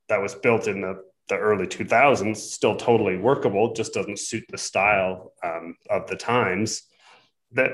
that 0.10 0.22
was 0.22 0.36
built 0.36 0.68
in 0.68 0.82
the, 0.82 1.04
the 1.30 1.38
early 1.38 1.66
2000s, 1.66 2.38
still 2.38 2.76
totally 2.76 3.18
workable, 3.18 3.74
just 3.74 3.94
doesn't 3.94 4.20
suit 4.20 4.44
the 4.50 4.58
style 4.58 5.34
um, 5.44 5.76
of 5.90 6.08
the 6.08 6.16
times, 6.16 6.84
that 7.52 7.72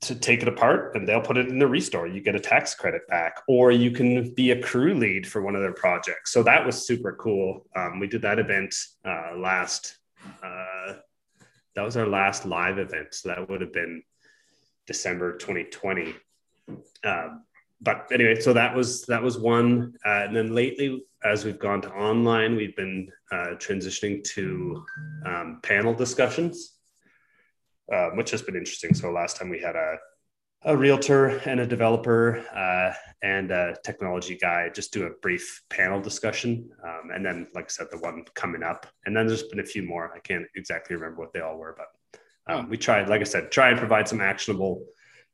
to 0.00 0.16
take 0.16 0.42
it 0.42 0.48
apart 0.48 0.96
and 0.96 1.06
they'll 1.06 1.20
put 1.20 1.36
it 1.36 1.48
in 1.48 1.58
the 1.58 1.66
restore. 1.66 2.08
You 2.08 2.20
get 2.20 2.34
a 2.34 2.40
tax 2.40 2.74
credit 2.74 3.06
back, 3.08 3.42
or 3.46 3.70
you 3.70 3.92
can 3.92 4.34
be 4.34 4.50
a 4.50 4.60
crew 4.60 4.94
lead 4.94 5.26
for 5.26 5.42
one 5.42 5.54
of 5.54 5.62
their 5.62 5.74
projects. 5.74 6.32
So 6.32 6.42
that 6.42 6.66
was 6.66 6.86
super 6.86 7.12
cool. 7.12 7.66
Um, 7.76 8.00
we 8.00 8.08
did 8.08 8.22
that 8.22 8.40
event 8.40 8.74
uh, 9.04 9.36
last 9.36 9.98
uh, 10.42 10.94
that 11.74 11.82
was 11.82 11.96
our 11.96 12.06
last 12.06 12.44
live 12.44 12.78
event. 12.78 13.14
So 13.14 13.28
that 13.28 13.48
would 13.48 13.60
have 13.60 13.72
been 13.72 14.02
December 14.86 15.36
2020. 15.36 16.14
Um, 17.04 17.44
but 17.80 18.06
anyway, 18.12 18.40
so 18.40 18.52
that 18.52 18.74
was 18.74 19.02
that 19.06 19.22
was 19.22 19.38
one, 19.38 19.94
uh, 20.06 20.22
and 20.24 20.36
then 20.36 20.54
lately, 20.54 21.04
as 21.24 21.44
we've 21.44 21.58
gone 21.58 21.82
to 21.82 21.90
online, 21.90 22.54
we've 22.54 22.76
been 22.76 23.10
uh, 23.32 23.54
transitioning 23.56 24.22
to 24.34 24.84
um, 25.26 25.60
panel 25.62 25.92
discussions, 25.92 26.76
uh, 27.92 28.10
which 28.10 28.30
has 28.30 28.40
been 28.40 28.54
interesting. 28.54 28.94
So 28.94 29.10
last 29.10 29.36
time 29.36 29.48
we 29.48 29.60
had 29.60 29.74
a 29.74 29.96
a 30.64 30.76
realtor 30.76 31.40
and 31.44 31.58
a 31.58 31.66
developer 31.66 32.38
uh, 32.54 32.94
and 33.22 33.50
a 33.50 33.74
technology 33.84 34.36
guy 34.36 34.68
just 34.68 34.92
do 34.92 35.06
a 35.06 35.10
brief 35.20 35.62
panel 35.68 36.00
discussion, 36.00 36.70
um, 36.84 37.10
and 37.12 37.26
then, 37.26 37.48
like 37.52 37.64
I 37.64 37.68
said, 37.68 37.88
the 37.90 37.98
one 37.98 38.24
coming 38.34 38.62
up, 38.62 38.86
and 39.04 39.16
then 39.16 39.26
there's 39.26 39.42
been 39.44 39.58
a 39.60 39.64
few 39.64 39.82
more. 39.82 40.12
I 40.14 40.20
can't 40.20 40.46
exactly 40.54 40.94
remember 40.94 41.20
what 41.20 41.32
they 41.32 41.40
all 41.40 41.58
were, 41.58 41.74
but 41.76 41.88
um, 42.46 42.68
we 42.68 42.76
tried, 42.76 43.08
like 43.08 43.20
I 43.20 43.24
said, 43.24 43.50
try 43.50 43.70
and 43.70 43.78
provide 43.78 44.08
some 44.08 44.20
actionable 44.20 44.84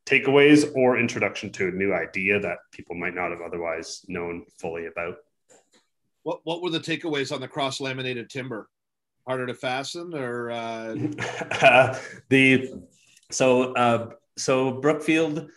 takeaways 0.06 0.70
or 0.74 0.98
introduction 0.98 1.50
to 1.52 1.68
a 1.68 1.70
new 1.70 1.92
idea 1.92 2.40
that 2.40 2.58
people 2.72 2.96
might 2.96 3.14
not 3.14 3.30
have 3.30 3.40
otherwise 3.40 4.04
known 4.08 4.44
fully 4.58 4.86
about. 4.86 5.16
What 6.22 6.40
What 6.44 6.62
were 6.62 6.70
the 6.70 6.80
takeaways 6.80 7.32
on 7.32 7.40
the 7.40 7.48
cross 7.48 7.80
laminated 7.80 8.30
timber? 8.30 8.68
Harder 9.26 9.46
to 9.46 9.54
fasten, 9.54 10.14
or 10.14 10.50
uh... 10.50 10.94
uh, 11.60 11.98
the 12.30 12.72
so 13.30 13.74
uh, 13.74 14.10
so 14.36 14.72
Brookfield. 14.72 15.50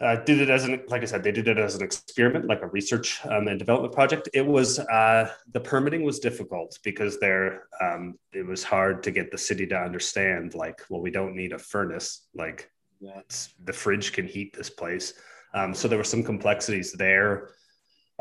Uh, 0.00 0.14
did 0.24 0.40
it 0.40 0.48
as 0.48 0.64
an 0.64 0.80
like 0.88 1.02
I 1.02 1.06
said, 1.06 1.24
they 1.24 1.32
did 1.32 1.48
it 1.48 1.58
as 1.58 1.74
an 1.74 1.82
experiment, 1.82 2.46
like 2.46 2.62
a 2.62 2.68
research 2.68 3.20
um, 3.26 3.48
and 3.48 3.58
development 3.58 3.92
project. 3.92 4.28
It 4.32 4.46
was 4.46 4.78
uh, 4.78 5.32
the 5.52 5.60
permitting 5.60 6.04
was 6.04 6.20
difficult 6.20 6.78
because 6.84 7.18
there 7.18 7.64
um, 7.80 8.16
it 8.32 8.46
was 8.46 8.62
hard 8.62 9.02
to 9.02 9.10
get 9.10 9.32
the 9.32 9.38
city 9.38 9.66
to 9.66 9.76
understand. 9.76 10.54
Like, 10.54 10.82
well, 10.88 11.00
we 11.00 11.10
don't 11.10 11.34
need 11.34 11.52
a 11.52 11.58
furnace. 11.58 12.28
Like, 12.32 12.70
yeah. 13.00 13.22
the 13.64 13.72
fridge 13.72 14.12
can 14.12 14.26
heat 14.26 14.56
this 14.56 14.70
place. 14.70 15.14
Um, 15.54 15.74
so 15.74 15.88
there 15.88 15.98
were 15.98 16.04
some 16.04 16.22
complexities 16.22 16.92
there. 16.92 17.50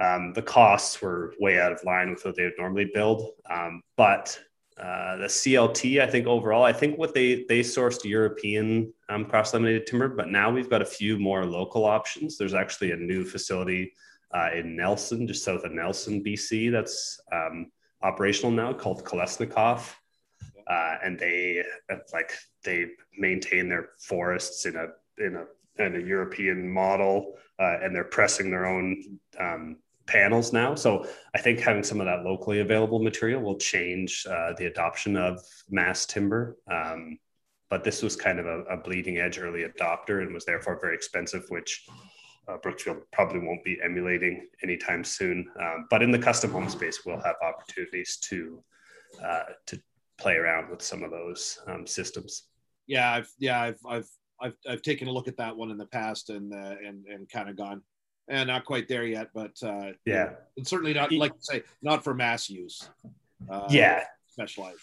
Um, 0.01 0.33
the 0.33 0.41
costs 0.41 1.01
were 1.01 1.33
way 1.39 1.59
out 1.59 1.71
of 1.71 1.83
line 1.83 2.09
with 2.09 2.23
what 2.23 2.35
they 2.35 2.43
would 2.43 2.53
normally 2.57 2.89
build. 2.93 3.31
Um, 3.49 3.81
but 3.97 4.39
uh, 4.79 5.15
the 5.17 5.25
CLT, 5.25 6.01
I 6.01 6.07
think 6.07 6.27
overall, 6.27 6.63
I 6.63 6.73
think 6.73 6.97
what 6.97 7.13
they 7.13 7.45
they 7.49 7.61
sourced 7.61 8.03
European 8.03 8.93
um, 9.09 9.25
cross 9.25 9.53
laminated 9.53 9.87
timber, 9.87 10.07
but 10.07 10.29
now 10.29 10.51
we've 10.51 10.69
got 10.69 10.83
a 10.83 10.85
few 10.85 11.17
more 11.17 11.45
local 11.45 11.85
options. 11.85 12.37
There's 12.37 12.53
actually 12.53 12.91
a 12.91 12.95
new 12.95 13.25
facility 13.25 13.93
uh, 14.31 14.49
in 14.53 14.75
Nelson, 14.75 15.27
just 15.27 15.43
south 15.43 15.63
of 15.63 15.71
Nelson, 15.71 16.23
BC, 16.23 16.71
that's 16.71 17.19
um, 17.31 17.71
operational 18.03 18.51
now 18.51 18.73
called 18.73 19.03
Kalesnikoff. 19.03 19.95
uh, 20.69 20.95
and 21.03 21.17
they 21.17 21.63
like 22.13 22.33
they 22.63 22.87
maintain 23.17 23.69
their 23.69 23.89
forests 23.99 24.65
in 24.65 24.75
a 24.75 24.87
in 25.17 25.35
a 25.35 25.83
in 25.83 25.95
a 25.95 26.05
European 26.05 26.69
model, 26.69 27.35
uh, 27.59 27.77
and 27.81 27.95
they're 27.95 28.03
pressing 28.03 28.51
their 28.51 28.65
own 28.65 29.19
um, 29.39 29.77
panels 30.07 30.53
now. 30.53 30.73
So 30.73 31.05
I 31.35 31.39
think 31.39 31.59
having 31.59 31.83
some 31.83 31.99
of 31.99 32.07
that 32.07 32.23
locally 32.23 32.61
available 32.61 32.99
material 32.99 33.41
will 33.41 33.57
change 33.57 34.25
uh, 34.29 34.53
the 34.57 34.65
adoption 34.65 35.15
of 35.15 35.41
mass 35.69 36.05
timber. 36.05 36.57
Um, 36.71 37.19
but 37.69 37.83
this 37.83 38.01
was 38.01 38.15
kind 38.15 38.39
of 38.39 38.45
a, 38.45 38.61
a, 38.63 38.77
bleeding 38.77 39.17
edge 39.17 39.37
early 39.37 39.65
adopter 39.65 40.21
and 40.21 40.33
was 40.33 40.45
therefore 40.45 40.79
very 40.79 40.95
expensive, 40.95 41.43
which 41.49 41.85
uh, 42.47 42.55
Brookfield 42.57 42.99
probably 43.11 43.39
won't 43.39 43.63
be 43.63 43.77
emulating 43.83 44.47
anytime 44.63 45.03
soon. 45.03 45.45
Um, 45.59 45.85
but 45.89 46.01
in 46.01 46.11
the 46.11 46.19
custom 46.19 46.51
home 46.51 46.69
space, 46.69 47.01
we'll 47.05 47.19
have 47.19 47.35
opportunities 47.41 48.17
to 48.23 48.63
uh, 49.23 49.43
to 49.65 49.81
play 50.17 50.35
around 50.35 50.69
with 50.69 50.81
some 50.81 51.03
of 51.03 51.11
those 51.11 51.59
um, 51.67 51.85
systems. 51.85 52.43
Yeah, 52.87 53.11
I've 53.11 53.29
yeah 53.37 53.61
I've 53.61 53.79
I've 53.85 54.09
I've 54.41 54.57
I've 54.69 54.81
taken 54.81 55.07
a 55.07 55.11
look 55.11 55.27
at 55.27 55.37
that 55.37 55.55
one 55.55 55.71
in 55.71 55.77
the 55.77 55.85
past 55.85 56.29
and 56.29 56.53
uh, 56.53 56.75
and 56.85 57.05
and 57.05 57.29
kind 57.29 57.49
of 57.49 57.57
gone, 57.57 57.81
and 58.27 58.49
eh, 58.49 58.53
not 58.53 58.65
quite 58.65 58.87
there 58.87 59.05
yet, 59.05 59.29
but 59.33 59.51
uh, 59.63 59.91
yeah, 60.05 60.31
and 60.57 60.67
certainly 60.67 60.93
not 60.93 61.11
like 61.11 61.33
to 61.33 61.43
say 61.43 61.63
not 61.81 62.03
for 62.03 62.13
mass 62.13 62.49
use. 62.49 62.89
Uh, 63.49 63.67
yeah, 63.69 64.03
specialized. 64.27 64.81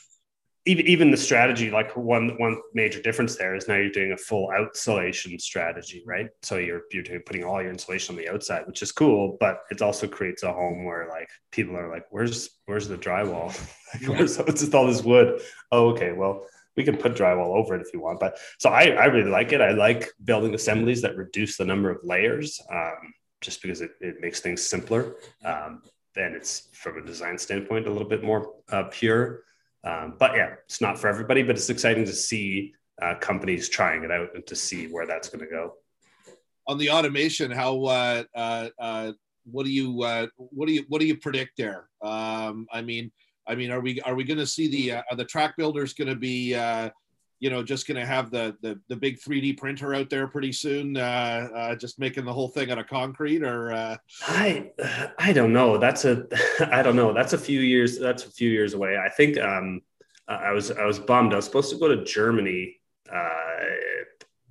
Even 0.67 0.87
even 0.87 1.11
the 1.11 1.17
strategy 1.17 1.71
like 1.71 1.95
one 1.95 2.39
one 2.39 2.59
major 2.73 3.03
difference 3.03 3.37
there 3.37 3.55
is 3.55 3.69
now 3.69 3.77
you're 3.77 3.91
doing 3.91 4.13
a 4.13 4.17
full 4.17 4.49
outsulation 4.49 5.39
strategy 5.39 6.03
right? 6.07 6.31
So 6.43 6.57
you're 6.57 6.83
you're 6.91 7.03
doing, 7.03 7.21
putting 7.27 7.45
all 7.45 7.61
your 7.61 7.71
insulation 7.71 8.15
on 8.15 8.19
the 8.19 8.31
outside 8.31 8.67
which 8.67 8.81
is 8.81 8.91
cool 8.91 9.37
but 9.41 9.59
it 9.71 9.83
also 9.83 10.09
creates 10.09 10.43
a 10.43 10.51
home 10.51 10.87
where 10.87 11.07
like 11.11 11.29
people 11.51 11.77
are 11.77 11.91
like 11.91 12.07
where's 12.11 12.49
where's 12.65 12.89
the 12.89 12.97
drywall? 12.97 13.53
Like, 13.95 14.09
where's 14.09 14.39
it's 14.39 14.63
just 14.63 14.75
all 14.75 14.87
this 14.87 15.05
wood? 15.05 15.43
Oh 15.71 15.91
okay 15.91 16.13
well 16.13 16.47
we 16.79 16.83
can 16.83 16.97
put 16.97 17.15
drywall 17.15 17.55
over 17.55 17.77
it 17.77 17.83
if 17.83 17.93
you 17.93 18.01
want 18.01 18.19
but 18.19 18.39
so 18.59 18.71
i 18.71 18.85
i 18.85 19.05
really 19.05 19.31
like 19.31 19.53
it. 19.53 19.61
I 19.61 19.73
like 19.73 20.09
building 20.25 20.55
assemblies 20.55 21.03
that 21.03 21.15
reduce 21.15 21.59
the 21.59 21.67
number 21.67 21.91
of 21.91 21.99
layers 22.03 22.59
um, 22.73 23.13
just 23.45 23.63
because 23.63 23.81
it, 23.81 23.93
it 24.01 24.21
makes 24.21 24.41
things 24.41 24.63
simpler 24.63 25.17
um, 25.45 25.83
and 26.17 26.35
it's 26.35 26.69
from 26.73 26.99
a 26.99 27.05
design 27.05 27.37
standpoint 27.39 27.87
a 27.87 27.91
little 27.91 28.09
bit 28.09 28.25
more 28.25 28.55
uh, 28.73 28.85
pure 28.91 29.45
um, 29.85 30.15
but 30.19 30.35
yeah, 30.35 30.55
it's 30.65 30.81
not 30.81 30.99
for 30.99 31.09
everybody, 31.09 31.43
but 31.43 31.57
it's 31.57 31.69
exciting 31.69 32.05
to 32.07 32.13
see 32.13 32.75
uh, 33.03 33.15
companies 33.17 33.69
trying 33.69 34.03
it 34.03 34.11
out 34.11 34.31
and 34.35 34.47
to 34.47 34.57
see 34.57 34.87
where 34.87 35.07
that's 35.07 35.29
going 35.29 35.45
to 35.45 35.51
go. 35.51 35.75
On 36.67 36.79
the 36.79 36.91
automation, 36.91 37.51
how 37.51 37.85
uh, 37.85 38.23
uh, 38.35 38.69
uh, 38.79 39.13
what 39.45 39.67
do 39.67 39.71
you 39.71 40.03
uh, 40.03 40.27
what 40.37 40.67
do 40.67 40.73
you 40.73 40.85
what 40.89 41.01
do 41.01 41.07
you 41.07 41.19
predict 41.19 41.59
there? 41.59 41.91
Um, 42.01 42.67
I 42.73 42.81
mean, 42.81 43.13
I 43.47 43.55
mean, 43.55 43.71
are 43.71 43.81
we 43.81 44.01
are 44.01 44.15
we 44.15 44.25
going 44.25 44.39
to 44.39 44.47
see 44.47 44.69
the 44.69 45.03
are 45.11 45.17
the 45.17 45.27
track 45.27 45.57
builders 45.59 45.93
going 45.93 46.09
to 46.09 46.17
be 46.17 46.55
you 47.45 47.51
know 47.51 47.63
just 47.63 47.87
going 47.87 48.01
to 48.01 48.07
have 48.07 48.31
the, 48.31 48.57
the 48.63 48.81
the 48.89 48.97
big 48.97 49.21
3d 49.21 49.59
printer 49.59 49.95
out 49.95 50.09
there 50.09 50.27
pretty 50.27 50.51
soon 50.51 50.97
uh, 50.97 51.47
uh, 51.55 51.75
just 51.75 51.99
making 51.99 52.25
the 52.25 52.33
whole 52.33 52.49
thing 52.49 52.71
out 52.71 52.79
of 52.79 52.87
concrete 52.87 53.43
or 53.43 53.71
uh... 53.71 53.97
i 54.29 54.71
i 55.19 55.31
don't 55.31 55.53
know. 55.53 55.77
That's 55.77 56.07
a 56.07 56.27
i 56.73 56.81
don't 56.81 56.97
know. 56.97 57.13
That's 57.13 57.35
a 57.35 57.39
few 57.39 57.61
years 57.61 57.99
that's 57.99 58.25
a 58.25 58.31
few 58.31 58.51
years 58.51 58.73
away. 58.73 58.97
I 58.97 59.11
think 59.11 59.39
um 59.39 59.83
i 60.27 60.53
was 60.53 60.71
i 60.71 60.87
was 60.87 60.99
bummed. 60.99 61.35
I 61.35 61.37
was 61.37 61.45
supposed 61.45 61.71
to 61.71 61.77
go 61.77 61.89
to 61.89 62.03
germany 62.03 62.81
uh 63.13 63.61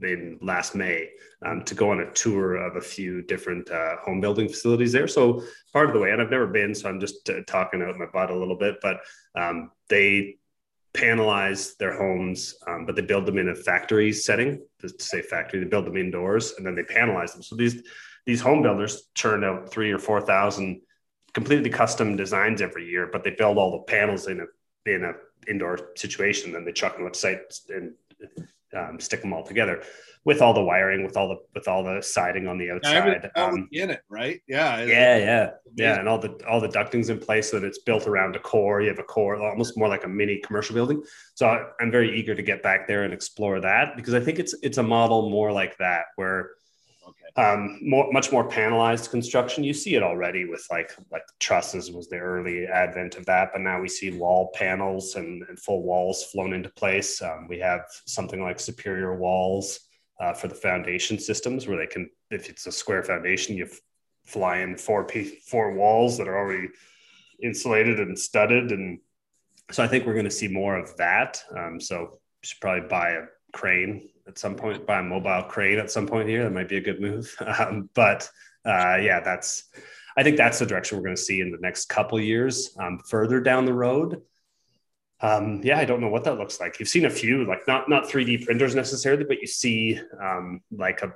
in 0.03 0.37
last 0.41 0.75
may 0.75 1.09
um, 1.45 1.63
to 1.63 1.73
go 1.73 1.89
on 1.89 2.01
a 2.01 2.11
tour 2.11 2.57
of 2.57 2.75
a 2.75 2.81
few 2.81 3.21
different 3.21 3.71
uh, 3.71 3.95
home 4.03 4.19
building 4.19 4.49
facilities 4.49 4.91
there. 4.91 5.07
So 5.07 5.41
part 5.71 5.87
of 5.87 5.93
the 5.93 5.99
way 5.99 6.11
and 6.11 6.21
i've 6.21 6.29
never 6.29 6.47
been 6.47 6.75
so 6.75 6.87
i'm 6.87 6.99
just 6.99 7.27
uh, 7.29 7.41
talking 7.47 7.81
out 7.81 7.97
my 7.97 8.05
butt 8.13 8.29
a 8.29 8.37
little 8.37 8.57
bit 8.57 8.75
but 8.81 8.97
um, 9.35 9.71
they 9.89 10.37
panelize 10.93 11.75
their 11.77 11.97
homes, 11.97 12.55
um, 12.67 12.85
but 12.85 12.95
they 12.95 13.01
build 13.01 13.25
them 13.25 13.37
in 13.37 13.49
a 13.49 13.55
factory 13.55 14.13
setting. 14.13 14.61
To 14.79 14.89
say 14.99 15.21
factory, 15.21 15.59
they 15.59 15.65
build 15.65 15.85
them 15.85 15.97
indoors 15.97 16.53
and 16.57 16.65
then 16.65 16.75
they 16.75 16.83
panelize 16.83 17.33
them. 17.33 17.43
So 17.43 17.55
these 17.55 17.83
these 18.25 18.41
home 18.41 18.61
builders 18.61 19.09
churn 19.15 19.43
out 19.43 19.71
three 19.71 19.91
or 19.91 19.99
four 19.99 20.21
thousand 20.21 20.81
completely 21.33 21.69
custom 21.69 22.15
designs 22.15 22.61
every 22.61 22.87
year, 22.87 23.09
but 23.11 23.23
they 23.23 23.31
build 23.31 23.57
all 23.57 23.71
the 23.71 23.91
panels 23.91 24.27
in 24.27 24.39
a 24.39 24.45
in 24.89 25.03
a 25.03 25.13
indoor 25.47 25.91
situation, 25.95 26.55
and 26.55 26.65
they 26.65 26.71
chuck 26.71 26.97
them 26.97 27.07
at 27.07 27.15
sites 27.15 27.65
and 27.69 27.93
um, 28.75 28.99
stick 28.99 29.21
them 29.21 29.33
all 29.33 29.43
together 29.43 29.83
with 30.25 30.41
all 30.41 30.53
the 30.53 30.63
wiring, 30.63 31.03
with 31.03 31.17
all 31.17 31.27
the 31.27 31.37
with 31.53 31.67
all 31.67 31.83
the 31.83 32.01
siding 32.01 32.47
on 32.47 32.57
the 32.57 32.71
outside. 32.71 33.29
Um, 33.35 33.67
in 33.71 33.89
it, 33.89 34.01
right? 34.09 34.41
Yeah. 34.47 34.83
Yeah, 34.83 35.17
yeah, 35.17 35.49
yeah, 35.75 35.99
and 35.99 36.07
all 36.07 36.17
the 36.17 36.39
all 36.49 36.61
the 36.61 36.69
ducting's 36.69 37.09
in 37.09 37.19
place 37.19 37.51
so 37.51 37.59
that 37.59 37.67
it's 37.67 37.79
built 37.79 38.07
around 38.07 38.35
a 38.35 38.39
core. 38.39 38.81
You 38.81 38.89
have 38.89 38.99
a 38.99 39.03
core, 39.03 39.35
almost 39.35 39.77
more 39.77 39.89
like 39.89 40.05
a 40.05 40.07
mini 40.07 40.39
commercial 40.39 40.75
building. 40.75 41.03
So 41.35 41.47
I'm 41.79 41.91
very 41.91 42.17
eager 42.17 42.35
to 42.35 42.41
get 42.41 42.63
back 42.63 42.87
there 42.87 43.03
and 43.03 43.13
explore 43.13 43.59
that 43.59 43.95
because 43.95 44.13
I 44.13 44.19
think 44.19 44.39
it's 44.39 44.55
it's 44.63 44.77
a 44.77 44.83
model 44.83 45.29
more 45.29 45.51
like 45.51 45.77
that 45.77 46.05
where. 46.15 46.51
Um, 47.35 47.79
more, 47.81 48.11
much 48.11 48.31
more 48.31 48.47
panelized 48.47 49.09
construction. 49.09 49.63
You 49.63 49.73
see 49.73 49.95
it 49.95 50.03
already 50.03 50.45
with 50.45 50.63
like 50.69 50.91
like 51.11 51.23
trusses 51.39 51.91
was 51.91 52.07
the 52.07 52.17
early 52.17 52.67
advent 52.67 53.15
of 53.15 53.25
that, 53.25 53.49
but 53.51 53.61
now 53.61 53.81
we 53.81 53.87
see 53.87 54.11
wall 54.11 54.51
panels 54.53 55.15
and, 55.15 55.41
and 55.49 55.59
full 55.59 55.81
walls 55.81 56.25
flown 56.25 56.53
into 56.53 56.69
place. 56.69 57.23
Um, 57.23 57.47
we 57.49 57.57
have 57.57 57.81
something 58.05 58.39
like 58.39 58.59
superior 58.59 59.15
walls 59.15 59.79
uh, 60.19 60.33
for 60.33 60.47
the 60.47 60.53
foundation 60.55 61.17
systems 61.17 61.67
where 61.67 61.77
they 61.77 61.87
can, 61.87 62.07
if 62.29 62.49
it's 62.49 62.67
a 62.67 62.71
square 62.71 63.01
foundation, 63.01 63.57
you 63.57 63.67
fly 64.25 64.59
in 64.59 64.77
four 64.77 65.03
piece, 65.03 65.43
four 65.47 65.73
walls 65.73 66.17
that 66.19 66.27
are 66.27 66.37
already 66.37 66.69
insulated 67.41 67.99
and 67.99 68.17
studded. 68.17 68.71
And 68.71 68.99
so 69.71 69.83
I 69.83 69.87
think 69.87 70.05
we're 70.05 70.13
going 70.13 70.25
to 70.25 70.31
see 70.31 70.47
more 70.47 70.77
of 70.77 70.95
that. 70.97 71.41
Um, 71.57 71.79
so 71.79 72.19
should 72.43 72.61
probably 72.61 72.87
buy 72.87 73.11
a 73.11 73.23
crane 73.53 74.09
at 74.27 74.37
some 74.37 74.55
point, 74.55 74.85
buy 74.85 74.99
a 74.99 75.03
mobile 75.03 75.43
crane 75.43 75.79
at 75.79 75.91
some 75.91 76.07
point 76.07 76.29
here. 76.29 76.43
That 76.43 76.53
might 76.53 76.69
be 76.69 76.77
a 76.77 76.81
good 76.81 77.01
move. 77.01 77.35
Um, 77.59 77.89
but 77.93 78.29
uh, 78.65 78.97
yeah, 78.97 79.19
that's, 79.19 79.65
I 80.15 80.23
think 80.23 80.37
that's 80.37 80.59
the 80.59 80.65
direction 80.65 80.97
we're 80.97 81.03
going 81.03 81.15
to 81.15 81.21
see 81.21 81.41
in 81.41 81.51
the 81.51 81.57
next 81.59 81.85
couple 81.85 82.19
years. 82.19 82.75
Um, 82.79 82.99
further 83.07 83.39
down 83.39 83.65
the 83.65 83.73
road, 83.73 84.21
um, 85.23 85.61
yeah, 85.63 85.79
I 85.79 85.85
don't 85.85 86.01
know 86.01 86.09
what 86.09 86.25
that 86.25 86.37
looks 86.37 86.59
like. 86.59 86.79
You've 86.79 86.89
seen 86.89 87.05
a 87.05 87.09
few, 87.09 87.45
like 87.45 87.65
not 87.65 87.89
not 87.89 88.03
3D 88.03 88.43
printers 88.43 88.75
necessarily, 88.75 89.23
but 89.23 89.39
you 89.39 89.47
see 89.47 89.97
um, 90.21 90.61
like 90.69 91.01
a 91.01 91.13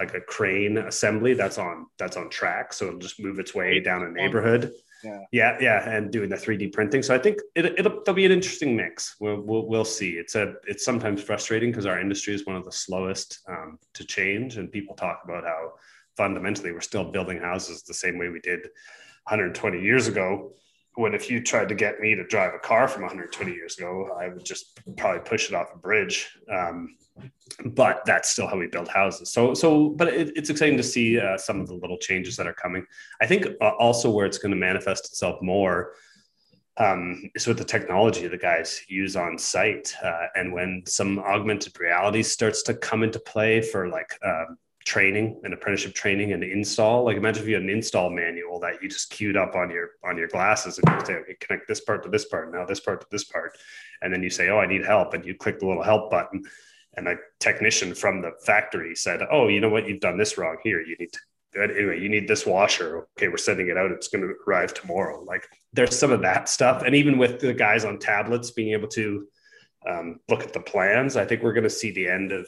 like 0.00 0.14
a 0.14 0.20
crane 0.20 0.78
assembly 0.78 1.34
that's 1.34 1.56
on 1.56 1.86
that's 1.96 2.16
on 2.16 2.28
track, 2.28 2.72
so 2.72 2.88
it'll 2.88 2.98
just 2.98 3.20
move 3.20 3.38
its 3.38 3.54
way 3.54 3.78
down 3.78 4.02
a 4.02 4.10
neighborhood. 4.10 4.72
Yeah. 5.32 5.56
yeah, 5.60 5.88
and 5.88 6.10
doing 6.10 6.28
the 6.28 6.36
3D 6.36 6.72
printing. 6.72 7.02
So 7.02 7.14
I 7.14 7.18
think 7.18 7.38
it, 7.54 7.82
will 7.82 8.02
there'll 8.04 8.16
be 8.16 8.26
an 8.26 8.32
interesting 8.32 8.76
mix. 8.76 9.16
We'll, 9.20 9.40
we'll, 9.40 9.66
we'll 9.66 9.84
see. 9.84 10.10
It's 10.10 10.34
a 10.34 10.54
it's 10.66 10.84
sometimes 10.84 11.22
frustrating 11.22 11.70
because 11.70 11.86
our 11.86 12.00
industry 12.00 12.34
is 12.34 12.46
one 12.46 12.56
of 12.56 12.64
the 12.64 12.72
slowest 12.72 13.40
um, 13.48 13.78
to 13.94 14.04
change, 14.04 14.56
and 14.56 14.70
people 14.70 14.94
talk 14.94 15.22
about 15.24 15.44
how 15.44 15.72
fundamentally 16.16 16.72
we're 16.72 16.80
still 16.80 17.10
building 17.10 17.38
houses 17.38 17.82
the 17.82 17.94
same 17.94 18.18
way 18.18 18.28
we 18.28 18.40
did 18.40 18.60
120 19.24 19.80
years 19.80 20.08
ago 20.08 20.52
when 20.96 21.14
if 21.14 21.30
you 21.30 21.42
tried 21.42 21.68
to 21.68 21.74
get 21.74 22.00
me 22.00 22.14
to 22.14 22.24
drive 22.24 22.52
a 22.54 22.58
car 22.58 22.88
from 22.88 23.02
120 23.02 23.52
years 23.52 23.78
ago, 23.78 24.16
I 24.20 24.28
would 24.28 24.44
just 24.44 24.80
probably 24.96 25.20
push 25.20 25.48
it 25.48 25.54
off 25.54 25.74
a 25.74 25.78
bridge. 25.78 26.36
Um, 26.50 26.96
but 27.64 28.02
that's 28.06 28.28
still 28.28 28.46
how 28.46 28.56
we 28.56 28.66
build 28.66 28.88
houses. 28.88 29.30
So, 29.30 29.54
so, 29.54 29.90
but 29.90 30.08
it, 30.08 30.32
it's 30.36 30.50
exciting 30.50 30.76
to 30.76 30.82
see 30.82 31.18
uh, 31.18 31.36
some 31.36 31.60
of 31.60 31.68
the 31.68 31.74
little 31.74 31.98
changes 31.98 32.36
that 32.36 32.46
are 32.46 32.54
coming. 32.54 32.86
I 33.20 33.26
think 33.26 33.46
uh, 33.60 33.70
also 33.78 34.10
where 34.10 34.26
it's 34.26 34.38
going 34.38 34.52
to 34.52 34.56
manifest 34.56 35.06
itself 35.06 35.40
more 35.42 35.92
um, 36.76 37.30
is 37.34 37.46
with 37.46 37.58
the 37.58 37.64
technology 37.64 38.26
the 38.26 38.38
guys 38.38 38.80
use 38.88 39.16
on 39.16 39.36
site, 39.36 39.94
uh, 40.02 40.26
and 40.34 40.52
when 40.52 40.82
some 40.86 41.18
augmented 41.18 41.78
reality 41.78 42.22
starts 42.22 42.62
to 42.64 42.74
come 42.74 43.02
into 43.02 43.18
play 43.20 43.60
for 43.60 43.88
like 43.88 44.18
um, 44.24 44.56
training 44.84 45.38
and 45.44 45.52
apprenticeship 45.52 45.94
training 45.94 46.32
and 46.32 46.42
install 46.42 47.04
like 47.04 47.16
imagine 47.16 47.42
if 47.42 47.48
you 47.48 47.54
had 47.54 47.62
an 47.62 47.68
install 47.68 48.08
manual 48.08 48.58
that 48.58 48.82
you 48.82 48.88
just 48.88 49.10
queued 49.10 49.36
up 49.36 49.54
on 49.54 49.70
your 49.70 49.90
on 50.04 50.16
your 50.16 50.26
glasses 50.28 50.78
and 50.78 50.94
you 50.98 51.06
say 51.06 51.14
okay 51.16 51.36
connect 51.38 51.68
this 51.68 51.80
part 51.80 52.02
to 52.02 52.08
this 52.08 52.24
part 52.24 52.50
now 52.50 52.64
this 52.64 52.80
part 52.80 52.98
to 52.98 53.06
this 53.10 53.24
part 53.24 53.58
and 54.00 54.12
then 54.12 54.22
you 54.22 54.30
say 54.30 54.48
oh 54.48 54.58
i 54.58 54.66
need 54.66 54.84
help 54.84 55.12
and 55.12 55.24
you 55.26 55.34
click 55.34 55.58
the 55.58 55.66
little 55.66 55.82
help 55.82 56.10
button 56.10 56.42
and 56.96 57.08
a 57.08 57.16
technician 57.38 57.94
from 57.94 58.20
the 58.20 58.32
factory 58.44 58.94
said 58.94 59.20
oh 59.30 59.48
you 59.48 59.60
know 59.60 59.68
what? 59.68 59.88
You've 59.88 60.00
done 60.00 60.18
this 60.18 60.38
wrong 60.38 60.56
here. 60.62 60.80
You 60.80 60.96
need 60.98 61.12
to 61.12 61.62
anyway 61.62 62.00
you 62.00 62.08
need 62.08 62.28
this 62.28 62.46
washer. 62.46 63.06
Okay 63.16 63.28
we're 63.28 63.36
sending 63.36 63.68
it 63.68 63.76
out. 63.76 63.90
It's 63.90 64.08
going 64.08 64.22
to 64.22 64.34
arrive 64.46 64.74
tomorrow. 64.74 65.22
Like 65.22 65.48
there's 65.72 65.98
some 65.98 66.12
of 66.12 66.22
that 66.22 66.48
stuff. 66.48 66.82
And 66.82 66.94
even 66.94 67.18
with 67.18 67.40
the 67.40 67.54
guys 67.54 67.84
on 67.84 67.98
tablets 67.98 68.50
being 68.50 68.72
able 68.72 68.88
to 68.88 69.26
um, 69.88 70.20
look 70.28 70.42
at 70.42 70.52
the 70.52 70.60
plans 70.60 71.16
i 71.16 71.24
think 71.24 71.42
we're 71.42 71.54
going 71.54 71.64
to 71.64 71.70
see 71.70 71.90
the 71.90 72.06
end 72.06 72.32
of 72.32 72.46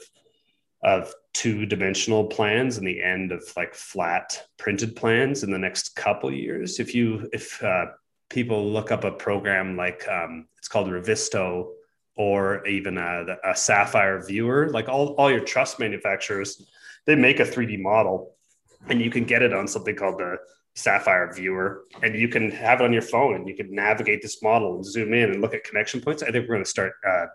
of 0.82 1.14
two 1.32 1.64
dimensional 1.64 2.26
plans 2.26 2.76
and 2.76 2.86
the 2.86 3.02
end 3.02 3.32
of 3.32 3.42
like 3.56 3.74
flat 3.74 4.46
printed 4.58 4.96
plans 4.96 5.42
in 5.42 5.50
the 5.50 5.58
next 5.58 5.94
couple 5.94 6.32
years. 6.32 6.80
If 6.80 6.94
you, 6.94 7.28
if 7.32 7.62
uh, 7.62 7.86
people 8.28 8.70
look 8.70 8.90
up 8.90 9.04
a 9.04 9.12
program 9.12 9.76
like 9.76 10.06
um, 10.08 10.48
it's 10.58 10.68
called 10.68 10.88
Revizto 10.88 11.70
or 12.16 12.66
even 12.66 12.98
a, 12.98 13.36
a 13.44 13.56
Sapphire 13.56 14.24
viewer, 14.24 14.68
like 14.70 14.88
all, 14.88 15.08
all 15.14 15.30
your 15.30 15.40
truss 15.40 15.78
manufacturers, 15.78 16.62
they 17.06 17.14
make 17.14 17.40
a 17.40 17.44
3D 17.44 17.80
model 17.80 18.34
and 18.88 19.00
you 19.00 19.10
can 19.10 19.24
get 19.24 19.42
it 19.42 19.52
on 19.52 19.66
something 19.66 19.96
called 19.96 20.18
the 20.18 20.36
Sapphire 20.74 21.32
viewer 21.32 21.84
and 22.02 22.14
you 22.14 22.28
can 22.28 22.50
have 22.50 22.80
it 22.80 22.84
on 22.84 22.92
your 22.92 23.02
phone 23.02 23.34
and 23.34 23.48
you 23.48 23.54
can 23.54 23.74
navigate 23.74 24.22
this 24.22 24.42
model 24.42 24.74
and 24.74 24.84
zoom 24.84 25.14
in 25.14 25.30
and 25.30 25.40
look 25.40 25.54
at 25.54 25.64
connection 25.64 26.00
points. 26.00 26.22
I 26.22 26.30
think 26.30 26.48
we're 26.48 26.54
going 26.54 26.64
to 26.64 26.70
start 26.70 26.92
uh, 27.08 27.26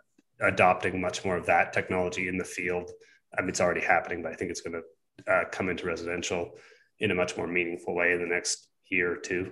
adopting 0.42 1.02
much 1.02 1.26
more 1.26 1.38
of 1.38 1.46
that 1.48 1.74
technology 1.74 2.28
in 2.28 2.38
the 2.38 2.46
field 2.46 2.92
I 3.38 3.42
mean, 3.42 3.50
it's 3.50 3.62
already 3.62 3.82
happening, 3.82 4.22
but 4.22 4.32
I 4.32 4.36
think 4.36 4.52
it's 4.52 4.62
going 4.62 4.82
to 4.82 5.32
uh, 5.32 5.44
come 5.52 5.70
into 5.70 5.86
residential 5.86 6.52
in 7.00 7.12
a 7.12 7.16
much 7.16 7.38
more 7.38 7.48
meaningful 7.48 7.96
way 7.96 8.14
in 8.14 8.20
the 8.20 8.28
next 8.28 8.68
year 8.90 9.14
or 9.14 9.18
two. 9.18 9.52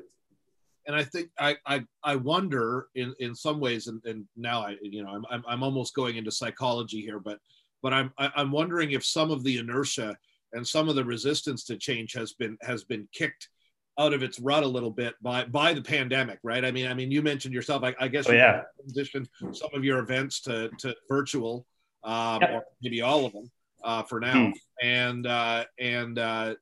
And 0.87 0.95
I 0.95 1.03
think 1.03 1.29
I 1.39 1.57
I, 1.65 1.85
I 2.03 2.15
wonder 2.15 2.87
in, 2.95 3.13
in 3.19 3.33
some 3.35 3.59
ways, 3.59 3.87
and, 3.87 4.01
and 4.05 4.25
now 4.35 4.61
I 4.61 4.77
you 4.81 5.03
know 5.03 5.21
I'm, 5.29 5.43
I'm 5.47 5.63
almost 5.63 5.95
going 5.95 6.17
into 6.17 6.31
psychology 6.31 7.01
here, 7.01 7.19
but 7.19 7.39
but 7.81 7.93
I'm 7.93 8.11
I'm 8.17 8.51
wondering 8.51 8.91
if 8.91 9.05
some 9.05 9.31
of 9.31 9.43
the 9.43 9.57
inertia 9.57 10.17
and 10.53 10.65
some 10.65 10.89
of 10.89 10.95
the 10.95 11.03
resistance 11.03 11.63
to 11.65 11.77
change 11.77 12.13
has 12.13 12.33
been 12.33 12.57
has 12.61 12.83
been 12.83 13.07
kicked 13.11 13.49
out 13.97 14.13
of 14.13 14.23
its 14.23 14.39
rut 14.39 14.63
a 14.63 14.67
little 14.67 14.91
bit 14.91 15.15
by 15.21 15.45
by 15.45 15.73
the 15.73 15.81
pandemic, 15.81 16.39
right? 16.43 16.65
I 16.65 16.71
mean, 16.71 16.87
I 16.87 16.93
mean, 16.93 17.11
you 17.11 17.21
mentioned 17.21 17.53
yourself. 17.53 17.83
I, 17.83 17.95
I 17.99 18.07
guess 18.07 18.29
oh, 18.29 18.33
yeah. 18.33 18.63
transitioned 18.87 19.27
some 19.53 19.69
of 19.73 19.83
your 19.83 19.99
events 19.99 20.41
to 20.41 20.69
to 20.79 20.95
virtual, 21.09 21.65
um, 22.03 22.41
yep. 22.41 22.51
or 22.51 22.63
maybe 22.81 23.01
all 23.01 23.25
of 23.25 23.33
them 23.33 23.51
uh, 23.83 24.03
for 24.03 24.19
now. 24.19 24.47
Hmm. 24.47 24.51
And 24.81 25.27
uh, 25.27 25.65
and 25.79 26.19
uh, 26.19 26.55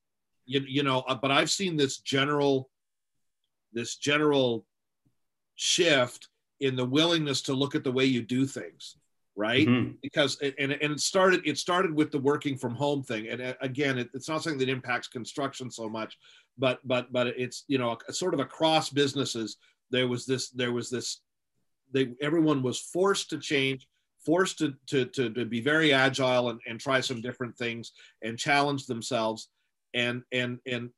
you, 0.45 0.61
you 0.67 0.83
know, 0.83 0.99
uh, 1.07 1.15
but 1.15 1.31
I've 1.31 1.49
seen 1.49 1.75
this 1.75 1.97
general 1.99 2.69
this 3.73 3.95
general 3.95 4.65
shift 5.55 6.29
in 6.59 6.75
the 6.75 6.85
willingness 6.85 7.41
to 7.43 7.53
look 7.53 7.75
at 7.75 7.83
the 7.83 7.91
way 7.91 8.05
you 8.05 8.21
do 8.21 8.45
things 8.45 8.97
right 9.35 9.67
mm-hmm. 9.67 9.91
because 10.01 10.39
and, 10.41 10.71
and 10.73 10.93
it 10.93 10.99
started 10.99 11.41
it 11.45 11.57
started 11.57 11.93
with 11.93 12.11
the 12.11 12.19
working 12.19 12.55
from 12.55 12.75
home 12.75 13.01
thing 13.01 13.27
and 13.29 13.41
uh, 13.41 13.53
again 13.61 13.97
it, 13.97 14.09
it's 14.13 14.29
not 14.29 14.43
something 14.43 14.59
that 14.59 14.69
impacts 14.69 15.07
construction 15.07 15.71
so 15.71 15.89
much 15.89 16.17
but 16.57 16.79
but 16.85 17.11
but 17.11 17.27
it's 17.27 17.63
you 17.67 17.79
know 17.79 17.97
sort 18.11 18.33
of 18.35 18.39
across 18.39 18.89
businesses 18.89 19.57
there 19.89 20.07
was 20.07 20.25
this 20.25 20.49
there 20.49 20.71
was 20.71 20.89
this 20.89 21.21
they 21.91 22.13
everyone 22.21 22.61
was 22.61 22.79
forced 22.79 23.29
to 23.29 23.39
change 23.39 23.87
forced 24.25 24.57
to, 24.59 24.73
to, 24.87 25.05
to, 25.05 25.29
to 25.29 25.45
be 25.45 25.61
very 25.61 25.93
agile 25.93 26.49
and, 26.49 26.59
and 26.67 26.79
try 26.79 27.01
some 27.01 27.21
different 27.21 27.57
things 27.57 27.91
and 28.21 28.37
challenge 28.37 28.85
themselves. 28.85 29.49
And, 29.93 30.23
and, 30.31 30.59
and 30.65 30.89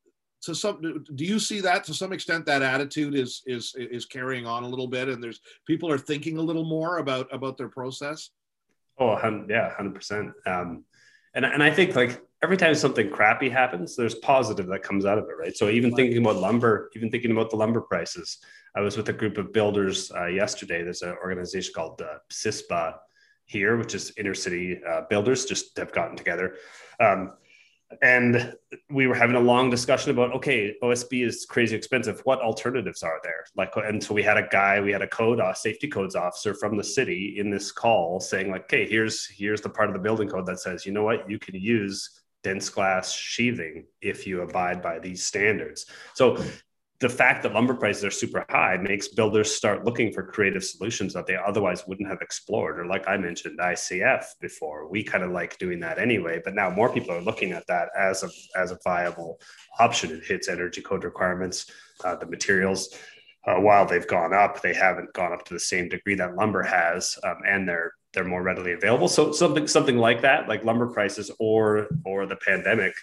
to 0.44 0.54
some, 0.54 1.04
do 1.16 1.26
you 1.26 1.40
see 1.40 1.62
that 1.62 1.84
to 1.86 1.94
some 1.94 2.14
extent, 2.14 2.46
that 2.46 2.62
attitude 2.62 3.16
is, 3.16 3.42
is, 3.46 3.74
is 3.78 4.06
carrying 4.06 4.46
on 4.46 4.64
a 4.64 4.68
little 4.68 4.88
bit 4.88 5.10
and 5.10 5.24
there's 5.24 5.42
people 5.66 5.92
are 5.92 5.98
thinking 5.98 6.38
a 6.38 6.42
little 6.42 6.66
more 6.66 6.98
about, 6.98 7.28
about 7.34 7.58
their 7.58 7.70
process? 7.70 8.30
Oh, 9.00 9.18
yeah, 9.50 9.76
hundred 9.76 9.96
percent. 9.96 10.32
Um, 10.46 10.86
and, 11.34 11.44
and 11.44 11.62
I 11.62 11.70
think 11.70 11.96
like 11.96 12.22
every 12.44 12.58
time 12.58 12.74
something 12.76 13.10
crappy 13.10 13.50
happens, 13.50 13.96
there's 13.96 14.16
positive 14.16 14.68
that 14.68 14.84
comes 14.84 15.06
out 15.06 15.18
of 15.18 15.26
it, 15.26 15.38
right? 15.38 15.56
So 15.56 15.70
even 15.70 15.94
thinking 15.96 16.18
about 16.18 16.38
lumber, 16.38 16.90
even 16.96 17.10
thinking 17.10 17.32
about 17.32 17.50
the 17.50 17.58
lumber 17.58 17.82
prices, 17.82 18.38
I 18.76 18.82
was 18.82 18.96
with 18.96 19.10
a 19.10 19.14
group 19.14 19.38
of 19.38 19.52
builders 19.52 20.12
uh, 20.16 20.28
yesterday. 20.28 20.84
There's 20.84 21.02
an 21.02 21.16
organization 21.22 21.74
called 21.74 22.02
uh, 22.02 22.20
CICBA, 22.32 22.96
here, 23.46 23.78
which 23.78 23.94
is 23.94 24.12
inner 24.18 24.34
city 24.34 24.80
uh, 24.88 25.02
builders, 25.10 25.46
just 25.46 25.78
have 25.78 25.92
gotten 25.92 26.18
together. 26.18 26.56
Um, 27.00 27.34
and 28.02 28.56
we 28.90 29.08
were 29.08 29.16
having 29.16 29.36
a 29.36 29.40
long 29.40 29.70
discussion 29.70 30.12
about 30.12 30.34
okay 30.34 30.74
osb 30.84 31.26
is 31.26 31.46
crazy 31.46 31.76
expensive. 31.76 32.20
What 32.24 32.42
alternatives 32.42 33.04
are 33.04 33.20
there? 33.24 33.46
Like 33.56 33.72
and 33.76 34.04
so 34.04 34.14
we 34.14 34.24
had 34.24 34.38
a 34.38 34.48
guy 34.48 34.82
we 34.82 34.92
had 34.92 35.02
a 35.02 35.08
code 35.08 35.40
safety 35.56 35.88
codes 35.88 36.16
officer 36.16 36.54
from 36.54 36.78
the 36.78 36.84
city 36.84 37.36
in 37.38 37.50
this 37.50 37.72
call 37.72 38.20
saying 38.20 38.52
like 38.52 38.64
okay 38.64 38.88
here's 38.88 39.28
here's 39.28 39.62
the 39.62 39.70
part 39.70 39.90
of 39.90 39.94
the 39.94 40.02
building 40.02 40.30
code 40.30 40.46
that 40.48 40.60
says 40.60 40.86
you 40.86 40.92
know 40.92 41.04
what? 41.04 41.30
You 41.30 41.40
can 41.40 41.56
use 41.56 42.22
DensGlass 42.44 43.16
sheathing 43.18 43.86
if 44.02 44.28
you 44.28 44.42
abide 44.42 44.82
by 44.82 45.00
these 45.00 45.26
standards. 45.26 45.88
So 46.14 46.38
the 47.00 47.10
fact 47.10 47.44
that 47.44 47.54
lumber 47.54 47.74
prices 47.74 48.06
are 48.06 48.12
super 48.12 48.46
high 48.50 48.78
makes 48.78 49.10
builders 49.10 49.54
start 49.54 49.84
looking 49.84 50.14
for 50.14 50.24
creative 50.24 50.64
solutions 50.64 51.14
that 51.14 51.28
they 51.28 51.36
otherwise 51.36 51.86
wouldn't 51.86 52.08
have 52.08 52.22
explored. 52.22 52.80
Or, 52.80 52.86
like 52.86 53.06
I 53.08 53.18
mentioned, 53.18 53.60
ICF 53.60 54.24
before, 54.40 54.88
we 54.88 55.04
kind 55.04 55.24
of 55.24 55.32
like 55.32 55.58
doing 55.58 55.82
that 55.82 56.00
anyway. 56.00 56.42
But 56.44 56.56
now 56.56 56.70
more 56.70 56.90
people 56.90 57.12
are 57.12 57.22
looking 57.22 57.52
at 57.52 57.68
that 57.68 57.90
as 57.98 58.24
a 58.24 58.30
as 58.58 58.72
a 58.72 58.80
viable 58.84 59.42
option. 59.78 60.12
It 60.12 60.24
hits 60.24 60.48
energy 60.48 60.82
code 60.82 61.04
requirements. 61.04 61.70
Uh, 62.04 62.16
the 62.16 62.26
materials, 62.26 62.94
uh, 63.46 63.56
while 63.56 63.86
they've 63.86 64.08
gone 64.08 64.34
up, 64.34 64.62
they 64.62 64.74
haven't 64.74 65.14
gone 65.14 65.34
up 65.34 65.44
to 65.46 65.54
the 65.54 65.60
same 65.60 65.90
degree 65.90 66.16
that 66.16 66.36
lumber 66.36 66.64
has, 66.64 67.18
um, 67.24 67.38
and 67.46 67.68
they're 67.68 67.92
they're 68.14 68.24
more 68.24 68.42
readily 68.42 68.72
available. 68.72 69.10
So 69.10 69.34
something 69.34 69.68
something 69.68 69.98
like 69.98 70.22
that, 70.22 70.48
like 70.48 70.64
lumber 70.64 70.88
prices 70.88 71.30
or 71.40 71.88
or 72.06 72.26
the 72.26 72.38
pandemic 72.38 72.94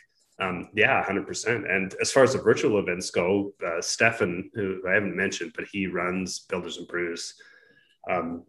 um, 0.40 0.68
yeah, 0.74 1.04
100%. 1.04 1.70
And 1.70 1.94
as 2.00 2.10
far 2.10 2.24
as 2.24 2.32
the 2.32 2.40
virtual 2.40 2.78
events 2.78 3.10
go, 3.10 3.52
uh, 3.64 3.80
Stefan, 3.80 4.50
who 4.54 4.80
I 4.88 4.94
haven't 4.94 5.16
mentioned, 5.16 5.52
but 5.54 5.66
he 5.70 5.86
runs 5.86 6.40
Builders 6.40 6.78
and 6.78 6.88
Brews 6.88 7.34
um, 8.10 8.44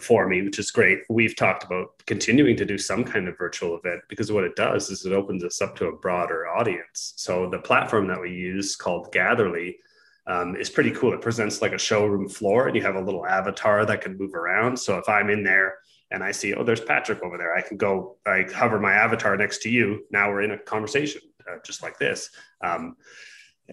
for 0.00 0.28
me, 0.28 0.42
which 0.42 0.58
is 0.58 0.70
great. 0.70 1.00
We've 1.08 1.36
talked 1.36 1.64
about 1.64 2.04
continuing 2.06 2.56
to 2.56 2.64
do 2.64 2.78
some 2.78 3.04
kind 3.04 3.28
of 3.28 3.38
virtual 3.38 3.76
event 3.76 4.02
because 4.08 4.30
what 4.30 4.44
it 4.44 4.56
does 4.56 4.90
is 4.90 5.04
it 5.04 5.12
opens 5.12 5.42
us 5.42 5.60
up 5.60 5.76
to 5.76 5.88
a 5.88 5.96
broader 5.96 6.48
audience. 6.48 7.14
So 7.16 7.48
the 7.48 7.58
platform 7.58 8.06
that 8.08 8.20
we 8.20 8.30
use 8.30 8.76
called 8.76 9.12
Gatherly 9.12 9.78
um, 10.26 10.54
is 10.56 10.70
pretty 10.70 10.92
cool. 10.92 11.12
It 11.12 11.22
presents 11.22 11.60
like 11.60 11.72
a 11.72 11.78
showroom 11.78 12.28
floor 12.28 12.68
and 12.68 12.76
you 12.76 12.82
have 12.82 12.96
a 12.96 13.00
little 13.00 13.26
avatar 13.26 13.84
that 13.86 14.02
can 14.02 14.16
move 14.16 14.34
around. 14.34 14.78
So 14.78 14.96
if 14.98 15.08
I'm 15.08 15.30
in 15.30 15.42
there, 15.42 15.78
and 16.10 16.22
I 16.24 16.32
see, 16.32 16.54
oh, 16.54 16.64
there's 16.64 16.80
Patrick 16.80 17.22
over 17.22 17.38
there. 17.38 17.54
I 17.54 17.62
can 17.62 17.76
go, 17.76 18.16
I 18.26 18.44
hover 18.52 18.80
my 18.80 18.92
avatar 18.92 19.36
next 19.36 19.62
to 19.62 19.70
you. 19.70 20.04
Now 20.10 20.30
we're 20.30 20.42
in 20.42 20.50
a 20.50 20.58
conversation, 20.58 21.22
uh, 21.48 21.58
just 21.64 21.82
like 21.82 21.98
this. 21.98 22.30
Um, 22.62 22.96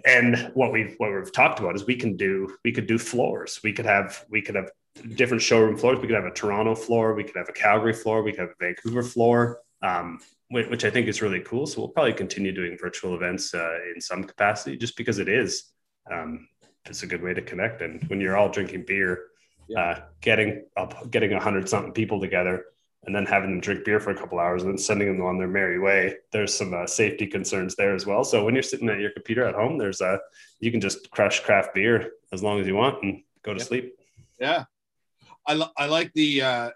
and 0.05 0.51
what 0.53 0.71
we've 0.71 0.93
what 0.97 1.11
we've 1.11 1.31
talked 1.31 1.59
about 1.59 1.75
is 1.75 1.87
we 1.87 1.95
can 1.95 2.15
do 2.15 2.55
we 2.63 2.71
could 2.71 2.85
do 2.85 2.99
floors. 2.99 3.59
We 3.63 3.73
could 3.73 3.85
have 3.85 4.23
we 4.29 4.43
could 4.43 4.55
have 4.55 4.69
different 5.15 5.41
showroom 5.41 5.75
floors. 5.75 5.99
We 5.99 6.07
could 6.07 6.15
have 6.15 6.25
a 6.25 6.31
Toronto 6.31 6.75
floor. 6.75 7.15
We 7.15 7.23
could 7.23 7.35
have 7.35 7.49
a 7.49 7.53
Calgary 7.53 7.93
floor. 7.93 8.21
We 8.21 8.31
could 8.31 8.41
have 8.41 8.49
a 8.49 8.63
Vancouver 8.63 9.01
floor. 9.01 9.61
Um, 9.81 10.19
which 10.49 10.85
I 10.85 10.89
think 10.89 11.07
is 11.07 11.21
really 11.21 11.41
cool. 11.41 11.67
So 11.67 11.81
we'll 11.81 11.89
probably 11.89 12.13
continue 12.13 12.53
doing 12.53 12.77
virtual 12.79 13.15
events 13.15 13.53
uh, 13.53 13.79
in 13.93 13.99
some 13.99 14.23
capacity, 14.23 14.77
just 14.77 14.95
because 14.95 15.19
it 15.19 15.27
is. 15.27 15.73
Um, 16.09 16.47
it's 16.85 17.03
a 17.03 17.07
good 17.07 17.21
way 17.21 17.33
to 17.33 17.41
connect. 17.41 17.81
And 17.81 18.01
when 18.09 18.21
you're 18.21 18.37
all 18.37 18.49
drinking 18.49 18.85
beer, 18.87 19.25
yeah. 19.67 19.79
uh, 19.79 20.01
getting 20.21 20.65
up, 20.75 21.09
getting 21.11 21.33
a 21.33 21.39
hundred 21.39 21.67
something 21.69 21.93
people 21.93 22.19
together 22.19 22.65
and 23.07 23.15
then 23.15 23.25
having 23.25 23.49
them 23.49 23.61
drink 23.61 23.85
beer 23.85 23.99
for 23.99 24.11
a 24.11 24.15
couple 24.15 24.37
hours 24.37 24.63
and 24.63 24.71
then 24.71 24.77
sending 24.77 25.07
them 25.07 25.25
on 25.25 25.37
their 25.37 25.47
merry 25.47 25.79
way. 25.79 26.15
There's 26.31 26.53
some 26.53 26.73
uh, 26.73 26.85
safety 26.85 27.25
concerns 27.25 27.75
there 27.75 27.95
as 27.95 28.05
well. 28.05 28.23
So 28.23 28.43
when 28.43 28.53
you're 28.53 28.63
sitting 28.63 28.89
at 28.89 28.99
your 28.99 29.11
computer 29.11 29.45
at 29.45 29.55
home, 29.55 29.77
there's 29.77 30.01
a 30.01 30.19
you 30.59 30.71
can 30.71 30.81
just 30.81 31.09
crush 31.09 31.39
craft 31.39 31.73
beer 31.73 32.11
as 32.33 32.43
long 32.43 32.59
as 32.59 32.67
you 32.67 32.75
want 32.75 33.01
and 33.03 33.23
go 33.43 33.53
to 33.53 33.59
yeah. 33.59 33.65
sleep. 33.65 33.93
Yeah, 34.39 34.63
I, 35.47 35.53
li- 35.53 35.71
I 35.77 35.85
like 35.87 36.11
the 36.13 36.41
uh, 36.41 36.69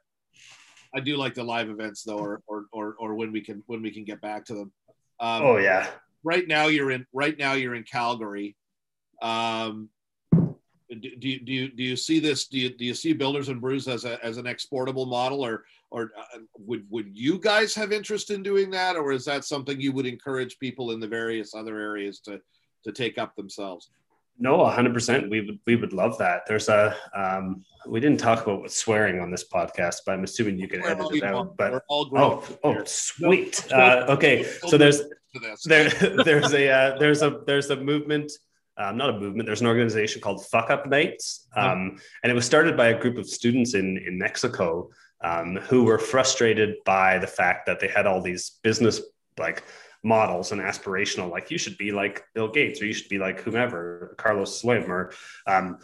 I 0.93 0.99
do 1.01 1.17
like 1.17 1.33
the 1.33 1.43
live 1.43 1.69
events 1.69 2.03
though, 2.03 2.17
or 2.17 2.41
or 2.47 2.65
or, 2.71 2.95
or 2.97 3.15
when 3.15 3.31
we 3.31 3.41
can 3.41 3.61
when 3.67 3.81
we 3.81 3.91
can 3.91 4.05
get 4.05 4.21
back 4.21 4.45
to 4.45 4.53
them. 4.53 4.71
Um, 5.19 5.43
oh 5.43 5.57
yeah. 5.57 5.87
Right 6.23 6.47
now 6.47 6.67
you're 6.67 6.91
in 6.91 7.05
right 7.13 7.37
now 7.37 7.53
you're 7.53 7.75
in 7.75 7.83
Calgary. 7.83 8.55
Um, 9.21 9.89
do, 10.99 11.15
do, 11.15 11.29
you, 11.29 11.39
do 11.39 11.51
you 11.53 11.69
do 11.69 11.83
you 11.83 11.95
see 11.95 12.19
this? 12.19 12.47
Do 12.47 12.59
you 12.59 12.69
do 12.69 12.85
you 12.85 12.93
see 12.93 13.13
Builders 13.13 13.49
and 13.49 13.61
Brews 13.61 13.87
as 13.87 14.05
a 14.05 14.23
as 14.23 14.37
an 14.37 14.45
exportable 14.45 15.05
model, 15.05 15.45
or 15.45 15.63
or 15.89 16.11
uh, 16.17 16.39
would 16.57 16.85
would 16.89 17.09
you 17.13 17.39
guys 17.39 17.73
have 17.75 17.91
interest 17.91 18.31
in 18.31 18.43
doing 18.43 18.69
that, 18.71 18.95
or 18.95 19.11
is 19.11 19.25
that 19.25 19.45
something 19.45 19.79
you 19.79 19.91
would 19.93 20.05
encourage 20.05 20.59
people 20.59 20.91
in 20.91 20.99
the 20.99 21.07
various 21.07 21.55
other 21.55 21.79
areas 21.79 22.19
to 22.21 22.41
to 22.83 22.91
take 22.91 23.17
up 23.17 23.35
themselves? 23.35 23.89
No, 24.39 24.57
100%. 24.57 25.29
We 25.29 25.41
would 25.41 25.59
we 25.67 25.75
would 25.75 25.93
love 25.93 26.17
that. 26.17 26.43
There's 26.47 26.67
a 26.67 26.95
um, 27.15 27.63
we 27.87 27.99
didn't 27.99 28.19
talk 28.19 28.45
about 28.45 28.71
swearing 28.71 29.19
on 29.19 29.31
this 29.31 29.47
podcast, 29.47 29.97
but 30.05 30.13
I'm 30.13 30.23
assuming 30.23 30.57
you 30.57 30.67
can 30.67 30.83
edit 30.83 31.05
it 31.11 31.23
out. 31.23 31.55
But 31.57 31.83
oh, 31.89 32.43
oh, 32.63 32.83
sweet. 32.85 33.71
Uh, 33.71 34.05
okay, 34.09 34.43
so 34.67 34.77
there's 34.77 35.01
there 35.65 35.89
there's 36.25 36.53
a 36.53 36.69
uh, 36.69 36.97
there's 36.97 37.21
a 37.21 37.41
there's 37.45 37.69
a 37.69 37.75
movement 37.75 38.31
um, 38.81 38.97
not 38.97 39.09
a 39.09 39.19
movement. 39.19 39.45
There's 39.45 39.61
an 39.61 39.67
organization 39.67 40.21
called 40.21 40.45
Fuck 40.47 40.69
Up 40.69 40.87
Nights, 40.87 41.47
um, 41.55 41.99
and 42.23 42.31
it 42.31 42.35
was 42.35 42.45
started 42.45 42.75
by 42.75 42.87
a 42.87 42.99
group 42.99 43.17
of 43.17 43.27
students 43.29 43.73
in 43.73 43.97
in 43.97 44.17
Mexico 44.17 44.89
um, 45.23 45.57
who 45.57 45.83
were 45.83 45.99
frustrated 45.99 46.77
by 46.83 47.19
the 47.19 47.27
fact 47.27 47.65
that 47.67 47.79
they 47.79 47.87
had 47.87 48.07
all 48.07 48.21
these 48.21 48.59
business 48.63 49.01
like 49.37 49.63
models 50.03 50.51
and 50.51 50.59
aspirational, 50.61 51.29
like 51.29 51.51
you 51.51 51.57
should 51.57 51.77
be 51.77 51.91
like 51.91 52.23
Bill 52.33 52.47
Gates 52.47 52.81
or 52.81 52.85
you 52.85 52.93
should 52.93 53.09
be 53.09 53.19
like 53.19 53.41
whomever, 53.41 54.15
Carlos 54.17 54.59
Slim, 54.59 54.91
or 54.91 55.11
um, 55.45 55.77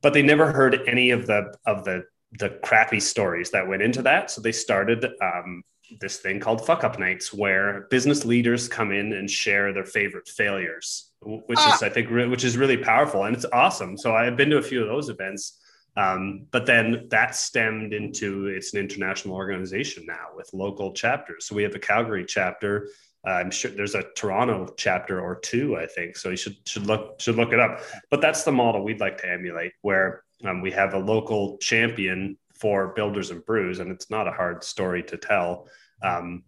but 0.00 0.12
they 0.12 0.22
never 0.22 0.52
heard 0.52 0.80
any 0.86 1.10
of 1.10 1.26
the 1.26 1.54
of 1.66 1.84
the 1.84 2.04
the 2.38 2.50
crappy 2.64 2.98
stories 2.98 3.50
that 3.50 3.68
went 3.68 3.82
into 3.82 4.02
that. 4.02 4.30
So 4.30 4.40
they 4.40 4.52
started 4.52 5.06
um, 5.22 5.62
this 6.00 6.18
thing 6.18 6.40
called 6.40 6.66
fuck 6.66 6.82
up 6.82 6.98
nights 6.98 7.32
where 7.32 7.86
business 7.90 8.24
leaders 8.24 8.68
come 8.68 8.90
in 8.90 9.12
and 9.12 9.30
share 9.30 9.72
their 9.72 9.84
favorite 9.84 10.26
failures 10.26 11.11
which 11.24 11.58
ah. 11.58 11.74
is 11.74 11.82
i 11.82 11.88
think 11.88 12.10
re- 12.10 12.28
which 12.28 12.44
is 12.44 12.56
really 12.56 12.76
powerful 12.76 13.24
and 13.24 13.34
it's 13.34 13.46
awesome. 13.52 13.96
So 13.96 14.14
i've 14.14 14.36
been 14.36 14.50
to 14.50 14.58
a 14.58 14.62
few 14.62 14.82
of 14.82 14.88
those 14.88 15.08
events 15.08 15.58
um, 15.94 16.46
but 16.50 16.64
then 16.64 17.06
that 17.10 17.34
stemmed 17.36 17.92
into 17.92 18.46
it's 18.46 18.72
an 18.72 18.80
international 18.80 19.34
organization 19.34 20.06
now 20.06 20.28
with 20.34 20.48
local 20.54 20.94
chapters. 20.94 21.44
So 21.44 21.54
we 21.54 21.62
have 21.64 21.74
a 21.74 21.78
calgary 21.78 22.24
chapter 22.26 22.88
uh, 23.26 23.32
i'm 23.32 23.50
sure 23.50 23.70
there's 23.70 23.94
a 23.94 24.04
toronto 24.14 24.72
chapter 24.76 25.20
or 25.20 25.36
two 25.36 25.76
i 25.76 25.86
think 25.86 26.16
so 26.16 26.30
you 26.30 26.36
should 26.36 26.56
should 26.66 26.86
look 26.86 27.20
should 27.20 27.36
look 27.36 27.52
it 27.52 27.60
up. 27.60 27.80
But 28.10 28.20
that's 28.20 28.44
the 28.44 28.52
model 28.52 28.82
we'd 28.84 29.00
like 29.00 29.18
to 29.18 29.30
emulate 29.30 29.72
where 29.82 30.24
um, 30.44 30.60
we 30.60 30.70
have 30.72 30.94
a 30.94 30.98
local 30.98 31.58
champion 31.58 32.36
for 32.54 32.88
builders 32.94 33.30
and 33.30 33.44
brews 33.44 33.80
and 33.80 33.90
it's 33.90 34.10
not 34.10 34.28
a 34.28 34.32
hard 34.32 34.62
story 34.64 35.02
to 35.02 35.16
tell. 35.16 35.68
Um, 36.02 36.44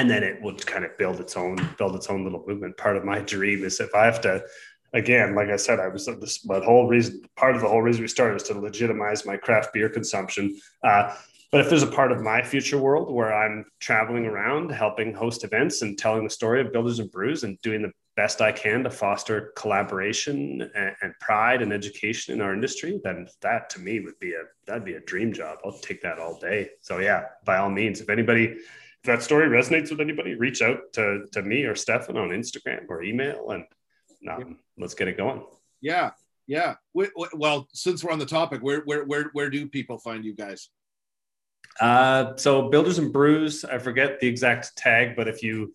and 0.00 0.08
then 0.08 0.22
it 0.22 0.40
would 0.40 0.66
kind 0.66 0.82
of 0.82 0.96
build 0.96 1.20
its 1.20 1.36
own 1.36 1.56
build 1.76 1.94
its 1.94 2.08
own 2.08 2.24
little 2.24 2.42
movement. 2.46 2.78
Part 2.78 2.96
of 2.96 3.04
my 3.04 3.20
dream 3.20 3.62
is 3.64 3.80
if 3.80 3.94
I 3.94 4.06
have 4.06 4.22
to, 4.22 4.42
again, 4.94 5.34
like 5.34 5.50
I 5.50 5.56
said, 5.56 5.78
I 5.78 5.88
was 5.88 6.06
this 6.06 6.42
my 6.46 6.58
whole 6.58 6.88
reason. 6.88 7.20
Part 7.36 7.54
of 7.54 7.60
the 7.60 7.68
whole 7.68 7.82
reason 7.82 8.00
we 8.00 8.08
started 8.08 8.36
is 8.36 8.44
to 8.44 8.58
legitimize 8.58 9.26
my 9.26 9.36
craft 9.36 9.74
beer 9.74 9.90
consumption. 9.90 10.58
Uh, 10.82 11.14
but 11.52 11.60
if 11.60 11.68
there's 11.68 11.82
a 11.82 11.86
part 11.86 12.12
of 12.12 12.22
my 12.22 12.42
future 12.42 12.78
world 12.78 13.12
where 13.12 13.34
I'm 13.34 13.66
traveling 13.78 14.24
around, 14.24 14.70
helping 14.70 15.12
host 15.12 15.44
events 15.44 15.82
and 15.82 15.98
telling 15.98 16.24
the 16.24 16.30
story 16.30 16.62
of 16.62 16.72
builders 16.72 16.98
and 16.98 17.10
brews 17.10 17.44
and 17.44 17.60
doing 17.60 17.82
the 17.82 17.92
best 18.16 18.40
I 18.40 18.52
can 18.52 18.82
to 18.84 18.90
foster 18.90 19.52
collaboration 19.54 20.62
and, 20.74 20.94
and, 21.02 21.12
pride 21.20 21.60
and 21.60 21.72
education 21.72 22.32
in 22.32 22.40
our 22.40 22.54
industry, 22.54 23.00
then 23.04 23.28
that 23.42 23.68
to 23.70 23.80
me 23.80 24.00
would 24.00 24.18
be 24.18 24.32
a 24.32 24.44
that'd 24.66 24.84
be 24.84 24.94
a 24.94 25.00
dream 25.00 25.32
job. 25.32 25.58
I'll 25.62 25.72
take 25.72 26.00
that 26.02 26.18
all 26.18 26.38
day. 26.38 26.70
So 26.80 26.98
yeah, 26.98 27.24
by 27.44 27.58
all 27.58 27.70
means, 27.70 28.00
if 28.00 28.08
anybody 28.08 28.56
if 29.02 29.06
that 29.06 29.22
story 29.22 29.48
resonates 29.48 29.90
with 29.90 30.00
anybody, 30.00 30.34
reach 30.34 30.60
out 30.60 30.92
to 30.94 31.26
to 31.32 31.42
me 31.42 31.64
or 31.64 31.74
Stefan 31.74 32.16
on 32.16 32.28
Instagram 32.30 32.84
or 32.88 33.02
email, 33.02 33.50
and 33.50 33.64
um, 34.30 34.58
let's 34.78 34.94
get 34.94 35.08
it 35.08 35.16
going. 35.16 35.42
Yeah, 35.80 36.10
yeah. 36.46 36.74
Well, 36.92 37.68
since 37.72 38.04
we're 38.04 38.12
on 38.12 38.18
the 38.18 38.26
topic, 38.26 38.60
where 38.60 38.80
where 38.80 39.04
where 39.04 39.30
where 39.32 39.48
do 39.48 39.66
people 39.68 39.98
find 39.98 40.24
you 40.24 40.34
guys? 40.34 40.68
Uh, 41.80 42.36
so 42.36 42.68
builders 42.68 42.98
and 42.98 43.12
brews. 43.12 43.64
I 43.64 43.78
forget 43.78 44.20
the 44.20 44.26
exact 44.26 44.76
tag, 44.76 45.16
but 45.16 45.28
if 45.28 45.42
you 45.42 45.72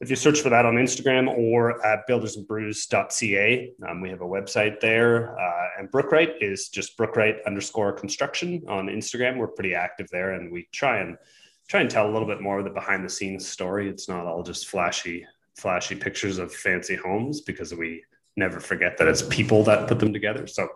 if 0.00 0.10
you 0.10 0.16
search 0.16 0.40
for 0.40 0.48
that 0.48 0.64
on 0.64 0.74
Instagram 0.74 1.28
or 1.28 1.84
at 1.86 2.08
buildersandbrews.ca, 2.08 3.72
um, 3.86 4.00
we 4.00 4.08
have 4.08 4.22
a 4.22 4.26
website 4.26 4.80
there. 4.80 5.38
Uh, 5.38 5.68
and 5.78 5.90
Brookwright 5.90 6.36
is 6.40 6.70
just 6.70 6.96
Brookwright 6.96 7.44
underscore 7.46 7.92
construction 7.92 8.62
on 8.66 8.86
Instagram. 8.86 9.36
We're 9.36 9.48
pretty 9.48 9.74
active 9.74 10.08
there, 10.10 10.32
and 10.32 10.50
we 10.50 10.68
try 10.72 11.00
and 11.00 11.16
try 11.70 11.80
and 11.80 11.88
tell 11.88 12.10
a 12.10 12.12
little 12.12 12.26
bit 12.26 12.40
more 12.40 12.58
of 12.58 12.64
the 12.64 12.70
behind 12.70 13.04
the 13.04 13.08
scenes 13.08 13.46
story. 13.46 13.88
It's 13.88 14.08
not 14.08 14.26
all 14.26 14.42
just 14.42 14.66
flashy, 14.66 15.24
flashy 15.56 15.94
pictures 15.94 16.38
of 16.38 16.52
fancy 16.52 16.96
homes 16.96 17.42
because 17.42 17.72
we 17.72 18.02
never 18.36 18.58
forget 18.58 18.98
that 18.98 19.06
it's 19.06 19.22
people 19.22 19.62
that 19.64 19.86
put 19.86 20.00
them 20.00 20.12
together. 20.12 20.48
So 20.48 20.68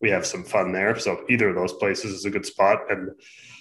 we 0.00 0.10
have 0.10 0.26
some 0.26 0.42
fun 0.42 0.72
there. 0.72 0.98
So 0.98 1.24
either 1.30 1.50
of 1.50 1.54
those 1.54 1.74
places 1.74 2.12
is 2.12 2.24
a 2.24 2.30
good 2.30 2.44
spot, 2.44 2.90
and 2.90 3.12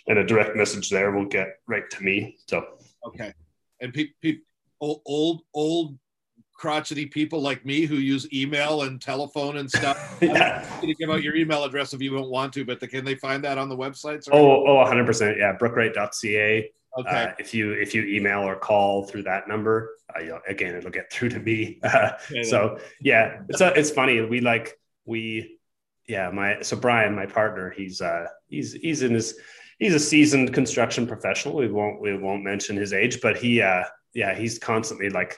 and 0.08 0.18
a 0.18 0.26
direct 0.26 0.56
message 0.56 0.90
there 0.90 1.12
will 1.12 1.26
get 1.28 1.60
right 1.68 1.88
to 1.92 2.04
me. 2.04 2.38
So 2.48 2.66
okay, 3.06 3.34
and 3.80 3.94
pe- 3.94 4.14
pe- 4.24 4.40
old 4.82 5.02
old 5.06 5.42
old 5.54 6.00
crotchety 6.56 7.06
people 7.06 7.40
like 7.40 7.66
me 7.66 7.86
who 7.86 7.96
use 7.96 8.28
email 8.34 8.82
and 8.82 9.00
telephone 9.00 9.58
and 9.58 9.70
stuff. 9.70 10.18
yeah. 10.22 10.68
You 10.82 10.96
give 10.96 11.10
out 11.10 11.24
your 11.24 11.36
email 11.36 11.64
address 11.64 11.94
if 11.94 12.02
you 12.02 12.12
don't 12.12 12.30
want 12.30 12.52
to, 12.54 12.66
but 12.66 12.82
the, 12.82 12.88
can 12.88 13.06
they 13.06 13.16
find 13.16 13.44
that 13.46 13.58
on 13.58 13.70
the 13.70 13.78
websites? 13.78 14.28
Oh, 14.30 14.66
oh, 14.66 14.84
100%. 14.86 15.38
Yeah. 15.38 15.56
Brookwright.ca. 15.58 16.70
Okay. 16.98 17.24
Uh, 17.24 17.32
if 17.38 17.54
you 17.54 17.74
if 17.74 17.94
you 17.94 18.04
email 18.04 18.40
or 18.40 18.56
call 18.56 19.04
through 19.04 19.24
that 19.24 19.48
number, 19.48 19.92
uh, 20.16 20.40
again, 20.48 20.76
it'll 20.76 20.90
get 20.90 21.12
through 21.12 21.30
to 21.30 21.40
me. 21.40 21.80
Uh, 21.84 22.12
so 22.44 22.80
yeah, 23.02 23.42
it's 23.48 23.62
a, 23.62 23.74
it's 23.74 23.92
funny. 23.92 24.22
We 24.22 24.42
like 24.42 24.80
we 25.06 25.60
yeah 26.08 26.30
my 26.32 26.62
so 26.62 26.76
Brian, 26.78 27.16
my 27.16 27.26
partner, 27.26 27.70
he's 27.70 28.02
uh 28.02 28.28
he's 28.48 28.74
he's 28.74 29.04
in 29.04 29.14
his 29.14 29.38
he's 29.78 29.94
a 29.94 30.00
seasoned 30.00 30.54
construction 30.54 31.06
professional. 31.06 31.56
We 31.56 31.68
won't 31.68 32.02
we 32.02 32.18
won't 32.18 32.44
mention 32.44 32.76
his 32.76 32.94
age, 32.94 33.22
but 33.22 33.38
he 33.38 33.62
uh 33.62 33.84
yeah, 34.14 34.36
he's 34.36 34.58
constantly 34.60 35.10
like, 35.10 35.38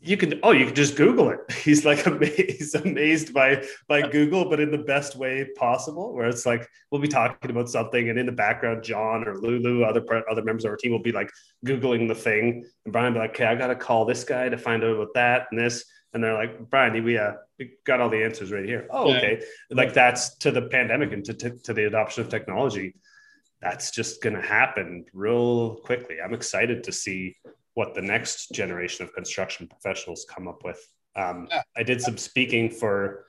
you 0.00 0.16
can 0.16 0.38
oh 0.42 0.52
you 0.52 0.66
can 0.66 0.74
just 0.74 0.96
google 0.96 1.30
it. 1.30 1.40
He's 1.52 1.84
like 1.84 2.06
amazed 2.06 2.74
amazed 2.74 3.34
by 3.34 3.64
by 3.88 4.08
google 4.08 4.48
but 4.48 4.60
in 4.60 4.70
the 4.70 4.78
best 4.78 5.16
way 5.16 5.46
possible 5.56 6.14
where 6.14 6.28
it's 6.28 6.46
like 6.46 6.68
we'll 6.90 7.00
be 7.00 7.08
talking 7.08 7.50
about 7.50 7.68
something 7.68 8.08
and 8.08 8.18
in 8.18 8.26
the 8.26 8.32
background 8.32 8.82
john 8.82 9.26
or 9.26 9.36
lulu 9.36 9.84
other 9.84 10.04
other 10.30 10.42
members 10.42 10.64
of 10.64 10.70
our 10.70 10.76
team 10.76 10.92
will 10.92 11.02
be 11.02 11.12
like 11.12 11.30
googling 11.64 12.08
the 12.08 12.14
thing. 12.14 12.64
And 12.84 12.92
brian 12.92 13.12
be 13.12 13.18
like 13.18 13.30
okay 13.30 13.46
i 13.46 13.54
gotta 13.54 13.76
call 13.76 14.04
this 14.04 14.24
guy 14.24 14.48
to 14.48 14.58
find 14.58 14.84
out 14.84 14.94
about 14.94 15.14
that 15.14 15.46
and 15.50 15.60
this. 15.60 15.84
And 16.14 16.22
they're 16.22 16.34
like 16.34 16.70
brian 16.70 17.04
we 17.04 17.18
uh 17.18 17.32
we 17.58 17.72
got 17.84 18.00
all 18.00 18.08
the 18.08 18.22
answers 18.22 18.52
right 18.52 18.64
here. 18.64 18.86
Oh 18.90 19.14
okay. 19.16 19.38
Yeah. 19.40 19.76
like 19.76 19.94
that's 19.94 20.36
to 20.38 20.50
the 20.50 20.62
pandemic 20.62 21.12
and 21.12 21.24
to, 21.24 21.34
to, 21.34 21.50
to 21.50 21.74
the 21.74 21.86
adoption 21.86 22.22
of 22.22 22.30
technology. 22.30 22.94
That's 23.60 23.90
just 23.90 24.22
going 24.22 24.36
to 24.36 24.40
happen 24.40 25.04
real 25.12 25.76
quickly. 25.76 26.18
I'm 26.24 26.32
excited 26.32 26.84
to 26.84 26.92
see 26.92 27.34
what 27.78 27.94
the 27.94 28.02
next 28.02 28.50
generation 28.50 29.04
of 29.04 29.14
construction 29.14 29.68
professionals 29.68 30.26
come 30.28 30.48
up 30.48 30.64
with. 30.64 30.80
Um. 31.14 31.48
I 31.76 31.84
did 31.84 32.00
some 32.02 32.16
speaking 32.16 32.70
for, 32.70 33.24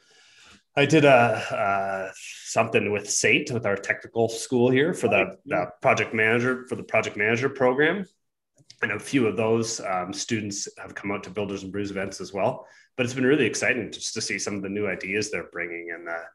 I 0.76 0.88
did 0.88 1.06
a 1.06 1.20
uh, 1.66 2.12
something 2.45 2.91
with 2.91 3.08
SAIT 3.08 3.52
with 3.52 3.68
our 3.68 3.76
technical 3.76 4.28
school 4.28 4.72
here 4.72 4.91
for 4.95 5.08
the, 5.08 5.38
the, 5.45 5.68
project 5.84 6.16
manager 6.16 6.66
for 6.68 6.76
the 6.76 6.88
project 6.93 7.16
manager 7.16 7.47
program, 7.47 8.06
and 8.82 8.91
a 8.91 9.00
few 9.00 9.28
of 9.28 9.38
those 9.38 9.82
um, 9.82 10.12
students 10.12 10.68
have 10.80 10.95
come 10.95 11.12
out 11.12 11.24
to 11.26 11.30
Builders 11.30 11.62
and 11.62 11.72
Brews 11.72 11.91
events 11.91 12.20
as 12.20 12.34
well. 12.34 12.66
But 12.97 13.06
it's 13.06 13.14
been 13.14 13.28
really 13.28 13.45
exciting 13.45 13.91
just 13.91 14.16
to 14.16 14.22
see 14.22 14.39
some 14.39 14.56
of 14.56 14.64
the 14.64 14.76
new 14.78 14.88
ideas 14.88 15.30
they're 15.30 15.52
bringing 15.52 15.91
and 15.93 16.10
uh, 16.10 16.28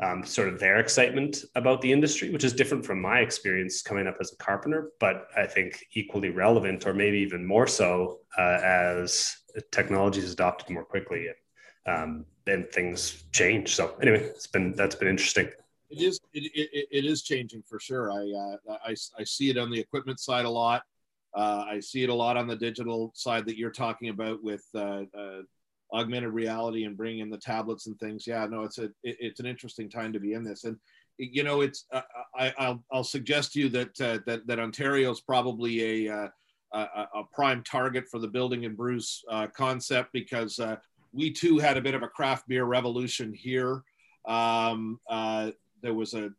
um, 0.00 0.24
sort 0.24 0.48
of 0.48 0.58
their 0.58 0.78
excitement 0.78 1.44
about 1.54 1.80
the 1.80 1.92
industry, 1.92 2.30
which 2.30 2.44
is 2.44 2.52
different 2.52 2.84
from 2.84 3.00
my 3.00 3.20
experience 3.20 3.82
coming 3.82 4.06
up 4.06 4.16
as 4.20 4.32
a 4.32 4.36
carpenter, 4.36 4.92
but 5.00 5.28
I 5.36 5.46
think 5.46 5.84
equally 5.94 6.30
relevant, 6.30 6.86
or 6.86 6.94
maybe 6.94 7.18
even 7.18 7.44
more 7.46 7.66
so, 7.66 8.20
uh, 8.38 8.58
as 8.62 9.36
technology 9.70 10.20
is 10.20 10.32
adopted 10.32 10.70
more 10.70 10.84
quickly 10.84 11.28
and 11.28 11.36
um, 11.84 12.26
and 12.46 12.70
things 12.70 13.24
change. 13.32 13.74
So 13.74 13.96
anyway, 14.00 14.20
it's 14.20 14.46
been 14.46 14.72
that's 14.72 14.94
been 14.94 15.08
interesting. 15.08 15.48
It 15.90 16.02
is 16.02 16.20
it, 16.32 16.50
it, 16.54 16.88
it 16.90 17.04
is 17.04 17.22
changing 17.22 17.62
for 17.68 17.78
sure. 17.78 18.12
I, 18.12 18.56
uh, 18.72 18.76
I 18.86 18.94
I 19.18 19.24
see 19.24 19.50
it 19.50 19.58
on 19.58 19.70
the 19.70 19.78
equipment 19.78 20.20
side 20.20 20.44
a 20.44 20.50
lot. 20.50 20.82
Uh, 21.34 21.64
I 21.68 21.80
see 21.80 22.02
it 22.02 22.08
a 22.08 22.14
lot 22.14 22.36
on 22.36 22.46
the 22.46 22.56
digital 22.56 23.10
side 23.14 23.46
that 23.46 23.56
you're 23.56 23.70
talking 23.70 24.08
about 24.10 24.42
with 24.42 24.64
uh, 24.74 25.04
uh 25.16 25.42
augmented 25.92 26.32
reality 26.32 26.84
and 26.84 26.96
bring 26.96 27.18
in 27.18 27.30
the 27.30 27.38
tablets 27.38 27.86
and 27.86 27.98
things. 27.98 28.26
Yeah, 28.26 28.46
no, 28.46 28.62
it's 28.62 28.78
a 28.78 28.84
it, 29.02 29.16
it's 29.20 29.40
an 29.40 29.46
interesting 29.46 29.88
time 29.90 30.12
to 30.12 30.20
be 30.20 30.32
in 30.32 30.44
this, 30.44 30.64
and 30.64 30.76
you 31.18 31.44
know, 31.44 31.60
it's 31.60 31.84
uh, 31.92 32.02
I, 32.36 32.52
will 32.58 32.84
I'll 32.92 33.04
suggest 33.04 33.52
to 33.52 33.60
you 33.60 33.68
that 33.70 34.00
uh, 34.00 34.18
that 34.26 34.46
that 34.46 34.58
Ontario 34.58 35.10
is 35.10 35.20
probably 35.20 36.06
a, 36.06 36.14
uh, 36.14 36.28
a, 36.72 36.78
a 37.14 37.24
prime 37.32 37.62
target 37.62 38.08
for 38.10 38.18
the 38.18 38.28
building 38.28 38.64
and 38.64 38.76
brews 38.76 39.22
uh, 39.30 39.46
concept 39.48 40.10
because 40.12 40.58
uh, 40.58 40.76
we 41.12 41.30
too 41.30 41.58
had 41.58 41.76
a 41.76 41.82
bit 41.82 41.94
of 41.94 42.02
a 42.02 42.08
craft 42.08 42.48
beer 42.48 42.64
revolution 42.64 43.32
here. 43.32 43.82
Um, 44.26 44.98
uh, 45.08 45.50
there 45.82 45.94
was 45.94 46.14
a 46.14 46.30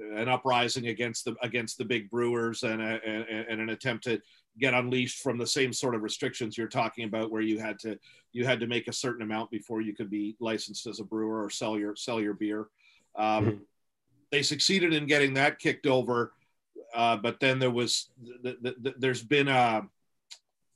an 0.00 0.28
uprising 0.28 0.88
against 0.88 1.24
the 1.24 1.34
against 1.42 1.78
the 1.78 1.84
big 1.84 2.10
brewers 2.10 2.62
and, 2.62 2.80
a, 2.80 3.00
and, 3.06 3.46
and 3.48 3.60
an 3.60 3.70
attempt 3.70 4.04
to 4.04 4.20
get 4.58 4.74
unleashed 4.74 5.22
from 5.22 5.38
the 5.38 5.46
same 5.46 5.72
sort 5.72 5.94
of 5.94 6.02
restrictions 6.02 6.58
you're 6.58 6.66
talking 6.66 7.04
about 7.04 7.30
where 7.30 7.42
you 7.42 7.58
had 7.58 7.78
to 7.78 7.98
you 8.32 8.44
had 8.44 8.60
to 8.60 8.66
make 8.66 8.88
a 8.88 8.92
certain 8.92 9.22
amount 9.22 9.50
before 9.50 9.80
you 9.80 9.94
could 9.94 10.10
be 10.10 10.36
licensed 10.40 10.86
as 10.86 11.00
a 11.00 11.04
brewer 11.04 11.44
or 11.44 11.50
sell 11.50 11.78
your 11.78 11.94
sell 11.94 12.20
your 12.20 12.34
beer 12.34 12.68
um, 13.16 13.46
mm-hmm. 13.46 13.56
they 14.30 14.42
succeeded 14.42 14.92
in 14.92 15.06
getting 15.06 15.34
that 15.34 15.58
kicked 15.58 15.86
over 15.86 16.32
uh, 16.94 17.16
but 17.16 17.38
then 17.40 17.58
there 17.58 17.70
was 17.70 18.08
the, 18.42 18.56
the, 18.62 18.74
the, 18.80 18.94
there's 18.98 19.22
been 19.22 19.48
a 19.48 19.82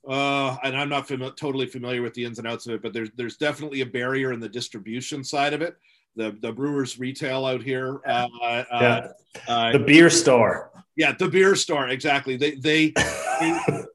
uh, 0.07 0.57
and 0.63 0.75
I'm 0.75 0.89
not 0.89 1.07
fami- 1.07 1.35
totally 1.37 1.65
familiar 1.65 2.01
with 2.01 2.13
the 2.13 2.25
ins 2.25 2.37
and 2.37 2.47
outs 2.47 2.67
of 2.67 2.73
it, 2.73 2.81
but 2.81 2.91
there's 2.91 3.09
there's 3.15 3.37
definitely 3.37 3.81
a 3.81 3.85
barrier 3.85 4.33
in 4.33 4.39
the 4.39 4.49
distribution 4.49 5.23
side 5.23 5.53
of 5.53 5.61
it. 5.61 5.77
The 6.15 6.37
the 6.41 6.51
brewers 6.51 6.99
retail 6.99 7.45
out 7.45 7.63
here, 7.63 7.99
uh, 8.05 8.27
uh 8.41 8.63
yeah. 8.71 9.07
Uh, 9.47 9.71
the 9.71 9.79
beer 9.79 10.09
store. 10.09 10.71
Yeah, 10.95 11.13
the 11.13 11.27
beer 11.27 11.55
store 11.55 11.87
exactly. 11.87 12.37
They 12.37 12.51
they, 12.51 12.89
they 12.89 13.03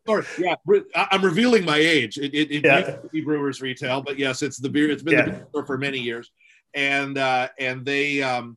yeah. 0.07 0.55
I'm 0.95 1.25
revealing 1.25 1.65
my 1.65 1.77
age. 1.77 2.19
It, 2.19 2.35
it, 2.35 2.51
it 2.51 2.65
yeah. 2.65 2.79
used 2.79 3.03
to 3.03 3.09
be 3.09 3.21
brewers 3.21 3.61
retail, 3.61 4.03
but 4.03 4.19
yes, 4.19 4.43
it's 4.43 4.59
the 4.59 4.69
beer. 4.69 4.91
It's 4.91 5.03
been 5.03 5.15
yeah. 5.15 5.25
the 5.27 5.31
beer 5.31 5.47
store 5.51 5.67
for 5.67 5.79
many 5.79 5.99
years, 5.99 6.31
and 6.75 7.19
uh, 7.19 7.49
and 7.59 7.85
they 7.85 8.23
um, 8.23 8.57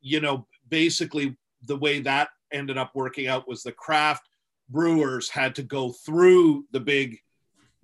you 0.00 0.20
know 0.20 0.46
basically 0.68 1.36
the 1.66 1.76
way 1.76 2.00
that 2.00 2.28
ended 2.52 2.76
up 2.76 2.90
working 2.94 3.28
out 3.28 3.48
was 3.48 3.62
the 3.62 3.72
craft 3.72 4.28
brewers 4.68 5.28
had 5.28 5.54
to 5.54 5.62
go 5.62 5.92
through 5.92 6.64
the 6.72 6.80
big 6.80 7.18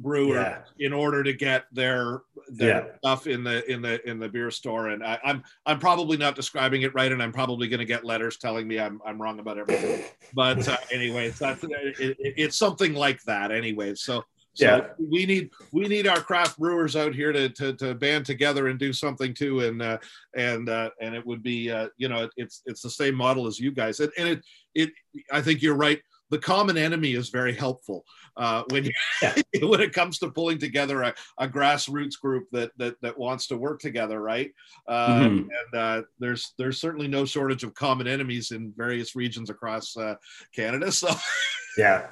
brewer 0.00 0.36
yeah. 0.36 0.86
in 0.86 0.92
order 0.92 1.22
to 1.22 1.32
get 1.32 1.64
their 1.72 2.22
their 2.50 2.86
yeah. 2.86 2.96
stuff 2.98 3.26
in 3.26 3.44
the 3.44 3.70
in 3.70 3.82
the 3.82 4.06
in 4.08 4.18
the 4.18 4.28
beer 4.28 4.50
store. 4.50 4.88
And 4.88 5.04
I, 5.04 5.14
am 5.14 5.18
I'm, 5.24 5.44
I'm 5.66 5.78
probably 5.78 6.16
not 6.16 6.34
describing 6.34 6.82
it 6.82 6.94
right 6.94 7.10
and 7.10 7.22
i'm 7.22 7.32
probably 7.32 7.68
going 7.68 7.78
to 7.78 7.84
get 7.84 8.04
letters 8.04 8.36
telling 8.36 8.66
me 8.66 8.78
i'm, 8.78 9.00
I'm 9.04 9.20
wrong 9.20 9.38
about 9.38 9.58
everything. 9.58 10.04
But 10.34 10.68
uh, 10.68 10.76
anyway 10.92 11.28
it's, 11.28 11.40
it, 11.40 11.58
it, 11.98 12.16
it's 12.20 12.56
something 12.56 12.94
like 12.94 13.22
that 13.22 13.50
anyway. 13.50 13.94
So 13.94 14.24
so 14.58 14.64
yeah. 14.64 14.88
we 14.98 15.24
need 15.24 15.50
we 15.70 15.86
need 15.86 16.08
our 16.08 16.20
craft 16.20 16.58
brewers 16.58 16.96
out 16.96 17.14
here 17.14 17.32
to, 17.32 17.48
to, 17.48 17.74
to 17.74 17.94
band 17.94 18.26
together 18.26 18.66
and 18.66 18.76
do 18.76 18.92
something 18.92 19.32
too, 19.32 19.60
and 19.60 19.80
uh, 19.80 19.98
and 20.34 20.68
uh, 20.68 20.90
and 21.00 21.14
it 21.14 21.24
would 21.24 21.44
be 21.44 21.70
uh, 21.70 21.88
you 21.96 22.08
know 22.08 22.28
it's 22.36 22.62
it's 22.66 22.82
the 22.82 22.90
same 22.90 23.14
model 23.14 23.46
as 23.46 23.60
you 23.60 23.70
guys, 23.70 24.00
and, 24.00 24.10
and 24.18 24.28
it 24.28 24.44
it 24.74 24.90
I 25.30 25.42
think 25.42 25.62
you're 25.62 25.76
right 25.76 26.02
the 26.30 26.38
common 26.38 26.76
enemy 26.76 27.12
is 27.12 27.30
very 27.30 27.54
helpful 27.54 28.04
uh, 28.36 28.62
when 28.70 28.84
you, 28.84 28.92
yeah. 29.22 29.34
when 29.62 29.80
it 29.80 29.92
comes 29.92 30.18
to 30.18 30.30
pulling 30.30 30.58
together 30.58 31.02
a, 31.02 31.14
a, 31.38 31.48
grassroots 31.48 32.18
group 32.20 32.46
that, 32.52 32.70
that 32.78 32.96
that 33.02 33.18
wants 33.18 33.46
to 33.48 33.56
work 33.56 33.80
together, 33.80 34.20
right? 34.20 34.52
Uh, 34.86 35.08
mm-hmm. 35.08 35.48
And 35.48 35.80
uh, 35.80 36.02
there's 36.18 36.54
there's 36.58 36.80
certainly 36.80 37.08
no 37.08 37.24
shortage 37.24 37.64
of 37.64 37.74
common 37.74 38.06
enemies 38.06 38.50
in 38.50 38.72
various 38.76 39.16
regions 39.16 39.50
across 39.50 39.96
uh, 39.96 40.14
Canada. 40.54 40.92
So. 40.92 41.08
yeah, 41.78 42.08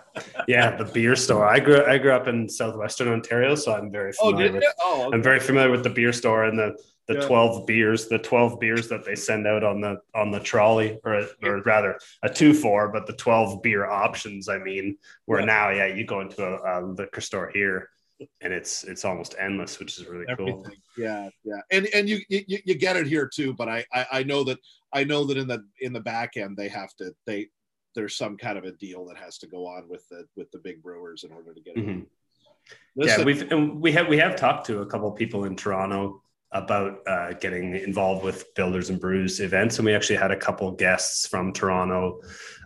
yeah, 0.48 0.76
the 0.76 0.84
beer 0.84 1.16
store. 1.16 1.46
I 1.46 1.60
grew 1.60 1.84
I 1.84 1.98
grew 1.98 2.12
up 2.12 2.28
in 2.28 2.48
southwestern 2.48 3.08
Ontario, 3.08 3.54
so 3.54 3.74
I'm 3.74 3.90
very 3.90 4.12
oh, 4.20 4.30
familiar. 4.30 4.50
Oh, 4.50 4.54
with, 4.54 4.64
oh, 4.80 5.06
okay. 5.06 5.14
I'm 5.14 5.22
very 5.22 5.40
familiar 5.40 5.70
with 5.70 5.82
the 5.82 5.90
beer 5.90 6.12
store 6.12 6.44
and 6.44 6.58
the 6.58 6.76
the 7.08 7.14
yeah. 7.14 7.26
12 7.26 7.66
beers 7.66 8.08
the 8.08 8.18
12 8.18 8.58
beers 8.60 8.88
that 8.88 9.04
they 9.04 9.14
send 9.14 9.46
out 9.46 9.62
on 9.62 9.80
the 9.80 9.98
on 10.14 10.30
the 10.30 10.40
trolley 10.40 10.98
or 11.04 11.26
or 11.42 11.62
rather 11.62 11.98
a 12.22 12.28
two 12.28 12.52
four 12.52 12.88
but 12.88 13.06
the 13.06 13.12
12 13.14 13.62
beer 13.62 13.86
options 13.86 14.48
i 14.48 14.58
mean 14.58 14.96
where 15.26 15.40
yeah. 15.40 15.46
now 15.46 15.70
yeah 15.70 15.86
you 15.86 16.04
go 16.04 16.20
into 16.20 16.44
a, 16.44 16.80
a, 16.80 16.84
liquor 16.84 17.20
store 17.20 17.50
here 17.52 17.90
and 18.40 18.52
it's 18.52 18.84
it's 18.84 19.04
almost 19.04 19.34
endless 19.38 19.78
which 19.78 19.98
is 19.98 20.06
really 20.06 20.24
Everything. 20.28 20.62
cool 20.62 20.72
yeah 20.96 21.28
yeah 21.44 21.60
and 21.70 21.86
and 21.94 22.08
you, 22.08 22.18
you 22.28 22.42
you 22.46 22.74
get 22.74 22.96
it 22.96 23.06
here 23.06 23.28
too 23.32 23.52
but 23.52 23.68
I, 23.68 23.84
I 23.92 24.06
i 24.12 24.22
know 24.22 24.42
that 24.44 24.58
i 24.92 25.04
know 25.04 25.24
that 25.24 25.36
in 25.36 25.46
the 25.46 25.64
in 25.80 25.92
the 25.92 26.00
back 26.00 26.36
end 26.36 26.56
they 26.56 26.68
have 26.68 26.94
to 26.96 27.14
they 27.26 27.48
there's 27.94 28.16
some 28.16 28.36
kind 28.36 28.58
of 28.58 28.64
a 28.64 28.72
deal 28.72 29.06
that 29.06 29.16
has 29.16 29.38
to 29.38 29.46
go 29.46 29.66
on 29.66 29.88
with 29.88 30.08
the 30.08 30.24
with 30.34 30.50
the 30.50 30.58
big 30.58 30.82
brewers 30.82 31.24
in 31.24 31.32
order 31.32 31.52
to 31.52 31.60
get 31.60 31.76
it 31.76 31.86
mm-hmm. 31.86 32.00
Listen. 32.96 33.20
yeah 33.20 33.24
we've 33.24 33.52
and 33.52 33.80
we 33.80 33.92
have 33.92 34.08
we 34.08 34.16
have 34.16 34.34
talked 34.34 34.66
to 34.66 34.80
a 34.80 34.86
couple 34.86 35.08
of 35.08 35.16
people 35.16 35.44
in 35.44 35.54
toronto 35.54 36.22
about 36.52 37.00
uh, 37.06 37.32
getting 37.34 37.74
involved 37.74 38.24
with 38.24 38.54
Builders 38.54 38.90
and 38.90 39.00
Brews 39.00 39.40
events. 39.40 39.78
And 39.78 39.86
we 39.86 39.94
actually 39.94 40.16
had 40.16 40.30
a 40.30 40.36
couple 40.36 40.70
guests 40.72 41.26
from 41.26 41.52
Toronto 41.52 42.20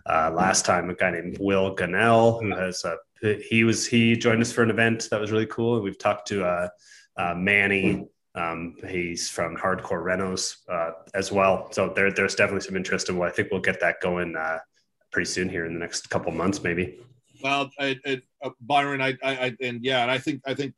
uh, 0.05 0.31
last 0.33 0.65
time. 0.65 0.89
A 0.89 0.95
guy 0.95 1.11
named 1.11 1.37
Will 1.39 1.75
Gunnell, 1.75 2.41
who 2.41 2.55
has 2.55 2.83
a 2.85 2.97
he 3.21 3.63
was 3.63 3.85
he 3.85 4.15
joined 4.15 4.41
us 4.41 4.51
for 4.51 4.63
an 4.63 4.71
event 4.71 5.07
that 5.11 5.21
was 5.21 5.31
really 5.31 5.45
cool. 5.45 5.75
And 5.75 5.83
we've 5.83 5.97
talked 5.97 6.27
to 6.29 6.43
uh, 6.43 6.69
uh 7.17 7.35
Manny. 7.35 8.07
Um, 8.33 8.75
he's 8.87 9.29
from 9.29 9.57
Hardcore 9.57 10.03
Renos 10.03 10.57
uh, 10.69 10.91
as 11.13 11.31
well. 11.31 11.67
So 11.71 11.91
there, 11.93 12.11
there's 12.11 12.33
definitely 12.33 12.61
some 12.61 12.77
interest 12.77 13.09
in 13.09 13.17
what 13.17 13.27
I 13.27 13.31
think 13.31 13.49
we'll 13.51 13.59
get 13.59 13.81
that 13.81 13.99
going 14.01 14.37
uh, 14.37 14.59
pretty 15.11 15.29
soon 15.29 15.49
here 15.49 15.65
in 15.65 15.73
the 15.73 15.79
next 15.79 16.09
couple 16.09 16.31
months, 16.31 16.63
maybe. 16.63 16.99
Well, 17.43 17.69
I, 17.77 17.99
I, 18.05 18.21
Byron, 18.61 19.01
I, 19.01 19.17
I, 19.21 19.55
and 19.61 19.83
yeah, 19.83 20.01
and 20.01 20.11
I 20.11 20.17
think 20.17 20.41
I 20.45 20.53
think 20.53 20.73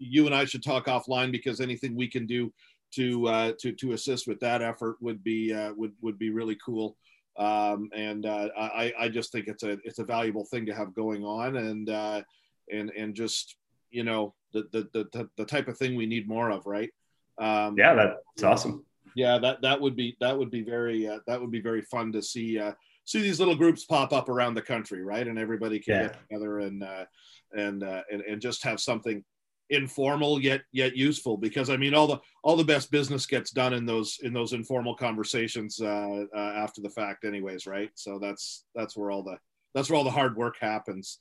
you 0.00 0.26
and 0.26 0.34
I 0.34 0.44
should 0.44 0.64
talk 0.64 0.86
offline 0.86 1.30
because 1.30 1.60
anything 1.60 1.94
we 1.94 2.08
can 2.08 2.26
do 2.26 2.52
to 2.94 3.28
uh, 3.28 3.52
to 3.60 3.72
to 3.72 3.92
assist 3.92 4.26
with 4.26 4.40
that 4.40 4.62
effort 4.62 4.96
would 5.00 5.22
be 5.22 5.54
uh, 5.54 5.72
would 5.74 5.92
would 6.00 6.18
be 6.18 6.30
really 6.30 6.56
cool. 6.64 6.96
Um, 7.36 7.88
and 7.94 8.26
uh, 8.26 8.48
I 8.56 8.92
I 8.98 9.08
just 9.08 9.30
think 9.30 9.46
it's 9.46 9.62
a 9.62 9.78
it's 9.84 10.00
a 10.00 10.04
valuable 10.04 10.44
thing 10.44 10.66
to 10.66 10.74
have 10.74 10.94
going 10.94 11.24
on 11.24 11.56
and 11.56 11.88
uh, 11.88 12.22
and 12.72 12.90
and 12.90 13.14
just 13.14 13.56
you 13.90 14.02
know 14.02 14.34
the, 14.52 14.66
the 14.72 14.88
the 14.92 15.28
the 15.36 15.44
type 15.44 15.68
of 15.68 15.78
thing 15.78 15.94
we 15.94 16.06
need 16.06 16.28
more 16.28 16.50
of, 16.50 16.66
right? 16.66 16.90
Um, 17.38 17.76
yeah, 17.78 17.94
that's 17.94 18.42
awesome. 18.42 18.84
Yeah, 19.14 19.38
that 19.38 19.62
that 19.62 19.80
would 19.80 19.96
be 19.96 20.16
that 20.20 20.36
would 20.36 20.50
be 20.50 20.62
very 20.62 21.06
uh, 21.08 21.20
that 21.26 21.40
would 21.40 21.50
be 21.50 21.60
very 21.60 21.82
fun 21.82 22.12
to 22.12 22.22
see 22.22 22.58
uh, 22.58 22.72
see 23.04 23.20
these 23.22 23.38
little 23.38 23.56
groups 23.56 23.84
pop 23.84 24.12
up 24.12 24.28
around 24.28 24.54
the 24.54 24.62
country, 24.62 25.02
right? 25.02 25.26
And 25.26 25.38
everybody 25.38 25.78
can 25.78 25.94
yeah. 25.94 26.02
get 26.02 26.20
together 26.28 26.58
and 26.60 26.82
uh, 26.82 27.04
and, 27.56 27.82
uh, 27.82 28.02
and 28.10 28.22
and 28.22 28.40
just 28.40 28.62
have 28.64 28.80
something 28.80 29.24
informal 29.70 30.40
yet 30.40 30.62
yet 30.72 30.96
useful 30.96 31.36
because 31.36 31.70
i 31.70 31.76
mean 31.76 31.94
all 31.94 32.06
the 32.06 32.18
all 32.42 32.56
the 32.56 32.64
best 32.64 32.90
business 32.90 33.26
gets 33.26 33.50
done 33.50 33.72
in 33.72 33.86
those 33.86 34.18
in 34.22 34.32
those 34.32 34.52
informal 34.52 34.94
conversations 34.94 35.80
uh, 35.80 36.24
uh, 36.34 36.38
after 36.56 36.80
the 36.80 36.90
fact 36.90 37.24
anyways 37.24 37.66
right? 37.66 37.90
So 37.94 38.18
that's 38.18 38.64
that's 38.74 38.96
where 38.96 39.10
all 39.10 39.22
the 39.22 39.38
that's 39.74 39.88
where 39.88 39.96
all 39.96 40.04
the 40.04 40.10
hard 40.10 40.36
work 40.36 40.56
happens. 40.60 41.18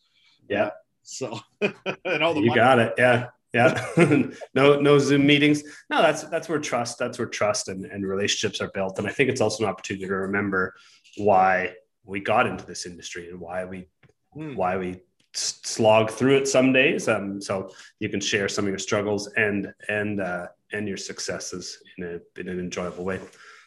Yeah. 0.50 0.66
Uh, 0.66 0.70
so 1.04 1.40
and 2.06 2.24
all 2.24 2.34
the 2.34 2.42
you 2.42 2.54
got 2.54 2.80
it. 2.80 2.94
Yeah. 2.98 3.28
Yeah. 3.54 3.84
No 4.54 4.80
no 4.80 5.00
zoom 5.00 5.26
meetings. 5.26 5.64
No 5.90 6.02
that's 6.02 6.24
that's 6.24 6.50
where 6.50 6.60
trust 6.60 6.98
that's 6.98 7.18
where 7.18 7.28
trust 7.28 7.70
and, 7.70 7.86
and 7.86 8.06
relationships 8.06 8.62
are 8.62 8.72
built. 8.74 9.00
And 9.00 9.08
i 9.08 9.12
think 9.12 9.30
it's 9.30 9.42
also 9.42 9.64
an 9.64 9.70
opportunity 9.70 10.06
to 10.08 10.16
remember 10.16 10.76
why 11.18 11.74
we 12.04 12.20
got 12.20 12.48
into 12.48 12.66
this 12.66 12.86
industry 12.86 13.30
and 13.30 13.40
why 13.40 13.66
we 13.66 13.88
mm. 14.36 14.56
why 14.56 14.78
we 14.78 15.02
slog 15.40 16.12
through 16.12 16.38
it 16.38 16.48
some 16.48 16.74
days. 16.74 17.08
Um, 17.08 17.42
so 17.42 17.72
you 18.00 18.10
can 18.10 18.20
share 18.20 18.50
some 18.50 18.66
of 18.66 18.70
your 18.70 18.80
struggles 18.80 19.28
and 19.38 19.74
and 19.88 20.22
uh, 20.22 20.48
and 20.72 20.88
your 20.88 20.98
successes 20.98 21.82
in 21.98 22.04
a 22.04 22.40
in 22.40 22.50
an 22.50 22.60
enjoyable 22.60 23.06
way. 23.06 23.20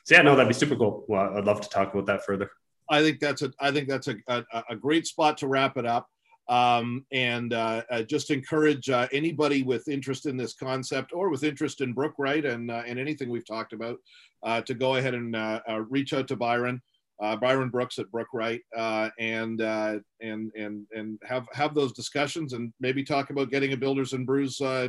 So 0.04 0.14
yeah, 0.14 0.22
no, 0.22 0.34
that'd 0.34 0.48
be 0.48 0.54
super 0.54 0.76
cool. 0.76 1.04
Well, 1.08 1.36
I'd 1.36 1.44
love 1.44 1.60
to 1.60 1.68
talk 1.68 1.92
about 1.92 2.06
that 2.06 2.24
further. 2.24 2.50
I 2.90 3.02
think 3.02 3.20
that's 3.20 3.42
a 3.42 3.52
I 3.60 3.70
think 3.70 3.88
that's 3.88 4.08
a 4.08 4.16
a, 4.28 4.44
a 4.70 4.76
great 4.76 5.06
spot 5.06 5.38
to 5.38 5.48
wrap 5.48 5.76
it 5.76 5.86
up. 5.86 6.08
Um, 6.48 7.06
and 7.12 7.54
uh, 7.54 7.82
uh, 7.88 8.02
just 8.02 8.30
encourage 8.30 8.90
uh, 8.90 9.06
anybody 9.12 9.62
with 9.62 9.86
interest 9.86 10.26
in 10.26 10.36
this 10.36 10.54
concept 10.54 11.12
or 11.14 11.30
with 11.30 11.44
interest 11.44 11.80
in 11.80 11.94
Brookwright 11.94 12.44
and 12.44 12.70
uh, 12.70 12.82
and 12.86 12.98
anything 12.98 13.30
we've 13.30 13.46
talked 13.46 13.72
about 13.72 13.98
uh, 14.42 14.60
to 14.62 14.74
go 14.74 14.96
ahead 14.96 15.14
and 15.14 15.36
uh, 15.36 15.60
reach 15.88 16.12
out 16.12 16.28
to 16.28 16.36
Byron 16.36 16.82
uh, 17.22 17.36
Byron 17.36 17.68
Brooks 17.68 17.98
at 17.98 18.10
Brookwright, 18.10 18.62
uh, 18.76 19.08
and 19.18 19.62
uh, 19.62 19.98
and 20.20 20.50
and 20.56 20.86
and 20.92 21.20
have 21.22 21.46
have 21.52 21.72
those 21.72 21.92
discussions 21.92 22.52
and 22.52 22.72
maybe 22.80 23.04
talk 23.04 23.30
about 23.30 23.50
getting 23.50 23.72
a 23.72 23.76
Builders 23.76 24.12
and 24.12 24.26
Brews 24.26 24.60
uh, 24.60 24.88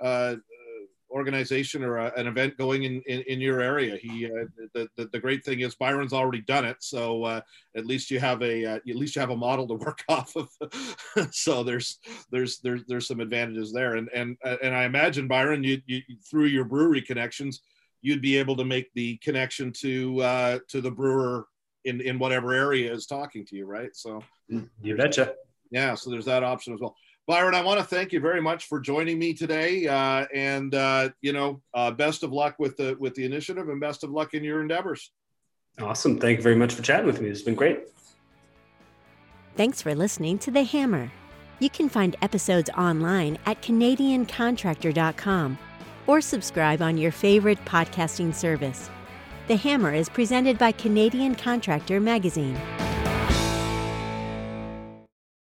uh, 0.00 0.36
organization 1.10 1.82
or 1.82 1.98
a, 1.98 2.12
an 2.16 2.28
event 2.28 2.56
going 2.56 2.84
in, 2.84 3.02
in, 3.06 3.22
in 3.22 3.40
your 3.40 3.60
area. 3.60 3.96
He 4.00 4.26
uh, 4.26 4.44
the, 4.74 4.88
the, 4.96 5.10
the 5.12 5.18
great 5.18 5.44
thing 5.44 5.60
is 5.60 5.74
Byron's 5.74 6.12
already 6.12 6.42
done 6.42 6.64
it, 6.64 6.76
so 6.78 7.26
at 7.76 7.84
least 7.84 8.12
you 8.12 8.20
have 8.20 8.40
a 8.42 8.64
at 8.64 8.86
least 8.86 9.16
you 9.16 9.20
have 9.20 9.30
a 9.30 9.36
model 9.36 9.66
to 9.66 9.74
work 9.84 10.04
off 10.08 10.36
of. 10.36 10.48
so 11.32 11.64
there's 11.64 11.98
there's 12.30 12.60
there's 12.60 12.84
there's 12.86 13.08
some 13.08 13.18
advantages 13.18 13.72
there, 13.72 13.96
and 13.96 14.08
and 14.14 14.36
and 14.44 14.72
I 14.72 14.84
imagine 14.84 15.26
Byron, 15.26 15.64
you, 15.64 15.82
you 15.86 16.00
through 16.30 16.46
your 16.46 16.64
brewery 16.64 17.02
connections. 17.02 17.62
You'd 18.04 18.22
be 18.22 18.36
able 18.36 18.56
to 18.56 18.64
make 18.64 18.92
the 18.94 19.16
connection 19.18 19.72
to 19.80 20.60
to 20.68 20.80
the 20.80 20.90
brewer 20.90 21.46
in 21.84 22.00
in 22.00 22.18
whatever 22.18 22.52
area 22.52 22.92
is 22.92 23.06
talking 23.06 23.44
to 23.46 23.56
you, 23.56 23.66
right? 23.66 23.94
So 23.94 24.22
you 24.48 24.96
betcha. 24.96 25.34
Yeah, 25.70 25.94
so 25.94 26.10
there's 26.10 26.26
that 26.26 26.44
option 26.44 26.74
as 26.74 26.80
well. 26.80 26.94
Byron, 27.26 27.54
I 27.54 27.62
want 27.62 27.78
to 27.78 27.86
thank 27.86 28.12
you 28.12 28.20
very 28.20 28.42
much 28.42 28.66
for 28.66 28.80
joining 28.80 29.18
me 29.18 29.32
today, 29.32 29.86
uh, 29.86 30.26
and 30.34 30.74
uh, 30.74 31.10
you 31.20 31.32
know, 31.32 31.62
uh, 31.72 31.90
best 31.90 32.24
of 32.24 32.32
luck 32.32 32.56
with 32.58 32.76
the 32.76 32.96
with 32.98 33.14
the 33.14 33.24
initiative, 33.24 33.68
and 33.68 33.80
best 33.80 34.04
of 34.04 34.10
luck 34.10 34.34
in 34.34 34.42
your 34.42 34.60
endeavors. 34.60 35.12
Awesome. 35.80 36.18
Thank 36.18 36.38
you 36.38 36.42
very 36.42 36.56
much 36.56 36.74
for 36.74 36.82
chatting 36.82 37.06
with 37.06 37.20
me. 37.20 37.28
It's 37.28 37.42
been 37.42 37.54
great. 37.54 37.84
Thanks 39.56 39.80
for 39.80 39.94
listening 39.94 40.38
to 40.40 40.50
The 40.50 40.64
Hammer. 40.64 41.12
You 41.60 41.70
can 41.70 41.88
find 41.88 42.16
episodes 42.22 42.70
online 42.76 43.38
at 43.46 43.62
CanadianContractor.com 43.62 45.58
or 46.06 46.20
subscribe 46.20 46.82
on 46.82 46.98
your 46.98 47.12
favorite 47.12 47.64
podcasting 47.64 48.34
service. 48.34 48.90
The 49.48 49.56
Hammer 49.56 49.92
is 49.92 50.08
presented 50.08 50.56
by 50.56 50.70
Canadian 50.70 51.34
Contractor 51.34 51.98
Magazine. 51.98 52.56